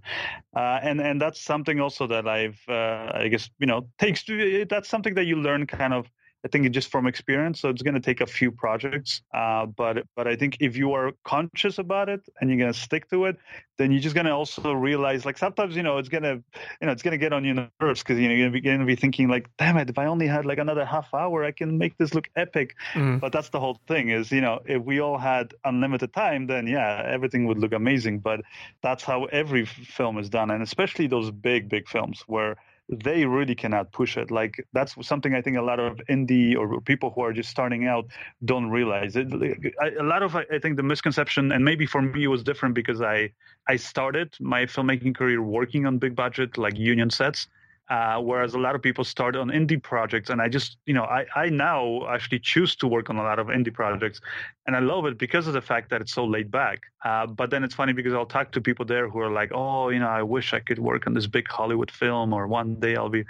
Uh, 0.55 0.79
and 0.81 1.01
and 1.01 1.21
that's 1.21 1.41
something 1.41 1.79
also 1.79 2.07
that 2.07 2.27
i've 2.27 2.59
uh, 2.67 3.11
i 3.13 3.27
guess 3.27 3.49
you 3.59 3.67
know 3.67 3.87
takes 3.97 4.23
to 4.23 4.65
that's 4.65 4.89
something 4.89 5.13
that 5.15 5.25
you 5.25 5.35
learn 5.35 5.65
kind 5.67 5.93
of 5.93 6.09
I 6.45 6.47
think 6.47 6.71
just 6.71 6.89
from 6.89 7.05
experience. 7.05 7.59
So 7.59 7.69
it's 7.69 7.81
going 7.81 7.95
to 7.95 7.99
take 7.99 8.21
a 8.21 8.25
few 8.25 8.51
projects, 8.51 9.21
uh, 9.33 9.65
but 9.65 10.05
but 10.15 10.27
I 10.27 10.35
think 10.37 10.57
if 10.61 10.77
you 10.77 10.93
are 10.93 11.11
conscious 11.25 11.77
about 11.79 12.07
it 12.07 12.21
and 12.39 12.49
you're 12.49 12.59
going 12.59 12.71
to 12.71 12.79
stick 12.79 13.09
to 13.09 13.25
it, 13.25 13.37
then 13.77 13.91
you're 13.91 14.01
just 14.01 14.15
going 14.15 14.25
to 14.25 14.31
also 14.31 14.71
realize 14.71 15.25
like 15.25 15.37
sometimes 15.37 15.75
you 15.75 15.83
know 15.83 15.97
it's 15.97 16.07
going 16.07 16.23
to 16.23 16.41
you 16.79 16.85
know 16.85 16.91
it's 16.91 17.01
going 17.01 17.11
to 17.11 17.17
get 17.17 17.33
on 17.33 17.43
your 17.43 17.67
nerves 17.81 18.01
because 18.01 18.17
you 18.17 18.29
know 18.29 18.35
you're 18.35 18.61
going 18.61 18.79
to 18.79 18.85
be 18.85 18.95
thinking 18.95 19.27
like 19.27 19.49
damn 19.57 19.75
it 19.77 19.89
if 19.89 19.97
I 19.97 20.05
only 20.05 20.27
had 20.27 20.45
like 20.45 20.59
another 20.59 20.85
half 20.85 21.13
hour 21.13 21.43
I 21.43 21.51
can 21.51 21.77
make 21.77 21.97
this 21.97 22.13
look 22.13 22.29
epic. 22.35 22.75
Mm. 22.93 23.19
But 23.19 23.33
that's 23.33 23.49
the 23.49 23.59
whole 23.59 23.79
thing 23.87 24.09
is 24.09 24.31
you 24.31 24.41
know 24.41 24.61
if 24.65 24.81
we 24.81 25.01
all 25.01 25.17
had 25.17 25.53
unlimited 25.65 26.13
time 26.13 26.47
then 26.47 26.67
yeah 26.67 27.03
everything 27.05 27.47
would 27.47 27.57
look 27.57 27.73
amazing. 27.73 28.19
But 28.19 28.41
that's 28.81 29.03
how 29.03 29.25
every 29.25 29.65
film 29.65 30.17
is 30.19 30.29
done, 30.29 30.51
and 30.51 30.63
especially 30.63 31.07
those 31.07 31.31
big 31.31 31.67
big 31.67 31.89
films 31.89 32.23
where 32.27 32.57
they 32.89 33.25
really 33.25 33.53
cannot 33.53 33.91
push 33.91 34.17
it. 34.17 34.31
Like 34.31 34.65
that's 34.73 34.95
something 35.07 35.35
I 35.35 35.41
think 35.41 35.57
a 35.57 35.61
lot 35.61 35.79
of 35.79 35.97
indie 36.09 36.57
or 36.57 36.81
people 36.81 37.11
who 37.11 37.21
are 37.21 37.31
just 37.31 37.49
starting 37.49 37.85
out 37.85 38.07
don't 38.43 38.69
realize. 38.69 39.15
It, 39.15 39.31
a 39.31 40.03
lot 40.03 40.23
of 40.23 40.35
I 40.35 40.59
think 40.59 40.75
the 40.75 40.83
misconception, 40.83 41.51
and 41.51 41.63
maybe 41.63 41.85
for 41.85 42.01
me 42.01 42.23
it 42.23 42.27
was 42.27 42.43
different 42.43 42.73
because 42.73 43.01
I 43.01 43.31
I 43.67 43.75
started 43.75 44.35
my 44.39 44.65
filmmaking 44.65 45.15
career 45.15 45.41
working 45.41 45.85
on 45.85 45.99
big 45.99 46.15
budget 46.15 46.57
like 46.57 46.77
union 46.77 47.11
sets, 47.11 47.47
uh, 47.89 48.19
whereas 48.19 48.53
a 48.53 48.59
lot 48.59 48.75
of 48.75 48.81
people 48.81 49.03
start 49.03 49.35
on 49.35 49.49
indie 49.49 49.81
projects, 49.81 50.29
and 50.29 50.41
I 50.41 50.47
just, 50.47 50.77
you 50.85 50.93
know, 50.93 51.05
I, 51.05 51.25
I 51.35 51.49
now 51.49 52.07
actually 52.07 52.39
choose 52.39 52.75
to 52.77 52.87
work 52.87 53.09
on 53.09 53.17
a 53.17 53.23
lot 53.23 53.39
of 53.39 53.47
indie 53.47 53.73
projects, 53.73 54.21
and 54.67 54.75
I 54.75 54.79
love 54.79 55.05
it 55.05 55.17
because 55.17 55.47
of 55.47 55.53
the 55.53 55.61
fact 55.61 55.89
that 55.89 55.99
it's 55.99 56.13
so 56.13 56.23
laid 56.23 56.51
back. 56.51 56.81
Uh, 57.03 57.25
but 57.25 57.49
then 57.49 57.63
it's 57.63 57.73
funny 57.73 57.93
because 57.93 58.13
I'll 58.13 58.25
talk 58.25 58.51
to 58.51 58.61
people 58.61 58.85
there 58.85 59.09
who 59.09 59.19
are 59.19 59.31
like, 59.31 59.51
oh, 59.55 59.89
you 59.89 59.99
know, 59.99 60.07
I 60.07 60.21
wish 60.21 60.53
I 60.53 60.59
could 60.59 60.77
work 60.77 61.07
on 61.07 61.13
this 61.15 61.25
big 61.25 61.47
Hollywood 61.47 61.89
film, 61.89 62.31
or 62.31 62.45
one 62.45 62.75
day 62.75 62.95
I'll 62.95 63.09
be, 63.09 63.25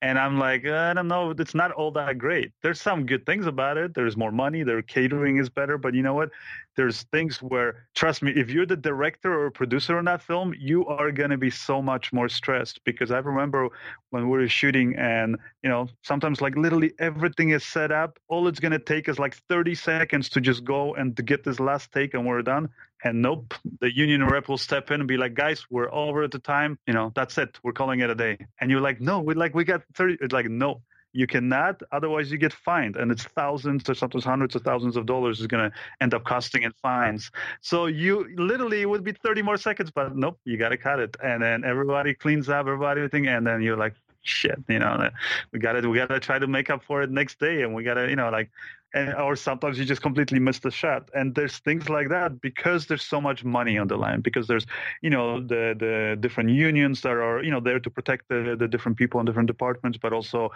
and 0.00 0.16
I'm 0.16 0.38
like, 0.38 0.64
I 0.64 0.94
don't 0.94 1.08
know, 1.08 1.30
it's 1.30 1.54
not 1.54 1.72
all 1.72 1.90
that 1.92 2.18
great. 2.18 2.52
There's 2.62 2.80
some 2.80 3.06
good 3.06 3.26
things 3.26 3.46
about 3.46 3.78
it. 3.78 3.94
There's 3.94 4.16
more 4.16 4.32
money. 4.32 4.62
Their 4.62 4.82
catering 4.82 5.38
is 5.38 5.48
better, 5.48 5.76
but 5.76 5.94
you 5.94 6.02
know 6.02 6.14
what? 6.14 6.30
there's 6.76 7.02
things 7.04 7.42
where 7.42 7.86
trust 7.94 8.22
me 8.22 8.32
if 8.32 8.50
you're 8.50 8.66
the 8.66 8.76
director 8.76 9.44
or 9.44 9.50
producer 9.50 9.96
on 9.96 10.04
that 10.04 10.22
film 10.22 10.54
you 10.58 10.86
are 10.86 11.12
going 11.12 11.30
to 11.30 11.38
be 11.38 11.50
so 11.50 11.80
much 11.80 12.12
more 12.12 12.28
stressed 12.28 12.82
because 12.84 13.10
i 13.10 13.18
remember 13.18 13.68
when 14.14 14.30
we 14.30 14.38
were 14.38 14.48
shooting 14.48 14.94
and 14.96 15.36
you 15.64 15.68
know 15.68 15.88
sometimes 16.02 16.40
like 16.40 16.54
literally 16.56 16.92
everything 17.00 17.50
is 17.50 17.64
set 17.64 17.90
up 17.90 18.16
all 18.28 18.46
it's 18.46 18.60
going 18.60 18.70
to 18.70 18.78
take 18.78 19.08
is 19.08 19.18
like 19.18 19.34
30 19.48 19.74
seconds 19.74 20.28
to 20.28 20.40
just 20.40 20.62
go 20.62 20.94
and 20.94 21.16
to 21.16 21.24
get 21.24 21.42
this 21.42 21.58
last 21.58 21.90
take 21.90 22.14
and 22.14 22.24
we're 22.24 22.42
done. 22.42 22.68
And 23.02 23.20
nope 23.20 23.54
the 23.80 23.92
union 23.92 24.24
rep 24.24 24.48
will 24.48 24.56
step 24.56 24.92
in 24.92 25.00
and 25.00 25.08
be 25.08 25.16
like 25.16 25.34
guys 25.34 25.66
we're 25.68 25.92
over 25.92 26.22
at 26.22 26.30
the 26.30 26.38
time 26.38 26.78
you 26.86 26.94
know 26.94 27.10
that's 27.16 27.36
it. 27.38 27.58
We're 27.64 27.72
calling 27.72 28.00
it 28.00 28.08
a 28.08 28.14
day. 28.14 28.38
And 28.60 28.70
you're 28.70 28.80
like 28.80 29.00
no 29.00 29.18
we 29.18 29.34
like 29.34 29.52
we 29.52 29.64
got 29.64 29.82
30 29.96 30.18
it's 30.20 30.32
like 30.32 30.48
no 30.48 30.80
you 31.14 31.28
cannot, 31.28 31.80
otherwise 31.92 32.30
you 32.30 32.38
get 32.38 32.52
fined, 32.52 32.96
and 32.96 33.10
it's 33.12 33.22
thousands 33.22 33.88
or 33.88 33.94
sometimes 33.94 34.24
hundreds 34.24 34.56
of 34.56 34.62
thousands 34.62 34.96
of 34.96 35.06
dollars 35.06 35.40
is 35.40 35.46
going 35.46 35.70
to 35.70 35.76
end 36.00 36.12
up 36.12 36.24
costing 36.24 36.64
in 36.64 36.72
fines. 36.82 37.30
So 37.60 37.86
you 37.86 38.28
literally 38.36 38.82
it 38.82 38.88
would 38.88 39.04
be 39.04 39.12
30 39.12 39.42
more 39.42 39.56
seconds, 39.56 39.92
but 39.94 40.16
nope, 40.16 40.40
you 40.44 40.58
got 40.58 40.70
to 40.70 40.76
cut 40.76 40.98
it, 40.98 41.16
and 41.22 41.40
then 41.40 41.64
everybody 41.64 42.14
cleans 42.14 42.48
up, 42.48 42.66
everybody 42.66 43.00
everything, 43.00 43.28
and 43.28 43.46
then 43.46 43.62
you're 43.62 43.76
like, 43.76 43.94
shit, 44.24 44.58
you 44.68 44.78
know, 44.80 45.10
we 45.52 45.58
got 45.58 45.72
to 45.72 45.88
we 45.88 45.98
got 45.98 46.08
to 46.08 46.20
try 46.20 46.38
to 46.38 46.46
make 46.46 46.70
up 46.70 46.82
for 46.84 47.02
it 47.02 47.10
next 47.10 47.38
day, 47.38 47.62
and 47.62 47.74
we 47.74 47.84
got 47.84 47.94
to, 47.94 48.08
you 48.08 48.16
know, 48.16 48.30
like 48.30 48.50
and, 48.94 49.12
or 49.14 49.34
sometimes 49.34 49.78
you 49.78 49.84
just 49.84 50.02
completely 50.02 50.38
miss 50.38 50.60
the 50.60 50.70
shot. 50.70 51.10
And 51.14 51.34
there's 51.34 51.58
things 51.58 51.88
like 51.88 52.08
that 52.10 52.40
because 52.40 52.86
there's 52.86 53.02
so 53.02 53.20
much 53.20 53.44
money 53.44 53.76
on 53.76 53.88
the 53.88 53.96
line. 53.96 54.20
Because 54.20 54.46
there's, 54.46 54.66
you 55.02 55.10
know, 55.10 55.40
the 55.40 55.74
the 55.78 56.16
different 56.20 56.50
unions 56.50 57.02
that 57.02 57.10
are, 57.12 57.42
you 57.42 57.50
know, 57.50 57.60
there 57.60 57.80
to 57.80 57.90
protect 57.90 58.28
the 58.28 58.56
the 58.58 58.68
different 58.68 58.96
people 58.96 59.18
in 59.20 59.26
different 59.26 59.48
departments, 59.48 59.98
but 60.00 60.12
also, 60.12 60.50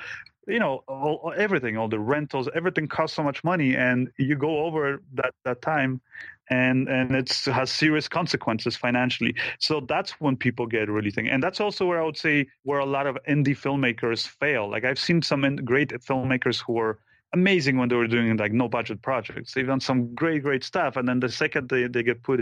you 0.46 0.60
know, 0.60 0.84
all, 0.86 1.32
everything, 1.36 1.76
all 1.76 1.88
the 1.88 1.98
rentals, 1.98 2.48
everything 2.54 2.86
costs 2.86 3.16
so 3.16 3.22
much 3.24 3.42
money, 3.42 3.74
and 3.74 4.10
you 4.18 4.36
go 4.36 4.64
over 4.64 5.02
that 5.14 5.34
that 5.44 5.60
time, 5.60 6.00
and 6.50 6.88
and 6.88 7.14
it 7.14 7.30
has 7.46 7.70
serious 7.70 8.08
consequences 8.08 8.76
financially. 8.76 9.34
So 9.58 9.80
that's 9.80 10.12
when 10.20 10.36
people 10.36 10.66
get 10.66 10.88
really 10.88 11.10
thinking, 11.10 11.32
and 11.32 11.42
that's 11.42 11.60
also 11.60 11.86
where 11.86 12.00
I 12.00 12.04
would 12.04 12.16
say 12.16 12.48
where 12.62 12.80
a 12.80 12.86
lot 12.86 13.06
of 13.06 13.18
indie 13.28 13.56
filmmakers 13.56 14.26
fail. 14.26 14.70
Like 14.70 14.84
I've 14.84 14.98
seen 14.98 15.22
some 15.22 15.56
great 15.56 15.90
filmmakers 15.90 16.62
who 16.64 16.78
are 16.78 16.98
amazing 17.32 17.76
when 17.76 17.88
they 17.88 17.96
were 17.96 18.06
doing 18.06 18.36
like 18.36 18.52
no 18.52 18.68
budget 18.68 19.02
projects. 19.02 19.52
They've 19.52 19.66
done 19.66 19.80
some 19.80 20.14
great, 20.14 20.42
great 20.42 20.64
stuff. 20.64 20.96
And 20.96 21.06
then 21.06 21.20
the 21.20 21.28
second 21.28 21.68
they, 21.68 21.86
they 21.86 22.02
get 22.02 22.22
put, 22.22 22.40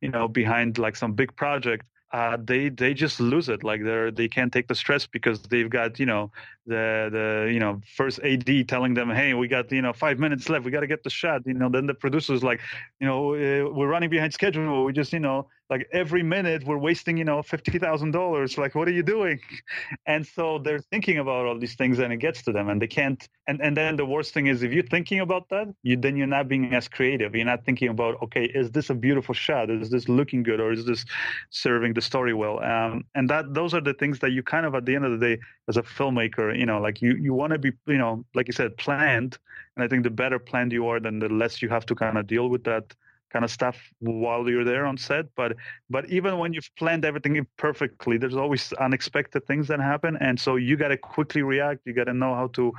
you 0.00 0.08
know, 0.08 0.28
behind 0.28 0.78
like 0.78 0.96
some 0.96 1.12
big 1.12 1.36
project, 1.36 1.86
uh, 2.14 2.36
they 2.40 2.68
they 2.68 2.94
just 2.94 3.18
lose 3.18 3.48
it. 3.48 3.64
Like 3.64 3.82
they're 3.82 4.12
they 4.12 4.28
can't 4.28 4.52
take 4.52 4.68
the 4.68 4.74
stress 4.76 5.04
because 5.04 5.42
they've 5.42 5.68
got 5.68 5.98
you 5.98 6.06
know 6.06 6.30
the 6.64 7.08
the 7.10 7.52
you 7.52 7.58
know 7.58 7.80
first 7.96 8.20
AD 8.22 8.68
telling 8.68 8.94
them, 8.94 9.10
hey, 9.10 9.34
we 9.34 9.48
got 9.48 9.72
you 9.72 9.82
know 9.82 9.92
five 9.92 10.20
minutes 10.20 10.48
left, 10.48 10.64
we 10.64 10.70
got 10.70 10.82
to 10.82 10.86
get 10.86 11.02
the 11.02 11.10
shot. 11.10 11.42
You 11.44 11.54
know, 11.54 11.68
then 11.68 11.86
the 11.88 11.94
producers 11.94 12.44
like, 12.44 12.60
you 13.00 13.08
know, 13.08 13.34
uh, 13.34 13.68
we're 13.68 13.88
running 13.88 14.10
behind 14.10 14.32
schedule. 14.32 14.84
We 14.84 14.92
just 14.92 15.12
you 15.12 15.18
know 15.18 15.48
like 15.70 15.88
every 15.92 16.22
minute 16.22 16.64
we're 16.64 16.78
wasting 16.78 17.16
you 17.16 17.24
know 17.24 17.42
fifty 17.42 17.78
thousand 17.78 18.10
dollars 18.10 18.58
like 18.58 18.74
what 18.74 18.88
are 18.88 18.92
you 18.92 19.02
doing? 19.02 19.40
And 20.06 20.26
so 20.26 20.58
they're 20.58 20.84
thinking 20.92 21.18
about 21.18 21.46
all 21.46 21.58
these 21.58 21.74
things 21.74 21.98
and 21.98 22.12
it 22.12 22.18
gets 22.18 22.42
to 22.42 22.52
them 22.52 22.68
and 22.68 22.80
they 22.80 22.86
can't 22.86 23.26
and 23.46 23.60
and 23.60 23.76
then 23.76 23.96
the 23.96 24.04
worst 24.04 24.34
thing 24.34 24.46
is 24.46 24.62
if 24.62 24.72
you're 24.72 24.90
thinking 24.96 25.20
about 25.20 25.48
that 25.48 25.68
you 25.82 25.96
then 25.96 26.16
you're 26.16 26.26
not 26.26 26.48
being 26.48 26.74
as 26.74 26.88
creative. 26.88 27.34
You're 27.34 27.46
not 27.46 27.64
thinking 27.64 27.88
about 27.88 28.20
okay 28.22 28.44
is 28.44 28.70
this 28.70 28.90
a 28.90 28.94
beautiful 28.94 29.34
shot? 29.34 29.70
Is 29.70 29.90
this 29.90 30.08
looking 30.08 30.42
good 30.42 30.60
or 30.60 30.72
is 30.72 30.84
this 30.84 31.04
serving 31.50 31.94
the 31.94 32.02
story 32.02 32.34
well? 32.34 32.62
Um, 32.62 33.04
and 33.14 33.28
that 33.30 33.54
those 33.54 33.72
are 33.74 33.80
the 33.80 33.94
things 33.94 34.18
that 34.20 34.32
you 34.32 34.42
kind 34.42 34.66
of 34.66 34.74
at 34.74 34.84
the 34.84 34.94
end 34.94 35.04
of 35.04 35.12
the 35.18 35.26
day 35.26 35.40
as 35.68 35.76
a 35.76 35.82
filmmaker 35.82 36.56
you 36.58 36.66
know 36.66 36.80
like 36.80 37.00
you 37.00 37.14
you 37.16 37.32
want 37.32 37.52
to 37.52 37.58
be 37.58 37.72
you 37.86 37.98
know 37.98 38.24
like 38.34 38.46
you 38.48 38.52
said 38.52 38.76
planned. 38.76 39.38
And 39.76 39.84
i 39.84 39.88
think 39.88 40.04
the 40.04 40.10
better 40.10 40.38
planned 40.38 40.72
you 40.72 40.86
are 40.86 41.00
then 41.00 41.18
the 41.18 41.28
less 41.28 41.60
you 41.62 41.68
have 41.68 41.86
to 41.86 41.94
kind 41.94 42.16
of 42.18 42.26
deal 42.26 42.48
with 42.48 42.64
that 42.64 42.94
kind 43.34 43.44
of 43.44 43.50
stuff 43.50 43.76
while 43.98 44.48
you're 44.48 44.64
there 44.64 44.86
on 44.86 44.96
set. 44.96 45.26
But 45.34 45.56
but 45.90 46.08
even 46.08 46.38
when 46.38 46.52
you've 46.54 46.70
planned 46.78 47.04
everything 47.04 47.46
perfectly, 47.58 48.16
there's 48.16 48.36
always 48.36 48.72
unexpected 48.74 49.44
things 49.46 49.68
that 49.68 49.80
happen, 49.80 50.16
and 50.20 50.40
so 50.40 50.56
you 50.56 50.76
got 50.76 50.88
to 50.88 50.96
quickly 50.96 51.42
react. 51.42 51.80
You 51.84 51.92
got 51.92 52.04
to 52.04 52.14
know 52.14 52.34
how 52.34 52.46
to 52.58 52.72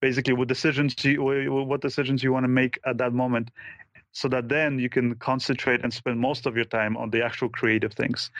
basically 0.00 0.34
what 0.34 0.48
decisions 0.48 0.92
you, 1.04 1.22
what 1.22 1.80
decisions 1.80 2.22
you 2.22 2.32
want 2.32 2.44
to 2.44 2.48
make 2.48 2.78
at 2.84 2.98
that 2.98 3.12
moment 3.12 3.50
so 4.12 4.28
that 4.28 4.48
then 4.48 4.78
you 4.78 4.88
can 4.88 5.14
concentrate 5.16 5.82
and 5.84 5.94
spend 5.94 6.18
most 6.18 6.46
of 6.46 6.56
your 6.56 6.64
time 6.64 6.96
on 6.96 7.10
the 7.10 7.24
actual 7.24 7.48
creative 7.48 7.92
things 7.92 8.30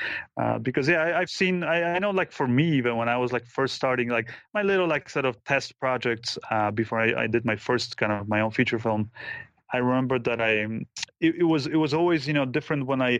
uh, 0.40 0.58
because 0.58 0.88
yeah 0.88 1.02
I, 1.16 1.20
have 1.20 1.30
seen 1.30 1.62
I, 1.62 1.94
I, 1.94 1.98
know 2.00 2.10
like 2.10 2.32
for 2.32 2.48
me 2.48 2.72
even 2.72 2.96
when 2.96 3.08
i 3.08 3.16
was 3.16 3.32
like 3.32 3.46
first 3.46 3.74
starting 3.74 4.08
like 4.08 4.32
my 4.52 4.62
little 4.62 4.88
like 4.88 5.08
sort 5.08 5.26
of 5.26 5.42
test 5.44 5.78
projects 5.78 6.38
uh, 6.50 6.70
before 6.72 7.00
I, 7.00 7.22
I, 7.22 7.26
did 7.28 7.44
my 7.44 7.56
first 7.56 7.96
kind 7.96 8.12
of 8.12 8.28
my 8.28 8.40
own 8.40 8.50
feature 8.50 8.78
film 8.78 9.10
i 9.72 9.78
remember 9.78 10.18
that 10.18 10.40
i 10.40 10.52
it, 11.20 11.34
it 11.38 11.44
was 11.44 11.66
it 11.66 11.76
was 11.76 11.94
always 11.94 12.26
you 12.26 12.34
know 12.34 12.44
different 12.44 12.86
when 12.86 13.02
i 13.02 13.18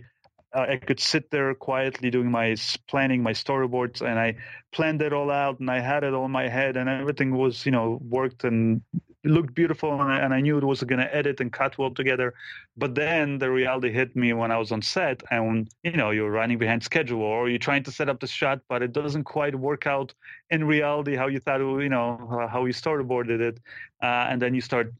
uh, 0.52 0.66
I 0.68 0.76
could 0.78 0.98
sit 0.98 1.30
there 1.30 1.54
quietly 1.54 2.10
doing 2.10 2.28
my 2.28 2.56
planning, 2.88 3.22
my 3.22 3.32
storyboards, 3.32 4.02
and 4.02 4.18
I 4.18 4.34
planned 4.72 5.00
it 5.00 5.12
all 5.12 5.30
out, 5.30 5.60
and 5.60 5.70
I 5.70 5.78
had 5.78 6.02
it 6.02 6.12
all 6.12 6.24
in 6.24 6.32
my 6.32 6.48
head, 6.48 6.76
and 6.76 6.88
everything 6.88 7.36
was, 7.36 7.64
you 7.64 7.70
know, 7.70 8.00
worked 8.02 8.42
and 8.42 8.82
looked 9.24 9.54
beautiful 9.54 9.92
and 10.00 10.10
I, 10.10 10.18
and 10.18 10.32
I 10.32 10.40
knew 10.40 10.56
it 10.56 10.64
was 10.64 10.82
going 10.82 11.00
to 11.00 11.14
edit 11.14 11.40
and 11.40 11.52
cut 11.52 11.76
well 11.76 11.90
together. 11.90 12.34
But 12.76 12.94
then 12.94 13.38
the 13.38 13.50
reality 13.50 13.92
hit 13.92 14.16
me 14.16 14.32
when 14.32 14.50
I 14.50 14.56
was 14.56 14.72
on 14.72 14.82
set 14.82 15.22
and, 15.30 15.68
you 15.82 15.92
know, 15.92 16.10
you're 16.10 16.30
running 16.30 16.58
behind 16.58 16.82
schedule 16.82 17.22
or 17.22 17.48
you're 17.48 17.58
trying 17.58 17.82
to 17.84 17.92
set 17.92 18.08
up 18.08 18.20
the 18.20 18.26
shot, 18.26 18.60
but 18.68 18.82
it 18.82 18.92
doesn't 18.92 19.24
quite 19.24 19.54
work 19.54 19.86
out 19.86 20.14
in 20.48 20.64
reality 20.64 21.16
how 21.16 21.26
you 21.26 21.38
thought, 21.38 21.60
you 21.60 21.88
know, 21.88 22.48
how 22.50 22.64
you 22.64 22.72
storyboarded 22.72 23.40
it. 23.40 23.58
Uh, 24.02 24.26
and 24.30 24.40
then 24.40 24.54
you 24.54 24.60
start 24.62 24.92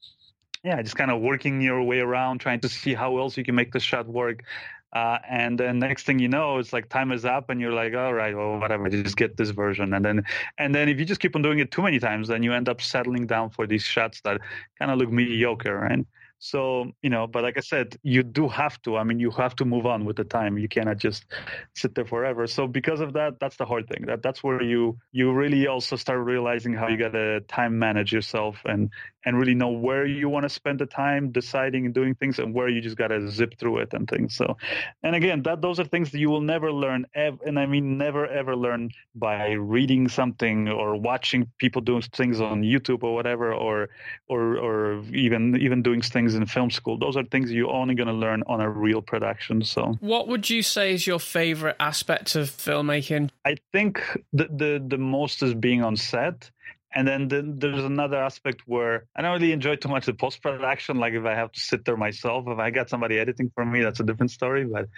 yeah, 0.62 0.81
just 0.83 0.96
kind 0.96 1.11
of 1.11 1.20
working 1.20 1.61
your 1.61 1.83
way 1.83 2.01
around, 2.01 2.40
trying 2.40 2.61
to 2.61 2.68
see 2.68 2.94
how 2.94 3.18
else 3.18 3.37
you 3.37 3.44
can 3.44 3.55
make 3.55 3.73
the 3.73 3.81
shot 3.81 4.07
work. 4.07 4.44
Uh, 4.92 5.18
and 5.29 5.59
then 5.59 5.79
next 5.79 6.05
thing 6.05 6.18
you 6.18 6.29
know, 6.29 6.59
it's 6.59 6.73
like 6.73 6.88
time 6.88 7.12
is 7.12 7.25
up, 7.25 7.49
and 7.49 7.61
you're 7.61 7.73
like, 7.73 7.94
all 7.94 8.12
right, 8.12 8.37
well, 8.37 8.59
whatever, 8.59 8.88
just 8.88 9.16
get 9.16 9.37
this 9.37 9.51
version. 9.51 9.94
And 9.94 10.05
then, 10.05 10.25
and 10.59 10.75
then 10.75 10.88
if 10.88 10.99
you 10.99 11.05
just 11.05 11.20
keep 11.20 11.37
on 11.37 11.42
doing 11.42 11.61
it 11.61 11.70
too 11.70 11.83
many 11.83 12.01
times, 12.01 12.29
then 12.29 12.42
you 12.42 12.53
end 12.53 12.68
up 12.68 12.83
settling 12.83 13.27
down 13.27 13.51
for 13.51 13.66
these 13.66 13.85
shots 13.85 14.20
that 14.23 14.40
kind 14.79 14.90
of 14.90 14.99
look 14.99 15.11
mediocre, 15.11 15.79
right? 15.79 16.05
So, 16.42 16.92
you 17.03 17.11
know, 17.11 17.27
but 17.27 17.42
like 17.42 17.59
I 17.59 17.61
said, 17.61 17.99
you 18.03 18.23
do 18.23 18.49
have 18.49 18.81
to. 18.83 18.96
I 18.96 19.05
mean, 19.05 19.20
you 19.20 19.31
have 19.33 19.55
to 19.57 19.66
move 19.66 19.85
on 19.85 20.07
with 20.07 20.16
the 20.16 20.25
time. 20.25 20.57
You 20.57 20.68
cannot 20.68 20.96
just 20.96 21.27
sit 21.75 21.94
there 21.94 22.07
forever. 22.07 22.46
So 22.46 22.66
because 22.66 23.01
of 23.01 23.12
that, 23.12 23.38
that's 23.38 23.57
the 23.57 23.66
hard 23.66 23.87
thing. 23.88 24.07
That 24.07 24.23
that's 24.23 24.42
where 24.42 24.62
you 24.62 24.99
you 25.12 25.33
really 25.33 25.66
also 25.66 25.96
start 25.96 26.20
realizing 26.25 26.73
how 26.73 26.88
you 26.88 26.96
gotta 26.96 27.40
time 27.42 27.79
manage 27.79 28.11
yourself 28.11 28.57
and 28.64 28.90
and 29.25 29.39
really 29.39 29.55
know 29.55 29.69
where 29.69 30.07
you 30.07 30.29
want 30.29 30.45
to 30.45 30.49
spend 30.49 30.79
the 30.79 30.87
time 30.87 31.31
deciding 31.31 31.85
and 31.87 31.95
doing 31.95 32.15
things 32.15 32.39
and 32.39 32.55
where 32.55 32.69
you 32.69 32.81
just 32.81 32.97
got 32.97 33.09
to 33.09 33.31
zip 33.31 33.59
through 33.59 33.79
it 33.79 33.93
and 33.93 34.09
things 34.09 34.35
so. 34.35 34.57
And 35.03 35.15
again 35.15 35.43
that 35.43 35.61
those 35.63 35.79
are 35.79 35.85
things 35.85 36.11
that 36.13 36.19
you 36.19 36.31
will 36.31 36.41
never 36.41 36.73
learn 36.73 37.07
ev- 37.15 37.41
and 37.47 37.59
i 37.59 37.67
mean 37.67 37.99
never 37.99 38.27
ever 38.27 38.57
learn 38.57 38.91
by 39.15 39.53
reading 39.53 40.09
something 40.09 40.69
or 40.69 40.97
watching 40.97 41.51
people 41.59 41.81
doing 41.83 42.03
things 42.03 42.41
on 42.41 42.63
youtube 42.63 43.03
or 43.03 43.15
whatever 43.15 43.53
or 43.53 43.89
or 44.29 44.57
or 44.59 45.03
even 45.13 45.57
even 45.61 45.83
doing 45.83 46.01
things 46.01 46.35
in 46.35 46.47
film 46.47 46.71
school. 46.71 46.99
Those 46.99 47.17
are 47.17 47.25
things 47.25 47.51
you're 47.53 47.71
only 47.71 47.95
going 47.95 48.09
to 48.09 48.13
learn 48.15 48.43
on 48.47 48.61
a 48.61 48.69
real 48.69 49.03
production 49.03 49.63
so. 49.65 49.97
What 50.01 50.29
would 50.29 50.49
you 50.49 50.63
say 50.63 50.93
is 50.93 51.07
your 51.07 51.19
favorite 51.19 51.77
aspect 51.81 52.35
of 52.35 52.49
filmmaking? 52.49 53.31
I 53.45 53.57
think 53.73 54.03
the 54.33 54.49
the, 54.51 54.85
the 54.87 54.99
most 54.99 55.43
is 55.43 55.55
being 55.55 55.83
on 55.83 55.97
set 55.97 56.51
and 56.92 57.07
then 57.07 57.29
the, 57.29 57.42
there's 57.42 57.85
another 57.85 58.16
aspect 58.16 58.62
where 58.66 59.07
I 59.14 59.22
don't 59.22 59.33
really 59.33 59.53
enjoy 59.53 59.76
too 59.76 59.88
much 59.88 60.07
the 60.07 60.14
post 60.14 60.42
production. 60.42 60.98
Like 60.98 61.14
if 61.14 61.24
I 61.24 61.35
have 61.35 61.53
to 61.53 61.61
sit 61.61 61.85
there 61.85 61.96
myself, 61.96 62.46
if 62.48 62.59
I 62.59 62.70
got 62.70 62.90
somebody 62.90 63.18
editing 63.18 63.50
for 63.55 63.64
me, 63.64 63.83
that's 63.83 64.00
a 64.00 64.03
different 64.03 64.33
story. 64.33 64.64
But 64.64 64.88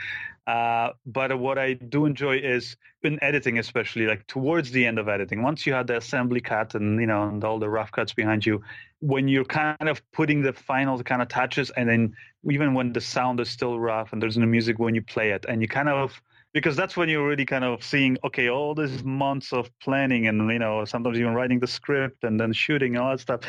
uh, 0.50 0.92
but 1.04 1.38
what 1.38 1.58
I 1.58 1.74
do 1.74 2.06
enjoy 2.06 2.38
is 2.38 2.76
in 3.02 3.22
editing, 3.22 3.58
especially 3.58 4.06
like 4.06 4.26
towards 4.26 4.70
the 4.70 4.86
end 4.86 4.98
of 4.98 5.08
editing, 5.08 5.42
once 5.42 5.66
you 5.66 5.74
have 5.74 5.86
the 5.86 5.98
assembly 5.98 6.40
cut 6.40 6.74
and 6.74 6.98
you 6.98 7.06
know 7.06 7.24
and 7.24 7.44
all 7.44 7.58
the 7.58 7.68
rough 7.68 7.92
cuts 7.92 8.14
behind 8.14 8.46
you, 8.46 8.62
when 9.00 9.28
you're 9.28 9.44
kind 9.44 9.88
of 9.88 10.00
putting 10.12 10.42
the 10.42 10.54
final 10.54 11.02
kind 11.02 11.20
of 11.20 11.28
touches, 11.28 11.70
and 11.70 11.88
then 11.90 12.14
even 12.50 12.72
when 12.72 12.94
the 12.94 13.02
sound 13.02 13.38
is 13.38 13.50
still 13.50 13.78
rough 13.78 14.12
and 14.12 14.22
there's 14.22 14.38
no 14.38 14.46
music 14.46 14.78
when 14.78 14.94
you 14.94 15.02
play 15.02 15.32
it, 15.32 15.44
and 15.46 15.60
you 15.60 15.68
kind 15.68 15.90
of 15.90 16.22
because 16.52 16.76
that's 16.76 16.96
when 16.96 17.08
you're 17.08 17.26
really 17.26 17.46
kind 17.46 17.64
of 17.64 17.82
seeing 17.82 18.18
okay 18.24 18.48
all 18.48 18.74
these 18.74 19.02
months 19.04 19.52
of 19.52 19.70
planning 19.80 20.26
and 20.26 20.50
you 20.50 20.58
know 20.58 20.84
sometimes 20.84 21.18
even 21.18 21.34
writing 21.34 21.58
the 21.60 21.66
script 21.66 22.24
and 22.24 22.38
then 22.40 22.52
shooting 22.52 22.96
all 22.96 23.10
that 23.10 23.20
stuff 23.20 23.40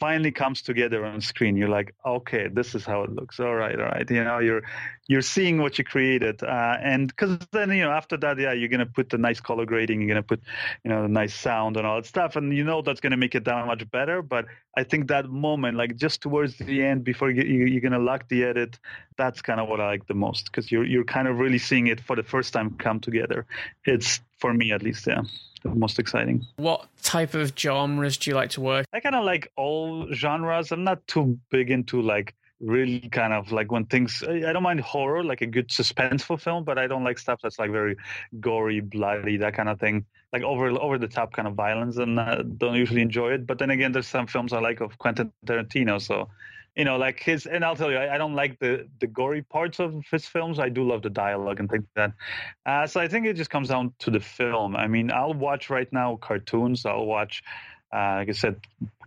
finally 0.00 0.30
comes 0.30 0.62
together 0.62 1.04
on 1.04 1.20
screen. 1.20 1.56
You're 1.56 1.68
like 1.68 1.94
okay 2.04 2.48
this 2.48 2.74
is 2.74 2.84
how 2.84 3.02
it 3.02 3.10
looks. 3.10 3.40
All 3.40 3.54
right 3.54 3.78
all 3.78 3.86
right. 3.86 4.10
You 4.10 4.24
know 4.24 4.38
you're 4.38 4.62
you're 5.08 5.22
seeing 5.22 5.58
what 5.60 5.78
you 5.78 5.84
created 5.84 6.42
uh, 6.42 6.76
and 6.80 7.08
because 7.08 7.38
then 7.50 7.70
you 7.70 7.82
know 7.82 7.90
after 7.90 8.16
that 8.16 8.38
yeah 8.38 8.52
you're 8.52 8.68
gonna 8.68 8.86
put 8.86 9.08
the 9.08 9.18
nice 9.18 9.40
color 9.40 9.64
grading 9.64 10.00
you're 10.00 10.08
gonna 10.08 10.22
put 10.22 10.40
you 10.84 10.90
know 10.90 11.02
the 11.02 11.08
nice 11.08 11.34
sound 11.34 11.76
and 11.76 11.86
all 11.86 11.96
that 11.96 12.06
stuff 12.06 12.36
and 12.36 12.54
you 12.56 12.62
know 12.62 12.82
that's 12.82 13.00
gonna 13.00 13.16
make 13.16 13.34
it 13.34 13.44
that 13.44 13.66
much 13.66 13.90
better 13.90 14.22
but 14.22 14.46
i 14.76 14.84
think 14.84 15.08
that 15.08 15.28
moment 15.28 15.76
like 15.76 15.96
just 15.96 16.20
towards 16.20 16.56
the 16.58 16.84
end 16.84 17.02
before 17.02 17.30
you, 17.30 17.42
you're 17.42 17.80
gonna 17.80 17.98
lock 17.98 18.28
the 18.28 18.44
edit 18.44 18.78
that's 19.16 19.42
kind 19.42 19.58
of 19.58 19.68
what 19.68 19.80
i 19.80 19.86
like 19.86 20.06
the 20.06 20.14
most 20.14 20.44
because 20.44 20.70
you're 20.70 20.84
you're 20.84 21.04
kind 21.04 21.26
of 21.26 21.38
really 21.38 21.58
seeing 21.58 21.86
it 21.88 22.00
for 22.00 22.14
the 22.14 22.22
first 22.22 22.52
time 22.52 22.70
come 22.78 23.00
together 23.00 23.46
it's 23.84 24.20
for 24.36 24.52
me 24.52 24.70
at 24.72 24.82
least 24.82 25.06
yeah 25.06 25.22
the 25.62 25.70
most 25.70 25.98
exciting. 25.98 26.46
What 26.56 26.86
type 27.02 27.34
of 27.34 27.52
genres 27.58 28.16
do 28.16 28.30
you 28.30 28.36
like 28.36 28.50
to 28.50 28.60
work? 28.60 28.86
I 28.92 29.00
kind 29.00 29.14
of 29.14 29.24
like 29.24 29.50
all 29.56 30.06
genres. 30.12 30.72
I'm 30.72 30.84
not 30.84 31.06
too 31.06 31.38
big 31.50 31.70
into 31.70 32.00
like 32.00 32.34
really 32.60 33.08
kind 33.10 33.32
of 33.32 33.52
like 33.52 33.70
when 33.70 33.86
things 33.86 34.22
I 34.26 34.52
don't 34.52 34.62
mind 34.62 34.80
horror, 34.80 35.22
like 35.22 35.40
a 35.40 35.46
good 35.46 35.68
suspenseful 35.68 36.40
film, 36.40 36.64
but 36.64 36.78
I 36.78 36.86
don't 36.86 37.04
like 37.04 37.18
stuff 37.18 37.40
that's 37.42 37.58
like 37.58 37.70
very 37.70 37.96
gory, 38.40 38.80
bloody, 38.80 39.36
that 39.38 39.54
kind 39.54 39.68
of 39.68 39.78
thing, 39.78 40.04
like 40.32 40.42
over 40.42 40.70
over 40.70 40.98
the 40.98 41.08
top 41.08 41.32
kind 41.32 41.48
of 41.48 41.54
violence, 41.54 41.96
and 41.98 42.18
uh, 42.18 42.42
don't 42.42 42.74
usually 42.74 43.02
enjoy 43.02 43.32
it. 43.32 43.46
But 43.46 43.58
then 43.58 43.70
again, 43.70 43.92
there's 43.92 44.08
some 44.08 44.26
films 44.26 44.52
I 44.52 44.60
like 44.60 44.80
of 44.80 44.98
Quentin 44.98 45.32
Tarantino, 45.46 46.00
so 46.00 46.28
you 46.78 46.84
know, 46.84 46.96
like 46.96 47.20
his, 47.20 47.46
and 47.46 47.64
I'll 47.64 47.74
tell 47.74 47.90
you, 47.90 47.96
I, 47.96 48.14
I, 48.14 48.18
don't 48.18 48.34
like 48.34 48.60
the 48.60 48.88
the 49.00 49.08
gory 49.08 49.42
parts 49.42 49.80
of 49.80 50.04
his 50.12 50.26
films. 50.26 50.60
I 50.60 50.68
do 50.68 50.86
love 50.86 51.02
the 51.02 51.10
dialogue 51.10 51.58
and 51.58 51.68
things 51.68 51.84
like 51.96 52.14
that. 52.64 52.70
Uh, 52.70 52.86
so 52.86 53.00
I 53.00 53.08
think 53.08 53.26
it 53.26 53.34
just 53.34 53.50
comes 53.50 53.68
down 53.68 53.92
to 53.98 54.12
the 54.12 54.20
film. 54.20 54.76
I 54.76 54.86
mean, 54.86 55.10
I'll 55.10 55.34
watch 55.34 55.70
right 55.70 55.92
now 55.92 56.16
cartoons. 56.16 56.86
I'll 56.86 57.06
watch, 57.06 57.42
uh, 57.92 58.16
like 58.16 58.28
I 58.28 58.32
said, 58.32 58.60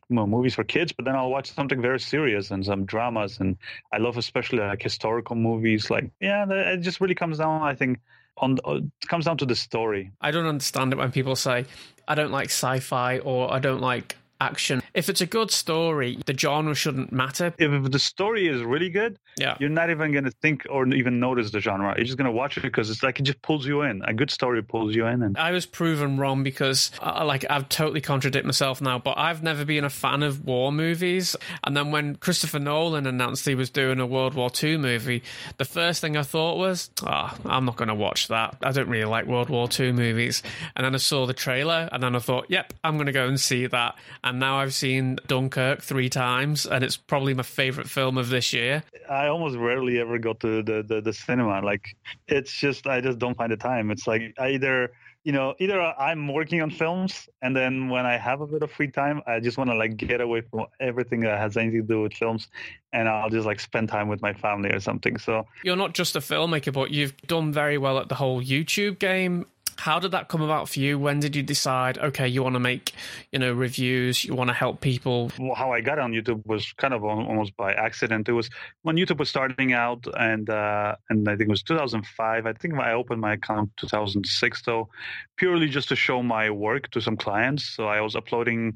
movies 0.10 0.56
for 0.56 0.64
kids, 0.64 0.92
but 0.92 1.06
then 1.06 1.16
I'll 1.16 1.30
watch 1.30 1.54
something 1.54 1.82
very 1.82 2.00
serious 2.00 2.52
and 2.52 2.66
some 2.66 2.86
dramas. 2.86 3.40
And 3.40 3.58
I 3.94 3.98
love 3.98 4.18
especially 4.18 4.60
like 4.60 4.82
historical 4.82 5.36
movies. 5.36 5.90
Like, 5.90 6.10
yeah, 6.20 6.46
it 6.50 6.82
just 6.82 7.00
really 7.02 7.16
comes 7.16 7.38
down, 7.38 7.62
I 7.62 7.76
think, 7.76 8.00
on 8.38 8.58
uh, 8.66 8.76
it 8.76 9.08
comes 9.08 9.26
down 9.26 9.38
to 9.38 9.46
the 9.46 9.56
story. 9.56 10.12
I 10.22 10.32
don't 10.32 10.46
understand 10.46 10.94
it 10.94 10.98
when 10.98 11.12
people 11.12 11.36
say 11.36 11.66
I 12.08 12.16
don't 12.16 12.32
like 12.32 12.48
sci-fi 12.48 13.20
or 13.20 13.54
I 13.54 13.60
don't 13.60 13.82
like 13.82 14.18
action. 14.42 14.82
If 14.94 15.08
it's 15.08 15.22
a 15.22 15.26
good 15.26 15.52
story, 15.52 16.18
the 16.26 16.38
genre 16.38 16.76
shouldn't 16.76 17.12
matter. 17.12 17.54
If 17.58 17.92
the 17.92 18.00
story 18.00 18.48
is 18.48 18.62
really 18.64 18.90
good, 18.90 19.20
yeah. 19.38 19.56
you're 19.60 19.70
not 19.70 19.90
even 19.90 20.12
going 20.12 20.26
to 20.26 20.32
think 20.32 20.66
or 20.70 20.86
even 20.88 21.20
notice 21.20 21.52
the 21.52 21.60
genre. 21.60 21.94
You're 21.96 22.06
just 22.06 22.18
going 22.18 22.26
to 22.26 22.32
watch 22.32 22.58
it 22.58 22.62
because 22.62 22.90
it's 22.90 23.04
like 23.04 23.20
it 23.20 23.24
just 23.24 23.42
pulls 23.42 23.66
you 23.66 23.84
in. 23.84 24.02
A 24.06 24.14
good 24.14 24.32
story 24.32 24.62
pulls 24.64 24.96
you 24.96 25.06
in. 25.06 25.22
And 25.22 25.38
I 25.38 25.52
was 25.52 25.66
proven 25.66 26.18
wrong 26.18 26.44
because, 26.44 26.92
uh, 27.02 27.24
like, 27.26 27.46
I've 27.50 27.70
totally 27.70 28.02
contradict 28.02 28.46
myself 28.46 28.82
now, 28.82 29.00
but 29.00 29.18
I've 29.18 29.44
never 29.44 29.64
been 29.64 29.86
a 29.86 29.90
fan 29.90 30.24
of 30.24 30.44
war 30.44 30.72
movies. 30.72 31.36
And 31.64 31.78
then 31.78 31.92
when 31.92 32.16
Christopher 32.16 32.60
Nolan 32.60 33.06
announced 33.06 33.46
he 33.46 33.56
was 33.56 33.70
doing 33.70 34.00
a 34.00 34.06
World 34.06 34.34
War 34.34 34.50
II 34.62 34.78
movie, 34.78 35.24
the 35.58 35.66
first 35.66 36.02
thing 36.02 36.18
I 36.18 36.24
thought 36.24 36.58
was, 36.58 36.90
oh, 37.06 37.38
I'm 37.46 37.66
not 37.66 37.76
going 37.76 37.90
to 37.90 37.96
watch 37.96 38.28
that. 38.30 38.58
I 38.64 38.72
don't 38.72 38.90
really 38.90 39.06
like 39.06 39.28
World 39.28 39.50
War 39.50 39.70
II 39.80 39.92
movies. 39.92 40.42
And 40.76 40.86
then 40.86 40.96
I 40.96 40.98
saw 40.98 41.26
the 41.26 41.34
trailer 41.34 41.88
and 41.92 42.02
then 42.02 42.16
I 42.16 42.20
thought, 42.20 42.48
yep, 42.50 42.74
I'm 42.84 42.96
going 42.96 43.06
to 43.06 43.12
go 43.12 43.28
and 43.28 43.40
see 43.40 43.68
that. 43.68 43.96
And 44.24 44.31
now 44.32 44.60
I've 44.60 44.74
seen 44.74 45.18
Dunkirk 45.28 45.82
three 45.82 46.10
times, 46.10 46.66
and 46.66 46.84
it's 46.84 46.98
probably 46.98 47.34
my 47.34 47.44
favorite 47.44 47.90
film 47.90 48.18
of 48.18 48.30
this 48.30 48.54
year. 48.54 48.84
I 49.10 49.28
almost 49.28 49.58
rarely 49.58 50.00
ever 50.00 50.18
go 50.18 50.34
to 50.34 50.64
the, 50.64 50.84
the, 50.84 51.02
the 51.02 51.14
cinema. 51.14 51.62
Like, 51.62 51.96
it's 52.28 52.52
just, 52.52 52.88
I 52.88 53.02
just 53.02 53.20
don't 53.20 53.36
find 53.36 53.52
the 53.52 53.58
time. 53.58 53.92
It's 53.92 54.08
like 54.08 54.34
I 54.40 54.50
either 54.52 54.92
you 55.24 55.32
know, 55.32 55.54
either 55.60 55.80
I'm 55.80 56.28
working 56.34 56.62
on 56.62 56.72
films, 56.72 57.30
and 57.42 57.56
then 57.56 57.90
when 57.90 58.06
I 58.06 58.18
have 58.18 58.42
a 58.42 58.48
bit 58.48 58.64
of 58.64 58.72
free 58.72 58.88
time, 58.88 59.22
I 59.28 59.40
just 59.40 59.58
want 59.58 59.70
to 59.70 59.76
like 59.76 59.96
get 59.96 60.20
away 60.20 60.42
from 60.42 60.66
everything 60.80 61.20
that 61.22 61.38
has 61.38 61.58
anything 61.58 61.82
to 61.82 61.88
do 61.88 62.02
with 62.02 62.14
films, 62.14 62.48
and 62.92 63.08
I'll 63.08 63.30
just 63.30 63.46
like 63.46 63.60
spend 63.60 63.90
time 63.90 64.08
with 64.08 64.22
my 64.22 64.34
family 64.34 64.72
or 64.72 64.80
something. 64.80 65.18
So 65.18 65.46
you're 65.64 65.76
not 65.76 65.94
just 65.94 66.16
a 66.16 66.20
filmmaker, 66.20 66.74
but 66.74 66.90
you've 66.90 67.16
done 67.28 67.54
very 67.54 67.78
well 67.78 68.00
at 68.00 68.10
the 68.10 68.16
whole 68.16 68.42
YouTube 68.42 68.98
game. 68.98 69.46
How 69.82 69.98
did 69.98 70.12
that 70.12 70.28
come 70.28 70.44
about 70.44 70.70
for 70.70 70.80
you? 70.80 71.00
When 71.00 71.20
did 71.20 71.36
you 71.36 71.42
decide, 71.42 71.98
okay, 71.98 72.28
you 72.28 72.44
want 72.44 72.54
to 72.54 72.60
make, 72.60 72.94
you 73.32 73.40
know, 73.40 73.52
reviews, 73.52 74.24
you 74.24 74.36
want 74.36 74.50
to 74.50 74.54
help 74.54 74.80
people? 74.80 75.32
Well, 75.40 75.56
how 75.56 75.72
I 75.72 75.82
got 75.82 75.98
on 75.98 76.12
YouTube 76.12 76.46
was 76.46 76.72
kind 76.74 76.94
of 76.94 77.04
almost 77.04 77.58
by 77.58 77.74
accident. 77.74 78.30
It 78.30 78.34
was 78.34 78.52
when 78.84 78.96
YouTube 78.96 79.18
was 79.18 79.30
starting 79.30 79.74
out, 79.74 80.06
and 80.14 80.48
uh, 80.52 80.98
and 81.10 81.28
I 81.28 81.36
think 81.36 81.48
it 81.48 81.50
was 81.50 81.64
2005. 81.64 82.46
I 82.46 82.54
think 82.54 82.76
I 82.76 82.94
opened 82.94 83.22
my 83.22 83.34
account 83.34 83.72
2006, 83.78 84.62
though, 84.62 84.90
purely 85.36 85.68
just 85.68 85.90
to 85.90 85.96
show 85.96 86.22
my 86.22 86.52
work 86.52 86.92
to 86.92 87.02
some 87.02 87.18
clients. 87.18 87.66
So 87.66 87.88
I 87.88 88.02
was 88.02 88.16
uploading 88.16 88.76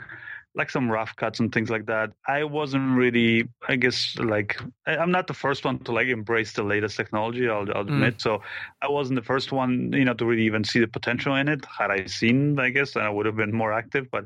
like 0.56 0.70
some 0.70 0.90
rough 0.90 1.16
cuts 1.18 1.40
and 1.40 1.54
things 1.54 1.70
like 1.70 1.86
that. 1.86 2.12
I 2.28 2.44
wasn't 2.46 2.98
really, 2.98 3.48
I 3.68 3.76
guess, 3.76 4.16
like 4.18 4.60
I, 4.88 4.96
am 4.96 5.12
not 5.12 5.28
the 5.28 5.34
first 5.34 5.66
one 5.66 5.80
to 5.80 5.92
like 5.92 6.08
embrace 6.08 6.54
the 6.54 6.64
latest 6.64 6.96
technology. 6.96 7.50
I'll, 7.50 7.68
I'll 7.76 7.84
mm. 7.84 7.94
admit. 7.94 8.22
So 8.22 8.42
I 8.82 8.90
wasn't 8.90 9.20
the 9.20 9.26
first 9.26 9.52
one, 9.52 9.92
you 9.94 10.06
know, 10.06 10.14
to 10.14 10.26
really 10.26 10.44
even 10.44 10.64
see 10.64 10.80
the 10.80 10.88
potential 10.88 11.36
in 11.36 11.50
it. 11.50 11.66
Had 11.66 11.92
I 11.92 12.06
seen, 12.06 12.58
I 12.58 12.70
guess, 12.70 12.96
I 12.96 13.10
would 13.10 13.26
have 13.26 13.36
been 13.36 13.54
more 13.54 13.74
active. 13.74 14.10
But 14.10 14.26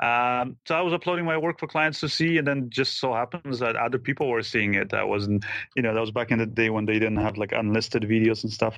um, 0.00 0.56
so 0.66 0.74
I 0.74 0.80
was 0.80 0.92
uploading 0.92 1.24
my 1.24 1.38
work 1.38 1.60
for 1.60 1.68
clients 1.68 2.00
to 2.00 2.08
see, 2.08 2.38
and 2.38 2.46
then 2.46 2.68
just 2.68 2.98
so 2.98 3.14
happens 3.14 3.60
that 3.60 3.76
other 3.76 3.98
people 3.98 4.28
were 4.28 4.42
seeing 4.42 4.74
it. 4.74 4.90
That 4.90 5.06
wasn't, 5.06 5.44
you 5.76 5.82
know, 5.82 5.94
that 5.94 6.00
was 6.00 6.10
back 6.10 6.32
in 6.32 6.38
the 6.38 6.46
day 6.46 6.68
when 6.68 6.84
they 6.84 6.94
didn't 6.94 7.18
have 7.18 7.36
like 7.36 7.52
unlisted 7.52 8.02
videos 8.02 8.42
and 8.42 8.52
stuff, 8.52 8.74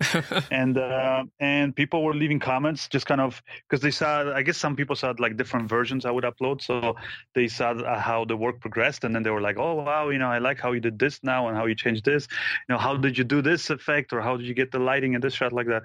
and 0.50 0.76
uh, 0.76 1.24
and 1.40 1.74
people 1.74 2.04
were 2.04 2.14
leaving 2.14 2.38
comments, 2.38 2.86
just 2.88 3.06
kind 3.06 3.22
of 3.22 3.42
because 3.68 3.82
they 3.82 3.90
saw. 3.90 4.30
I 4.34 4.42
guess 4.42 4.58
some 4.58 4.76
people 4.76 4.94
saw 4.94 5.14
like 5.18 5.38
different 5.38 5.70
versions 5.70 6.04
I 6.04 6.10
would 6.10 6.24
upload, 6.24 6.60
so 6.60 6.96
they 7.34 7.48
saw 7.48 7.74
how 7.98 8.26
the 8.26 8.36
work 8.36 8.60
progressed, 8.60 9.04
and 9.04 9.14
then 9.14 9.22
they 9.22 9.30
were 9.30 9.40
like, 9.40 9.56
"Oh 9.58 9.74
wow, 9.74 10.10
you 10.10 10.18
know, 10.18 10.28
I 10.28 10.38
like 10.38 10.60
how 10.60 10.72
you 10.72 10.80
did 10.80 10.98
this 10.98 11.20
now 11.22 11.48
and 11.48 11.56
how 11.56 11.64
you 11.64 11.74
changed 11.74 12.04
this. 12.04 12.28
You 12.68 12.74
know, 12.74 12.78
how 12.78 12.94
did 12.94 13.16
you 13.16 13.24
do 13.24 13.40
this 13.40 13.70
effect, 13.70 14.12
or 14.12 14.20
how 14.20 14.36
did 14.36 14.46
you 14.46 14.54
get 14.54 14.70
the 14.70 14.78
lighting 14.78 15.14
in 15.14 15.22
this 15.22 15.32
shot 15.32 15.54
like 15.54 15.68
that?" 15.68 15.82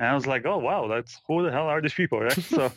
And 0.00 0.08
I 0.08 0.14
was 0.14 0.26
like, 0.26 0.46
oh, 0.46 0.56
wow, 0.56 0.88
that's 0.88 1.20
who 1.28 1.42
the 1.42 1.52
hell 1.52 1.66
are 1.66 1.82
these 1.82 1.92
people, 1.92 2.20
right? 2.20 2.32
so, 2.42 2.72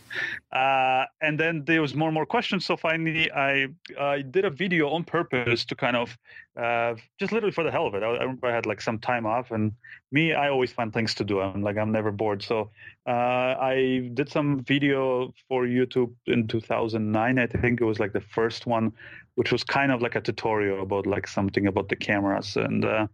uh, 0.52 1.06
and 1.22 1.40
then 1.40 1.64
there 1.64 1.82
was 1.82 1.96
more 1.96 2.10
and 2.10 2.14
more 2.14 2.26
questions. 2.26 2.66
So 2.66 2.76
finally, 2.76 3.32
I, 3.32 3.68
I 3.98 4.24
did 4.24 4.44
a 4.44 4.50
video 4.50 4.90
on 4.90 5.06
purpose 5.06 5.64
to 5.66 5.76
kind 5.76 5.96
of 5.96 6.18
uh, 6.60 6.96
just 7.18 7.32
literally 7.32 7.54
for 7.54 7.64
the 7.64 7.72
hell 7.72 7.88
of 7.88 7.96
it. 7.96 8.04
I, 8.04 8.08
I, 8.08 8.22
remember 8.24 8.48
I 8.48 8.54
had 8.54 8.66
like 8.66 8.82
some 8.82 9.00
time 9.00 9.26
off, 9.26 9.52
and 9.52 9.72
me, 10.12 10.34
I 10.34 10.50
always 10.50 10.74
find 10.74 10.92
things 10.92 11.16
to 11.16 11.24
do. 11.24 11.40
I'm 11.40 11.64
like, 11.64 11.78
I'm 11.78 11.94
never 11.94 12.12
bored. 12.12 12.44
So 12.44 12.72
uh, 13.08 13.56
I 13.58 14.10
did 14.14 14.30
some 14.30 14.60
video 14.60 15.34
for 15.48 15.64
YouTube 15.64 16.14
in 16.26 16.50
2009. 16.50 17.40
I 17.40 17.48
think 17.48 17.80
it 17.80 17.86
was 17.86 18.02
like 18.02 18.12
the 18.12 18.20
first 18.36 18.68
one, 18.68 18.92
which 19.36 19.50
was 19.50 19.64
kind 19.64 19.94
of 19.94 20.02
like 20.02 20.16
a 20.16 20.22
tutorial 20.22 20.82
about 20.82 21.08
like 21.08 21.30
something 21.30 21.68
about 21.68 21.88
the 21.88 21.96
cameras 21.96 22.58
and 22.58 22.84
uh, 22.84 23.08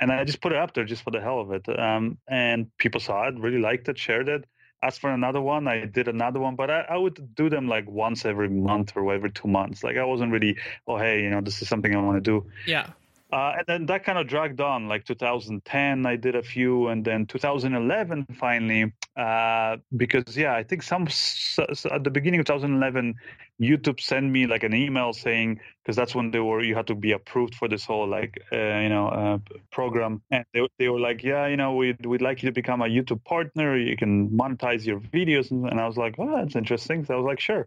and 0.00 0.12
I 0.12 0.24
just 0.24 0.40
put 0.40 0.52
it 0.52 0.58
up 0.58 0.74
there 0.74 0.84
just 0.84 1.02
for 1.02 1.10
the 1.10 1.20
hell 1.20 1.40
of 1.40 1.50
it. 1.52 1.68
Um, 1.78 2.18
and 2.28 2.76
people 2.78 3.00
saw 3.00 3.28
it, 3.28 3.38
really 3.38 3.60
liked 3.60 3.88
it, 3.88 3.98
shared 3.98 4.28
it. 4.28 4.44
Asked 4.80 5.00
for 5.00 5.10
another 5.10 5.40
one, 5.40 5.66
I 5.66 5.86
did 5.86 6.06
another 6.06 6.38
one, 6.38 6.54
but 6.54 6.70
I, 6.70 6.80
I, 6.82 6.96
would 6.96 7.34
do 7.34 7.50
them 7.50 7.66
like 7.66 7.88
once 7.88 8.24
every 8.24 8.48
month 8.48 8.92
or 8.94 9.12
every 9.12 9.32
two 9.32 9.48
months. 9.48 9.82
Like 9.82 9.96
I 9.96 10.04
wasn't 10.04 10.30
really, 10.30 10.56
oh 10.86 10.98
hey, 10.98 11.20
you 11.22 11.30
know, 11.30 11.40
this 11.40 11.60
is 11.60 11.68
something 11.68 11.92
I 11.92 12.00
want 12.00 12.22
to 12.22 12.30
do. 12.30 12.46
Yeah. 12.64 12.86
Uh, 13.30 13.54
and 13.58 13.66
then 13.66 13.86
that 13.86 14.04
kind 14.04 14.18
of 14.18 14.26
dragged 14.26 14.60
on. 14.60 14.88
Like 14.88 15.04
2010, 15.04 16.06
I 16.06 16.16
did 16.16 16.34
a 16.34 16.42
few, 16.42 16.88
and 16.88 17.04
then 17.04 17.26
2011 17.26 18.26
finally, 18.38 18.92
uh, 19.16 19.76
because 19.96 20.36
yeah, 20.36 20.54
I 20.54 20.62
think 20.62 20.82
some 20.82 21.08
so, 21.08 21.66
so 21.74 21.90
at 21.90 22.04
the 22.04 22.10
beginning 22.10 22.40
of 22.40 22.46
2011, 22.46 23.16
YouTube 23.60 24.00
sent 24.00 24.26
me 24.30 24.46
like 24.46 24.62
an 24.62 24.74
email 24.74 25.12
saying 25.12 25.60
because 25.82 25.96
that's 25.96 26.14
when 26.14 26.30
they 26.30 26.38
were 26.38 26.62
you 26.62 26.76
had 26.76 26.86
to 26.86 26.94
be 26.94 27.12
approved 27.12 27.54
for 27.54 27.66
this 27.66 27.84
whole 27.84 28.06
like 28.06 28.40
uh, 28.52 28.56
you 28.56 28.88
know 28.88 29.08
uh, 29.08 29.38
program. 29.72 30.22
And 30.30 30.44
they, 30.54 30.68
they 30.78 30.88
were 30.88 31.00
like 31.00 31.24
yeah 31.24 31.46
you 31.48 31.56
know 31.56 31.74
we'd, 31.74 32.06
we'd 32.06 32.22
like 32.22 32.42
you 32.42 32.48
to 32.48 32.52
become 32.52 32.82
a 32.82 32.84
YouTube 32.84 33.24
partner. 33.24 33.76
You 33.76 33.96
can 33.96 34.30
monetize 34.30 34.86
your 34.86 35.00
videos. 35.00 35.50
And, 35.50 35.80
I 35.80 35.86
was 35.86 35.96
like 35.96 36.14
oh 36.18 36.36
that's 36.36 36.54
interesting. 36.56 37.04
So 37.04 37.14
I 37.14 37.16
was 37.16 37.26
like 37.26 37.40
sure. 37.40 37.66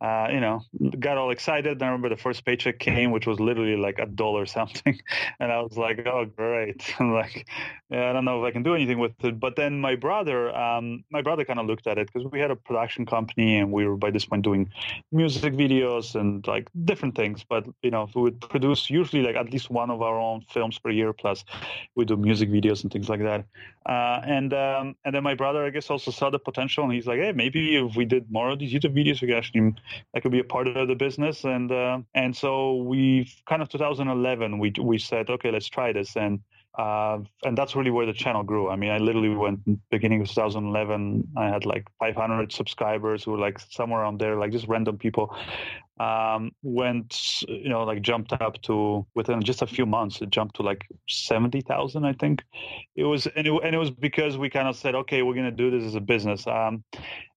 Uh, 0.00 0.28
you 0.30 0.40
know 0.40 0.62
got 0.98 1.18
all 1.18 1.30
excited. 1.30 1.82
I 1.82 1.86
remember 1.86 2.08
the 2.08 2.16
first 2.16 2.44
paycheck 2.44 2.78
came 2.78 3.10
which 3.10 3.26
was 3.26 3.38
literally 3.38 3.76
like 3.76 3.98
a 4.00 4.06
dollar 4.06 4.46
something. 4.46 4.98
And 5.40 5.52
I 5.52 5.60
was 5.60 5.76
like 5.76 6.04
oh 6.06 6.24
great. 6.24 6.82
I'm 6.98 7.12
like 7.12 7.46
yeah, 7.90 8.10
I 8.10 8.12
don't 8.12 8.24
know 8.24 8.42
if 8.42 8.48
I 8.48 8.50
can 8.50 8.64
do 8.64 8.74
anything 8.74 8.98
with 8.98 9.12
it. 9.22 9.38
But 9.38 9.54
then 9.54 9.80
my 9.80 9.94
brother 9.94 10.56
um, 10.56 11.04
my 11.12 11.22
brother 11.22 11.44
kind 11.44 11.60
of 11.60 11.66
looked 11.66 11.86
at 11.86 11.98
it 11.98 12.10
because 12.12 12.28
we 12.32 12.40
had 12.40 12.50
a 12.50 12.56
production 12.56 13.06
company 13.06 13.58
and 13.58 13.70
we 13.70 13.86
were 13.86 13.96
by 13.96 14.10
this 14.10 14.24
point 14.24 14.42
doing 14.42 14.70
music 15.12 15.27
music 15.28 15.54
videos 15.54 16.14
and 16.14 16.46
like 16.46 16.68
different 16.84 17.14
things. 17.14 17.44
But 17.48 17.66
you 17.82 17.90
know, 17.90 18.08
we 18.14 18.22
would 18.22 18.40
produce 18.40 18.90
usually 18.90 19.22
like 19.22 19.36
at 19.36 19.52
least 19.52 19.70
one 19.70 19.90
of 19.90 20.00
our 20.02 20.18
own 20.18 20.42
films 20.50 20.78
per 20.78 20.90
year. 20.90 21.12
Plus, 21.12 21.44
we 21.94 22.04
do 22.04 22.16
music 22.16 22.50
videos 22.50 22.82
and 22.82 22.92
things 22.92 23.08
like 23.08 23.20
that. 23.20 23.44
Uh, 23.86 24.20
and 24.24 24.52
um, 24.54 24.94
and 25.04 25.14
then 25.14 25.22
my 25.22 25.34
brother, 25.34 25.64
I 25.64 25.70
guess, 25.70 25.90
also 25.90 26.10
saw 26.10 26.30
the 26.30 26.38
potential, 26.38 26.84
and 26.84 26.92
he's 26.92 27.06
like, 27.06 27.20
hey, 27.20 27.32
maybe 27.32 27.76
if 27.76 27.96
we 27.96 28.04
did 28.04 28.30
more 28.30 28.50
of 28.50 28.58
these 28.58 28.72
YouTube 28.72 28.94
videos, 28.96 29.20
we 29.20 29.28
could 29.28 29.36
actually 29.36 29.74
that 30.12 30.22
could 30.22 30.32
be 30.32 30.40
a 30.40 30.44
part 30.44 30.68
of 30.68 30.88
the 30.88 30.94
business. 30.94 31.44
And 31.44 31.70
uh, 31.70 31.98
and 32.14 32.36
so 32.36 32.76
we 32.76 33.30
kind 33.46 33.62
of 33.62 33.68
2011, 33.68 34.58
we 34.58 34.72
we 34.80 34.98
said, 34.98 35.30
okay, 35.30 35.50
let's 35.50 35.68
try 35.68 35.92
this 35.92 36.16
and. 36.16 36.40
Uh, 36.78 37.18
and 37.42 37.58
that's 37.58 37.74
really 37.74 37.90
where 37.90 38.06
the 38.06 38.12
channel 38.12 38.44
grew. 38.44 38.70
I 38.70 38.76
mean, 38.76 38.90
I 38.90 38.98
literally 38.98 39.30
went 39.30 39.90
beginning 39.90 40.20
of 40.20 40.28
2011. 40.28 41.28
I 41.36 41.48
had 41.48 41.66
like 41.66 41.88
500 41.98 42.52
subscribers 42.52 43.24
who 43.24 43.32
were 43.32 43.38
like 43.38 43.58
somewhere 43.58 44.02
around 44.02 44.20
there, 44.20 44.36
like 44.36 44.52
just 44.52 44.68
random 44.68 44.96
people 44.96 45.36
um, 46.00 46.52
went, 46.62 47.42
you 47.48 47.68
know, 47.68 47.84
like 47.84 48.02
jumped 48.02 48.32
up 48.32 48.60
to 48.62 49.06
within 49.14 49.42
just 49.42 49.62
a 49.62 49.66
few 49.66 49.86
months, 49.86 50.20
it 50.20 50.30
jumped 50.30 50.56
to 50.56 50.62
like 50.62 50.86
70,000, 51.08 52.04
I 52.04 52.12
think 52.12 52.44
it 52.96 53.04
was. 53.04 53.26
And 53.26 53.46
it, 53.46 53.52
and 53.64 53.74
it 53.74 53.78
was 53.78 53.90
because 53.90 54.36
we 54.38 54.50
kind 54.50 54.68
of 54.68 54.76
said, 54.76 54.94
okay, 54.94 55.22
we're 55.22 55.34
going 55.34 55.44
to 55.44 55.50
do 55.50 55.70
this 55.70 55.84
as 55.84 55.94
a 55.94 56.00
business. 56.00 56.46
Um, 56.46 56.84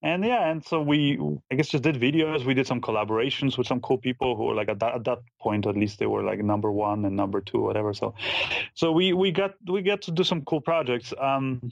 and 0.04 0.26
yeah, 0.26 0.50
and 0.50 0.66
so 0.66 0.82
we, 0.82 1.20
I 1.52 1.56
guess, 1.56 1.70
just 1.70 1.84
did 1.84 1.96
videos. 1.96 2.46
We 2.46 2.56
did 2.56 2.66
some 2.66 2.82
collaborations 2.82 3.58
with 3.58 3.68
some 3.68 3.82
cool 3.82 4.00
people 4.00 4.36
who 4.36 4.46
were 4.46 4.56
like 4.56 4.70
at 4.70 4.80
that, 4.80 4.96
at 4.96 5.04
that 5.06 5.20
point, 5.40 5.68
at 5.68 5.78
least 5.78 6.00
they 6.00 6.08
were 6.08 6.24
like 6.24 6.40
number 6.40 6.72
one 6.72 7.06
and 7.06 7.16
number 7.16 7.40
two, 7.40 7.62
whatever. 7.62 7.94
So, 7.94 8.16
so 8.74 8.92
we, 8.92 9.14
we 9.14 9.32
got, 9.32 9.54
we 9.68 9.82
got 9.82 10.02
to 10.04 10.12
do 10.12 10.24
some 10.24 10.42
cool 10.42 10.62
projects. 10.62 11.14
Um, 11.20 11.72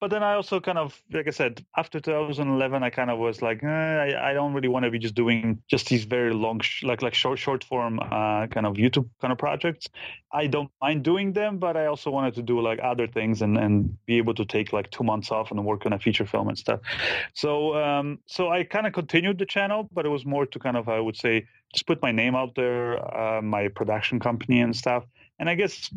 but 0.00 0.10
then 0.10 0.24
I 0.24 0.34
also 0.34 0.58
kind 0.60 0.78
of, 0.78 1.00
like 1.12 1.28
I 1.28 1.30
said, 1.30 1.64
after 1.76 2.00
2011, 2.00 2.82
I 2.82 2.90
kind 2.90 3.10
of 3.10 3.18
was 3.18 3.42
like, 3.42 3.62
eh, 3.62 3.68
I, 3.68 4.30
I 4.30 4.32
don't 4.32 4.54
really 4.54 4.68
want 4.68 4.84
to 4.84 4.90
be 4.90 4.98
just 4.98 5.14
doing 5.14 5.62
just 5.68 5.88
these 5.88 6.04
very 6.04 6.27
very 6.28 6.40
long, 6.40 6.60
like 6.82 7.02
like 7.02 7.14
short 7.14 7.38
short 7.38 7.64
form 7.64 7.98
uh, 8.00 8.46
kind 8.48 8.66
of 8.66 8.74
YouTube 8.74 9.08
kind 9.20 9.32
of 9.32 9.38
projects. 9.38 9.88
I 10.32 10.46
don't 10.46 10.70
mind 10.80 11.02
doing 11.04 11.32
them, 11.32 11.58
but 11.58 11.76
I 11.76 11.86
also 11.86 12.10
wanted 12.10 12.34
to 12.34 12.42
do 12.42 12.60
like 12.60 12.80
other 12.82 13.06
things 13.06 13.42
and 13.42 13.56
and 13.56 13.96
be 14.06 14.18
able 14.18 14.34
to 14.34 14.44
take 14.44 14.72
like 14.72 14.90
two 14.90 15.04
months 15.04 15.30
off 15.30 15.50
and 15.50 15.64
work 15.64 15.86
on 15.86 15.92
a 15.92 15.98
feature 15.98 16.26
film 16.26 16.48
and 16.48 16.58
stuff. 16.58 16.80
So 17.34 17.74
um, 17.74 18.18
so 18.26 18.50
I 18.50 18.64
kind 18.64 18.86
of 18.86 18.92
continued 18.92 19.38
the 19.38 19.46
channel, 19.46 19.88
but 19.92 20.04
it 20.06 20.10
was 20.10 20.24
more 20.24 20.46
to 20.46 20.58
kind 20.58 20.76
of 20.76 20.88
I 20.88 21.00
would 21.00 21.16
say 21.16 21.46
just 21.72 21.86
put 21.86 22.00
my 22.02 22.12
name 22.12 22.34
out 22.34 22.54
there, 22.54 22.86
uh, 23.22 23.42
my 23.42 23.68
production 23.68 24.20
company 24.20 24.60
and 24.60 24.74
stuff 24.74 25.04
and 25.38 25.48
I 25.48 25.54
guess 25.54 25.90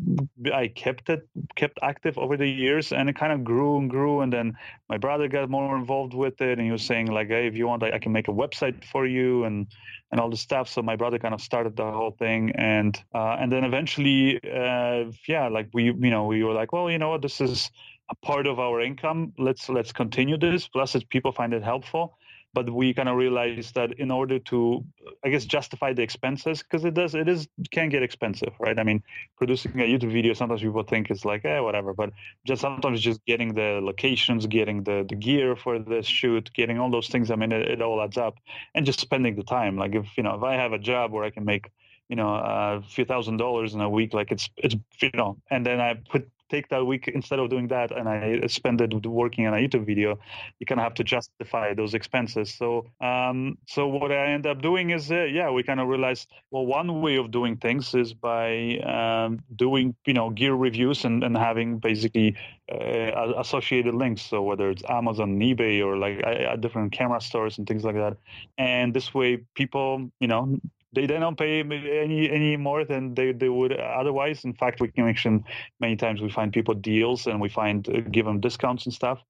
I 0.52 0.68
kept 0.68 1.08
it 1.10 1.28
kept 1.56 1.78
active 1.82 2.16
over 2.16 2.36
the 2.36 2.46
years, 2.46 2.92
and 2.92 3.08
it 3.08 3.16
kind 3.16 3.32
of 3.32 3.42
grew 3.42 3.78
and 3.78 3.90
grew. 3.90 4.20
And 4.20 4.32
then 4.32 4.56
my 4.88 4.98
brother 4.98 5.28
got 5.28 5.50
more 5.50 5.76
involved 5.76 6.14
with 6.14 6.40
it, 6.40 6.58
and 6.58 6.62
he 6.66 6.70
was 6.70 6.82
saying 6.82 7.06
like, 7.06 7.28
"Hey, 7.28 7.46
if 7.46 7.56
you 7.56 7.66
want, 7.66 7.82
I, 7.82 7.92
I 7.92 7.98
can 7.98 8.12
make 8.12 8.28
a 8.28 8.32
website 8.32 8.84
for 8.84 9.06
you," 9.06 9.44
and 9.44 9.66
and 10.10 10.20
all 10.20 10.30
the 10.30 10.36
stuff. 10.36 10.68
So 10.68 10.82
my 10.82 10.96
brother 10.96 11.18
kind 11.18 11.34
of 11.34 11.40
started 11.40 11.76
the 11.76 11.90
whole 11.90 12.12
thing, 12.12 12.52
and 12.52 12.96
uh, 13.14 13.36
and 13.40 13.50
then 13.50 13.64
eventually, 13.64 14.38
uh, 14.44 15.10
yeah, 15.26 15.48
like 15.48 15.68
we 15.72 15.84
you 15.84 16.10
know 16.10 16.24
we 16.26 16.44
were 16.44 16.54
like, 16.54 16.72
well, 16.72 16.90
you 16.90 16.98
know 16.98 17.10
what, 17.10 17.22
this 17.22 17.40
is 17.40 17.70
a 18.10 18.14
part 18.14 18.46
of 18.46 18.60
our 18.60 18.80
income. 18.80 19.32
Let's 19.38 19.68
let's 19.68 19.92
continue 19.92 20.38
this. 20.38 20.68
Plus, 20.68 20.96
people 21.10 21.32
find 21.32 21.52
it 21.52 21.64
helpful 21.64 22.16
but 22.54 22.68
we 22.68 22.92
kind 22.92 23.08
of 23.08 23.16
realized 23.16 23.74
that 23.74 23.92
in 23.98 24.10
order 24.10 24.38
to 24.38 24.84
i 25.24 25.28
guess 25.28 25.44
justify 25.44 25.92
the 25.92 26.02
expenses? 26.02 26.62
Because 26.62 26.84
it 26.84 26.94
does 26.94 27.14
it 27.14 27.28
is 27.28 27.48
can 27.70 27.88
get 27.88 28.02
expensive 28.02 28.52
right? 28.58 28.78
I 28.78 28.82
mean 28.82 29.02
producing 29.36 29.72
a 29.80 29.84
youtube 29.84 30.12
video 30.12 30.34
sometimes 30.34 30.62
people 30.62 30.82
think 30.82 31.10
it's 31.10 31.24
like 31.24 31.44
eh 31.44 31.60
whatever 31.60 31.92
but 31.94 32.12
just 32.46 32.60
sometimes 32.60 33.00
just 33.00 33.24
getting 33.26 33.54
the 33.54 33.80
locations 33.82 34.46
getting 34.46 34.82
the, 34.84 35.04
the 35.08 35.16
gear 35.16 35.56
for 35.56 35.78
the 35.78 36.02
shoot 36.02 36.52
getting 36.54 36.78
all 36.78 36.90
those 36.90 37.08
things 37.08 37.30
i 37.30 37.36
mean 37.36 37.52
it, 37.52 37.62
it 37.68 37.82
all 37.82 38.00
adds 38.00 38.16
up. 38.16 38.34
And 38.74 38.86
just 38.86 39.00
spending 39.00 39.36
the 39.36 39.44
time 39.44 39.76
like 39.76 39.94
if 39.94 40.06
you 40.16 40.22
know 40.22 40.34
if 40.34 40.42
i 40.42 40.54
have 40.54 40.72
a 40.72 40.78
job 40.78 41.12
where 41.12 41.24
i 41.24 41.30
can 41.30 41.44
make 41.44 41.70
you 42.08 42.16
know 42.16 42.28
a 42.28 42.82
few 42.88 43.04
thousand 43.04 43.38
dollars 43.38 43.74
in 43.74 43.80
a 43.80 43.88
week 43.88 44.12
like 44.12 44.30
it's 44.32 44.48
it's 44.56 44.76
you 45.00 45.10
know 45.14 45.38
and 45.50 45.64
then 45.64 45.80
i 45.80 45.94
put 45.94 46.28
take 46.52 46.68
that 46.68 46.84
week 46.92 47.04
instead 47.18 47.38
of 47.42 47.46
doing 47.54 47.68
that 47.68 47.88
and 47.96 48.06
I 48.08 48.46
spend 48.46 48.80
it 48.84 48.92
working 49.06 49.46
on 49.48 49.54
a 49.54 49.60
YouTube 49.64 49.86
video, 49.92 50.10
you 50.58 50.66
kind 50.66 50.80
of 50.80 50.84
have 50.84 50.98
to 51.00 51.04
justify 51.04 51.66
those 51.74 51.94
expenses. 51.94 52.46
So, 52.60 52.68
um, 53.00 53.56
so 53.74 53.80
what 53.86 54.10
I 54.12 54.26
end 54.36 54.46
up 54.46 54.58
doing 54.70 54.90
is, 54.90 55.10
uh, 55.10 55.24
yeah, 55.38 55.48
we 55.50 55.62
kind 55.62 55.80
of 55.80 55.88
realized, 55.88 56.24
well, 56.50 56.66
one 56.66 56.88
way 57.00 57.16
of 57.16 57.26
doing 57.30 57.56
things 57.56 57.94
is 57.94 58.10
by 58.32 58.78
um, 58.96 59.40
doing, 59.56 59.94
you 60.06 60.14
know, 60.18 60.28
gear 60.30 60.54
reviews 60.66 61.04
and, 61.04 61.24
and 61.24 61.36
having 61.36 61.78
basically 61.78 62.36
uh, 62.70 63.32
associated 63.44 63.94
links. 63.94 64.22
So 64.22 64.42
whether 64.42 64.70
it's 64.70 64.84
Amazon, 64.88 65.38
eBay, 65.40 65.84
or 65.86 65.96
like 65.96 66.16
uh, 66.24 66.56
different 66.56 66.92
camera 66.92 67.20
stores 67.20 67.58
and 67.58 67.66
things 67.66 67.84
like 67.84 67.96
that. 67.96 68.16
And 68.58 68.92
this 68.92 69.14
way, 69.14 69.30
people, 69.54 70.10
you 70.20 70.28
know, 70.28 70.58
they, 70.92 71.06
they 71.06 71.18
don't 71.18 71.38
pay 71.38 71.60
any 71.60 72.30
any 72.30 72.56
more 72.56 72.84
than 72.84 73.14
they, 73.14 73.32
they 73.32 73.48
would 73.48 73.72
otherwise. 73.72 74.44
In 74.44 74.52
fact, 74.52 74.80
we 74.80 74.88
can 74.88 75.44
many 75.80 75.96
times 75.96 76.20
we 76.20 76.30
find 76.30 76.52
people 76.52 76.74
deals 76.74 77.26
and 77.26 77.40
we 77.40 77.48
find 77.48 77.88
uh, 77.88 78.00
give 78.10 78.26
them 78.26 78.40
discounts 78.40 78.86
and 78.86 78.94
stuff. 78.94 79.22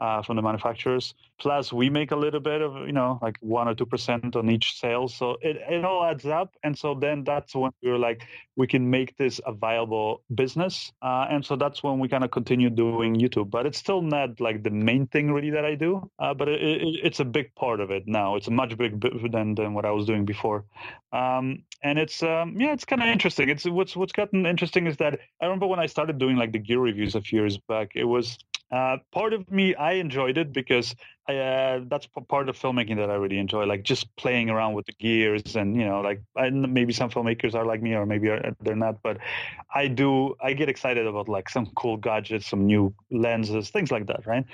Uh, 0.00 0.22
from 0.22 0.36
the 0.36 0.42
manufacturers. 0.42 1.14
Plus, 1.38 1.72
we 1.72 1.88
make 1.90 2.10
a 2.10 2.16
little 2.16 2.40
bit 2.40 2.60
of, 2.62 2.86
you 2.86 2.92
know, 2.92 3.18
like 3.22 3.36
one 3.40 3.68
or 3.68 3.74
two 3.74 3.86
percent 3.86 4.34
on 4.36 4.50
each 4.50 4.78
sale. 4.78 5.08
So 5.08 5.36
it, 5.40 5.56
it 5.68 5.84
all 5.84 6.04
adds 6.04 6.26
up. 6.26 6.54
And 6.62 6.76
so 6.76 6.94
then 6.94 7.24
that's 7.24 7.54
when 7.54 7.70
we 7.82 7.90
were 7.90 7.98
like, 7.98 8.22
we 8.56 8.66
can 8.66 8.90
make 8.90 9.16
this 9.16 9.40
a 9.46 9.52
viable 9.52 10.22
business. 10.34 10.92
Uh, 11.00 11.26
and 11.30 11.44
so 11.44 11.56
that's 11.56 11.82
when 11.82 11.98
we 11.98 12.08
kind 12.08 12.24
of 12.24 12.30
continue 12.30 12.70
doing 12.70 13.14
YouTube. 13.14 13.50
But 13.50 13.66
it's 13.66 13.78
still 13.78 14.02
not 14.02 14.40
like 14.40 14.62
the 14.62 14.70
main 14.70 15.06
thing 15.06 15.32
really 15.32 15.50
that 15.50 15.64
I 15.64 15.74
do. 15.74 16.10
Uh, 16.18 16.34
but 16.34 16.48
it, 16.48 16.60
it, 16.60 17.00
it's 17.04 17.20
a 17.20 17.24
big 17.24 17.54
part 17.54 17.80
of 17.80 17.90
it 17.90 18.04
now. 18.06 18.36
It's 18.36 18.48
a 18.48 18.52
much 18.52 18.76
bigger 18.76 18.98
than 19.28 19.54
than 19.54 19.74
what 19.74 19.84
I 19.84 19.90
was 19.90 20.06
doing 20.06 20.24
before. 20.24 20.64
Um, 21.12 21.64
and 21.82 21.98
it's 21.98 22.22
um, 22.22 22.60
yeah, 22.60 22.72
it's 22.72 22.84
kind 22.84 23.02
of 23.02 23.08
interesting. 23.08 23.48
It's 23.48 23.64
what's 23.64 23.96
what's 23.96 24.12
gotten 24.12 24.46
interesting 24.46 24.86
is 24.86 24.96
that 24.96 25.20
I 25.40 25.44
remember 25.44 25.66
when 25.66 25.78
I 25.78 25.86
started 25.86 26.18
doing 26.18 26.36
like 26.36 26.52
the 26.52 26.58
gear 26.58 26.80
reviews 26.80 27.14
a 27.14 27.20
few 27.20 27.40
years 27.40 27.58
back. 27.58 27.92
It 27.94 28.04
was 28.04 28.38
uh, 28.70 28.98
part 29.12 29.32
of 29.32 29.50
me, 29.50 29.74
I 29.74 29.92
enjoyed 29.92 30.38
it 30.38 30.52
because 30.52 30.94
uh, 31.28 31.80
that's 31.88 32.06
part 32.28 32.48
of 32.48 32.58
filmmaking 32.58 32.96
that 32.96 33.10
I 33.10 33.14
really 33.14 33.38
enjoy, 33.38 33.64
like 33.64 33.82
just 33.82 34.14
playing 34.16 34.48
around 34.48 34.72
with 34.72 34.86
the 34.86 34.92
gears 34.92 35.56
and 35.56 35.76
you 35.76 35.84
know, 35.84 36.00
like 36.00 36.22
maybe 36.52 36.92
some 36.92 37.10
filmmakers 37.10 37.54
are 37.54 37.66
like 37.66 37.82
me 37.82 37.94
or 37.94 38.06
maybe 38.06 38.28
they're 38.60 38.76
not, 38.76 39.02
but 39.02 39.18
I 39.74 39.88
do. 39.88 40.34
I 40.42 40.54
get 40.54 40.68
excited 40.68 41.06
about 41.06 41.28
like 41.28 41.50
some 41.50 41.66
cool 41.76 41.98
gadgets, 41.98 42.46
some 42.46 42.66
new 42.66 42.94
lenses, 43.10 43.68
things 43.70 43.90
like 43.90 44.06
that, 44.06 44.26
right? 44.26 44.44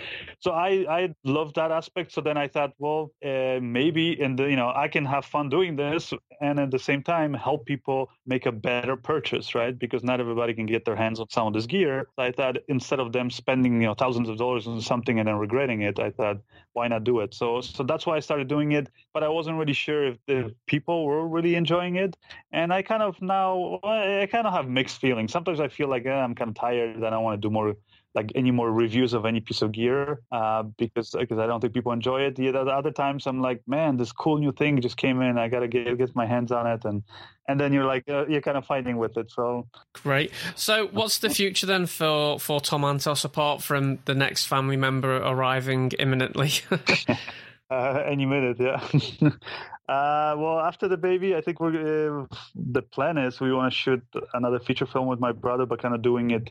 So 0.41 0.51
I 0.53 0.85
I 0.89 1.15
love 1.25 1.55
that 1.55 1.71
aspect. 1.71 2.13
So 2.13 2.21
then 2.21 2.37
I 2.37 2.49
thought, 2.49 2.73
well, 2.79 3.13
uh, 3.25 3.61
maybe 3.63 4.17
the 4.17 4.45
you 4.45 4.57
know 4.57 4.73
I 4.75 4.89
can 4.89 5.05
have 5.05 5.25
fun 5.25 5.49
doing 5.49 5.77
this 5.77 6.13
and 6.41 6.59
at 6.59 6.71
the 6.71 6.79
same 6.79 7.03
time 7.03 7.35
help 7.35 7.67
people 7.67 8.11
make 8.27 8.47
a 8.47 8.53
better 8.53 8.97
purchase, 8.97 9.55
right? 9.55 9.79
Because 9.79 10.03
not 10.03 10.21
everybody 10.21 10.55
can 10.55 10.67
get 10.67 10.85
their 10.85 10.97
hands 10.97 11.21
on 11.21 11.29
some 11.31 11.47
of 11.47 11.53
this 11.53 11.67
gear. 11.67 12.09
I 12.19 12.33
thought 12.33 12.57
instead 12.69 12.99
of 12.99 13.13
them 13.13 13.31
spending 13.31 13.81
you 13.81 13.87
know 13.87 13.95
thousands 13.95 14.29
of 14.29 14.39
dollars 14.39 14.67
on 14.67 14.81
something 14.81 15.19
and 15.21 15.29
then 15.29 15.37
regretting 15.37 15.83
it, 15.83 16.01
I 16.01 16.11
thought 16.11 16.39
why 16.75 16.89
not 16.89 17.05
do 17.05 17.21
it? 17.21 17.35
So 17.35 17.61
so 17.63 17.83
that's 17.83 18.07
why 18.07 18.17
I 18.17 18.21
started 18.21 18.49
doing 18.49 18.73
it. 18.73 18.91
But 19.13 19.23
I 19.25 19.29
wasn't 19.29 19.59
really 19.59 19.73
sure 19.73 20.07
if 20.09 20.19
the 20.27 20.55
people 20.67 21.05
were 21.07 21.27
really 21.27 21.55
enjoying 21.55 21.97
it. 21.97 22.17
And 22.53 22.73
I 22.73 22.83
kind 22.83 23.03
of 23.03 23.21
now 23.23 23.81
I 23.83 24.29
kind 24.31 24.47
of 24.47 24.53
have 24.53 24.69
mixed 24.69 25.01
feelings. 25.01 25.33
Sometimes 25.33 25.61
I 25.61 25.69
feel 25.69 25.89
like 25.89 26.07
eh, 26.07 26.13
I'm 26.13 26.35
kind 26.35 26.51
of 26.51 26.55
tired 26.55 26.97
and 26.97 27.15
I 27.15 27.19
want 27.19 27.41
to 27.41 27.49
do 27.49 27.51
more 27.53 27.77
like 28.15 28.31
any 28.35 28.51
more 28.51 28.71
reviews 28.71 29.13
of 29.13 29.27
any 29.27 29.41
piece 29.41 29.61
of 29.61 29.73
gear 29.73 30.21
uh, 30.31 30.63
because 30.79 31.11
because 31.19 31.39
I 31.39 31.47
don't 31.47 31.61
think 31.61 31.75
people 31.75 31.93
enjoy 31.93 32.23
it. 32.23 32.37
The 32.37 32.57
other 32.57 32.93
times 32.93 33.27
I'm 33.27 33.41
like, 33.41 33.63
man, 33.67 33.97
this 33.97 34.13
cool 34.13 34.39
new 34.39 34.53
thing 34.53 34.81
just 34.81 34.97
came 34.97 35.21
in. 35.21 35.37
I 35.37 35.49
gotta 35.49 35.69
get 35.69 35.99
get 35.99 36.15
my 36.15 36.27
hands 36.27 36.53
on 36.53 36.67
it, 36.67 36.85
and 36.85 37.03
and 37.49 37.59
then 37.59 37.73
you're 37.73 37.85
like 37.85 38.05
uh, 38.09 38.27
you're 38.27 38.41
kind 38.41 38.57
of 38.57 38.65
fighting 38.67 38.99
with 38.99 39.17
it. 39.17 39.31
So 39.31 39.67
great. 39.93 40.31
So 40.55 40.87
what's 40.93 41.19
the 41.19 41.31
future 41.31 41.67
then 41.67 41.87
for 41.87 42.39
for 42.39 42.61
Tom 42.61 42.83
Antos 42.83 43.25
apart 43.25 43.63
from 43.63 43.99
the 44.05 44.15
next 44.15 44.47
family 44.47 44.77
member 44.77 45.17
arriving 45.17 45.91
imminently? 45.99 46.53
uh, 47.71 48.03
any 48.07 48.27
minute, 48.27 48.59
yeah. 48.61 49.31
Uh, 49.87 50.35
well, 50.39 50.61
after 50.61 50.89
the 50.89 50.97
baby, 50.97 51.37
I 51.37 51.43
think 51.43 51.61
we're 51.61 52.23
uh, 52.23 52.27
the 52.55 52.81
plan 52.81 53.19
is 53.19 53.39
we 53.39 53.53
want 53.53 53.71
to 53.71 53.79
shoot 53.79 54.03
another 54.33 54.59
feature 54.59 54.87
film 54.87 55.09
with 55.09 55.21
my 55.21 55.33
brother, 55.33 55.67
but 55.67 55.83
kind 55.83 55.95
of 55.95 56.01
doing 56.01 56.31
it 56.31 56.51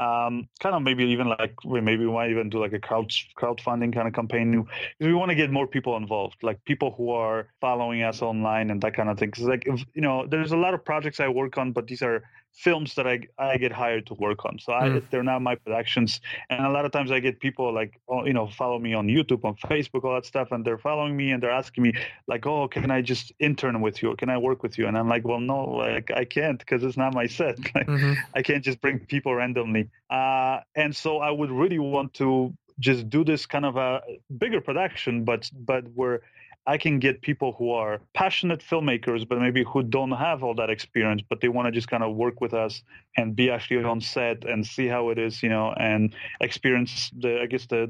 um, 0.00 0.48
kind 0.60 0.74
of 0.74 0.80
maybe 0.80 1.04
even 1.04 1.28
like 1.28 1.54
we 1.62 1.80
maybe 1.82 2.06
we 2.06 2.12
might 2.12 2.30
even 2.30 2.48
do 2.48 2.58
like 2.58 2.72
a 2.72 2.78
crowd 2.78 3.12
crowdfunding 3.38 3.92
kind 3.92 4.08
of 4.08 4.14
campaign. 4.14 4.66
We 4.98 5.12
want 5.12 5.28
to 5.28 5.34
get 5.34 5.50
more 5.50 5.66
people 5.66 5.96
involved, 5.98 6.42
like 6.42 6.64
people 6.64 6.94
who 6.96 7.10
are 7.10 7.48
following 7.60 8.02
us 8.02 8.22
online 8.22 8.70
and 8.70 8.80
that 8.80 8.94
kind 8.94 9.10
of 9.10 9.18
thing. 9.18 9.30
Cause 9.30 9.44
like 9.44 9.64
if, 9.66 9.84
you 9.94 10.00
know, 10.00 10.26
there's 10.26 10.52
a 10.52 10.56
lot 10.56 10.72
of 10.72 10.82
projects 10.84 11.20
I 11.20 11.28
work 11.28 11.58
on, 11.58 11.72
but 11.72 11.86
these 11.86 12.00
are 12.00 12.22
films 12.52 12.94
that 12.94 13.06
I 13.06 13.20
I 13.38 13.56
get 13.58 13.72
hired 13.72 14.06
to 14.06 14.14
work 14.14 14.44
on. 14.44 14.58
So 14.58 14.72
I, 14.72 14.88
mm. 14.88 15.10
they're 15.10 15.22
not 15.22 15.42
my 15.42 15.54
productions, 15.54 16.20
and 16.48 16.64
a 16.64 16.70
lot 16.70 16.84
of 16.84 16.92
times 16.92 17.10
I 17.10 17.20
get 17.20 17.40
people 17.40 17.72
like 17.72 18.00
oh, 18.08 18.24
you 18.24 18.32
know 18.32 18.48
follow 18.48 18.78
me 18.78 18.94
on 18.94 19.06
YouTube, 19.06 19.44
on 19.44 19.56
Facebook, 19.56 20.04
all 20.04 20.14
that 20.14 20.26
stuff, 20.26 20.48
and 20.50 20.64
they're 20.64 20.78
following 20.78 21.16
me 21.16 21.30
and 21.32 21.42
they're 21.42 21.50
asking 21.50 21.84
me 21.84 21.92
like, 22.26 22.46
oh, 22.46 22.68
can 22.68 22.90
I 22.90 23.02
just 23.02 23.32
intern 23.38 23.80
with 23.80 24.02
you? 24.02 24.12
Or 24.12 24.16
can 24.16 24.30
I 24.30 24.38
work 24.38 24.62
with 24.62 24.78
you? 24.78 24.86
And 24.86 24.96
I'm 24.96 25.08
like, 25.08 25.26
well, 25.26 25.40
no, 25.40 25.64
like 25.64 26.10
I 26.10 26.24
can't 26.24 26.58
because 26.58 26.82
it's 26.82 26.96
not 26.96 27.14
my 27.14 27.26
set. 27.26 27.58
Like, 27.72 27.86
mm-hmm. 27.86 28.14
I 28.34 28.42
can't 28.42 28.64
just 28.64 28.80
bring 28.80 28.98
people 28.98 29.32
randomly. 29.34 29.89
Uh, 30.08 30.60
and 30.74 30.94
so 30.94 31.18
I 31.18 31.30
would 31.30 31.50
really 31.50 31.78
want 31.78 32.14
to 32.14 32.52
just 32.78 33.08
do 33.10 33.24
this 33.24 33.46
kind 33.46 33.64
of 33.64 33.76
a 33.76 34.00
bigger 34.38 34.60
production, 34.60 35.24
but 35.24 35.50
but 35.54 35.84
where 35.94 36.22
I 36.70 36.78
can 36.78 37.00
get 37.00 37.20
people 37.20 37.50
who 37.58 37.72
are 37.72 38.00
passionate 38.14 38.60
filmmakers, 38.60 39.28
but 39.28 39.40
maybe 39.40 39.64
who 39.64 39.82
don't 39.82 40.12
have 40.12 40.44
all 40.44 40.54
that 40.54 40.70
experience, 40.70 41.20
but 41.28 41.40
they 41.40 41.48
want 41.48 41.66
to 41.66 41.72
just 41.72 41.88
kind 41.88 42.04
of 42.04 42.14
work 42.14 42.40
with 42.40 42.54
us 42.54 42.82
and 43.16 43.34
be 43.34 43.50
actually 43.50 43.82
on 43.82 44.00
set 44.00 44.44
and 44.44 44.64
see 44.64 44.86
how 44.86 45.10
it 45.10 45.18
is, 45.18 45.42
you 45.42 45.48
know, 45.48 45.74
and 45.76 46.14
experience 46.40 47.10
the, 47.18 47.40
I 47.42 47.46
guess 47.46 47.66
the 47.66 47.80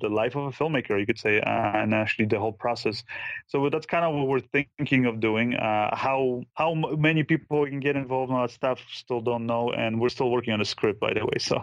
the 0.00 0.08
life 0.08 0.34
of 0.36 0.44
a 0.46 0.52
filmmaker, 0.58 0.98
you 0.98 1.04
could 1.04 1.18
say, 1.18 1.34
uh, 1.38 1.80
and 1.80 1.92
actually 1.92 2.24
the 2.24 2.38
whole 2.38 2.56
process. 2.66 3.04
So 3.48 3.68
that's 3.68 3.84
kind 3.84 4.06
of 4.06 4.14
what 4.14 4.26
we're 4.26 4.48
thinking 4.56 5.04
of 5.04 5.20
doing. 5.20 5.48
Uh, 5.54 5.94
how 5.94 6.44
how 6.54 6.72
many 6.74 7.24
people 7.24 7.66
can 7.66 7.80
get 7.80 7.94
involved 7.94 8.30
in 8.32 8.38
that 8.40 8.52
stuff, 8.52 8.78
still 8.90 9.20
don't 9.20 9.44
know, 9.44 9.64
and 9.72 10.00
we're 10.00 10.14
still 10.16 10.30
working 10.30 10.54
on 10.54 10.60
the 10.60 10.64
script, 10.64 10.98
by 10.98 11.12
the 11.12 11.24
way. 11.26 11.38
So, 11.50 11.56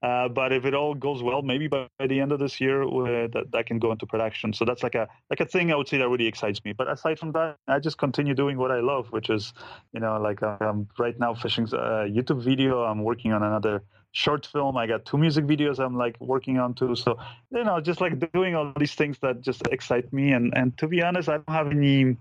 uh, 0.00 0.28
but 0.28 0.52
if 0.52 0.64
it 0.64 0.74
all 0.74 0.94
goes 0.94 1.24
well, 1.24 1.42
maybe 1.42 1.66
by, 1.66 1.88
by 1.98 2.06
the 2.06 2.20
end 2.20 2.30
of 2.30 2.38
this 2.38 2.60
year, 2.60 2.78
uh, 2.84 3.26
that 3.34 3.46
that 3.50 3.66
can 3.66 3.80
go 3.80 3.90
into 3.90 4.06
production. 4.06 4.52
So 4.52 4.64
that's 4.64 4.84
like 4.84 4.94
a 4.94 5.08
like 5.28 5.40
a 5.40 5.46
thing 5.46 5.72
I 5.72 5.76
would 5.76 5.88
say 5.88 6.03
that 6.04 6.10
really 6.10 6.26
excites 6.26 6.62
me. 6.64 6.72
But 6.72 6.90
aside 6.90 7.18
from 7.18 7.32
that, 7.32 7.56
I 7.66 7.78
just 7.78 7.96
continue 7.96 8.34
doing 8.34 8.58
what 8.58 8.70
I 8.70 8.80
love, 8.80 9.06
which 9.10 9.30
is, 9.30 9.54
you 9.92 10.00
know, 10.00 10.20
like 10.20 10.42
I'm 10.42 10.68
um, 10.68 10.88
right 10.98 11.18
now 11.18 11.34
fishing 11.34 11.64
a 11.72 12.06
YouTube 12.16 12.42
video. 12.42 12.82
I'm 12.84 13.02
working 13.02 13.32
on 13.32 13.42
another 13.42 13.82
short 14.12 14.46
film. 14.46 14.76
I 14.76 14.86
got 14.86 15.04
two 15.04 15.18
music 15.18 15.44
videos 15.44 15.80
I'm 15.80 15.96
like 15.96 16.16
working 16.20 16.58
on 16.58 16.74
too. 16.74 16.94
So, 16.94 17.18
you 17.50 17.64
know, 17.64 17.80
just 17.80 18.00
like 18.00 18.30
doing 18.32 18.54
all 18.54 18.72
these 18.78 18.94
things 18.94 19.18
that 19.22 19.40
just 19.40 19.66
excite 19.72 20.12
me. 20.12 20.32
And, 20.32 20.52
and 20.56 20.76
to 20.78 20.86
be 20.86 21.02
honest, 21.02 21.28
I 21.28 21.38
don't 21.38 21.50
have 21.50 21.70
any, 21.70 22.16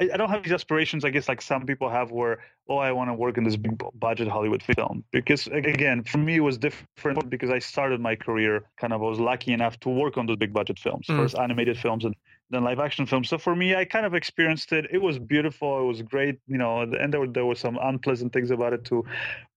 I, 0.00 0.10
I 0.12 0.16
don't 0.18 0.28
have 0.28 0.42
these 0.42 0.52
aspirations, 0.52 1.04
I 1.04 1.10
guess, 1.10 1.28
like 1.28 1.40
some 1.40 1.64
people 1.64 1.88
have 1.88 2.10
where, 2.10 2.40
oh, 2.68 2.76
I 2.76 2.92
want 2.92 3.08
to 3.08 3.14
work 3.14 3.38
in 3.38 3.44
this 3.44 3.56
big 3.56 3.82
budget 3.94 4.28
Hollywood 4.28 4.62
film. 4.62 5.02
Because 5.12 5.46
again, 5.46 6.04
for 6.04 6.18
me, 6.18 6.36
it 6.36 6.40
was 6.40 6.58
different 6.58 7.30
because 7.30 7.50
I 7.50 7.58
started 7.58 8.00
my 8.00 8.16
career 8.16 8.64
kind 8.76 8.92
of, 8.92 9.02
I 9.02 9.06
was 9.06 9.18
lucky 9.18 9.52
enough 9.52 9.80
to 9.80 9.88
work 9.88 10.18
on 10.18 10.26
those 10.26 10.36
big 10.36 10.52
budget 10.52 10.78
films, 10.78 11.06
mm. 11.06 11.16
first 11.16 11.38
animated 11.38 11.78
films 11.78 12.04
and 12.04 12.14
than 12.50 12.64
live 12.64 12.80
action 12.80 13.06
films. 13.06 13.28
So 13.28 13.38
for 13.38 13.54
me, 13.54 13.74
I 13.74 13.84
kind 13.84 14.04
of 14.04 14.14
experienced 14.14 14.72
it. 14.72 14.86
It 14.90 15.00
was 15.00 15.18
beautiful. 15.18 15.80
It 15.82 15.86
was 15.86 16.02
great, 16.02 16.38
you 16.46 16.58
know, 16.58 16.80
and 16.80 17.12
there 17.12 17.20
were, 17.20 17.28
there 17.28 17.46
were 17.46 17.54
some 17.54 17.78
unpleasant 17.80 18.32
things 18.32 18.50
about 18.50 18.72
it 18.72 18.84
too. 18.84 19.04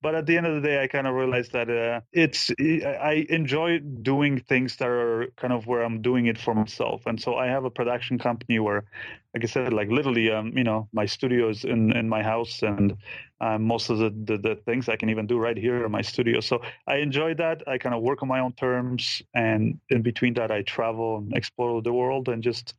But 0.01 0.15
at 0.15 0.25
the 0.25 0.37
end 0.37 0.45
of 0.45 0.55
the 0.55 0.61
day, 0.61 0.83
I 0.83 0.87
kind 0.87 1.07
of 1.07 1.15
realized 1.15 1.53
that 1.53 1.69
uh, 1.69 2.01
it's 2.11 2.51
I 2.59 3.25
enjoy 3.29 3.79
doing 3.79 4.39
things 4.39 4.75
that 4.77 4.89
are 4.89 5.27
kind 5.37 5.53
of 5.53 5.65
where 5.65 5.81
I'm 5.81 6.01
doing 6.01 6.27
it 6.27 6.37
for 6.37 6.53
myself. 6.53 7.03
And 7.05 7.19
so 7.19 7.35
I 7.35 7.47
have 7.47 7.65
a 7.65 7.71
production 7.71 8.19
company 8.19 8.59
where 8.59 8.85
like 9.33 9.43
I 9.43 9.47
said, 9.47 9.73
like 9.73 9.89
literally, 9.89 10.31
um, 10.31 10.55
you 10.55 10.63
know, 10.63 10.87
my 10.93 11.07
studio 11.07 11.49
is 11.49 11.63
in, 11.63 11.95
in 11.97 12.07
my 12.07 12.21
house, 12.21 12.61
and 12.61 12.95
um, 13.43 13.63
most 13.63 13.89
of 13.89 13.97
the, 13.97 14.09
the, 14.09 14.37
the 14.37 14.55
things 14.55 14.87
I 14.87 14.95
can 14.95 15.09
even 15.09 15.27
do 15.27 15.37
right 15.37 15.57
here 15.57 15.85
in 15.85 15.91
my 15.91 16.01
studio. 16.01 16.39
So 16.39 16.61
I 16.87 16.95
enjoy 16.97 17.33
that. 17.35 17.61
I 17.67 17.77
kind 17.77 17.93
of 17.93 18.01
work 18.01 18.21
on 18.21 18.29
my 18.29 18.39
own 18.39 18.53
terms, 18.53 19.21
and 19.35 19.81
in 19.89 20.01
between 20.01 20.35
that, 20.35 20.49
I 20.49 20.61
travel 20.61 21.17
and 21.17 21.35
explore 21.35 21.81
the 21.81 21.91
world 21.91 22.29
and 22.29 22.41
just, 22.41 22.73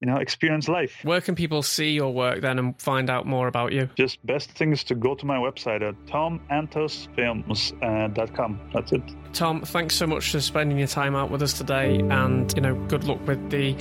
you 0.00 0.06
know, 0.06 0.16
experience 0.16 0.68
life. 0.68 1.00
Where 1.02 1.20
can 1.20 1.34
people 1.34 1.62
see 1.62 1.90
your 1.90 2.14
work 2.14 2.40
then 2.40 2.58
and 2.58 2.80
find 2.80 3.10
out 3.10 3.26
more 3.26 3.46
about 3.46 3.72
you? 3.72 3.90
Just 3.96 4.24
best 4.24 4.52
thing 4.52 4.72
is 4.72 4.82
to 4.84 4.94
go 4.94 5.14
to 5.14 5.26
my 5.26 5.36
website 5.36 5.86
at 5.86 5.94
tomantosfilms.com. 6.06 8.60
That's 8.72 8.92
it. 8.92 9.02
Tom, 9.34 9.60
thanks 9.62 9.96
so 9.96 10.06
much 10.06 10.30
for 10.30 10.40
spending 10.40 10.78
your 10.78 10.88
time 10.88 11.14
out 11.14 11.30
with 11.30 11.42
us 11.42 11.52
today, 11.52 11.98
and 11.98 12.50
you 12.56 12.62
know, 12.62 12.74
good 12.88 13.04
luck 13.04 13.20
with 13.26 13.50
the 13.50 13.74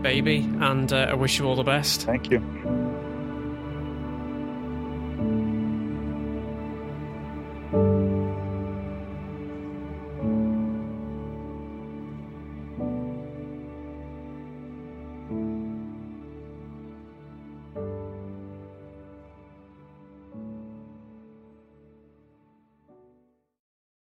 baby, 0.00 0.38
and 0.60 0.90
uh, 0.90 1.08
I 1.10 1.14
wish 1.14 1.38
you 1.38 1.46
all 1.46 1.56
the 1.56 1.64
best. 1.64 2.00
Thank 2.02 2.30
you. 2.30 2.91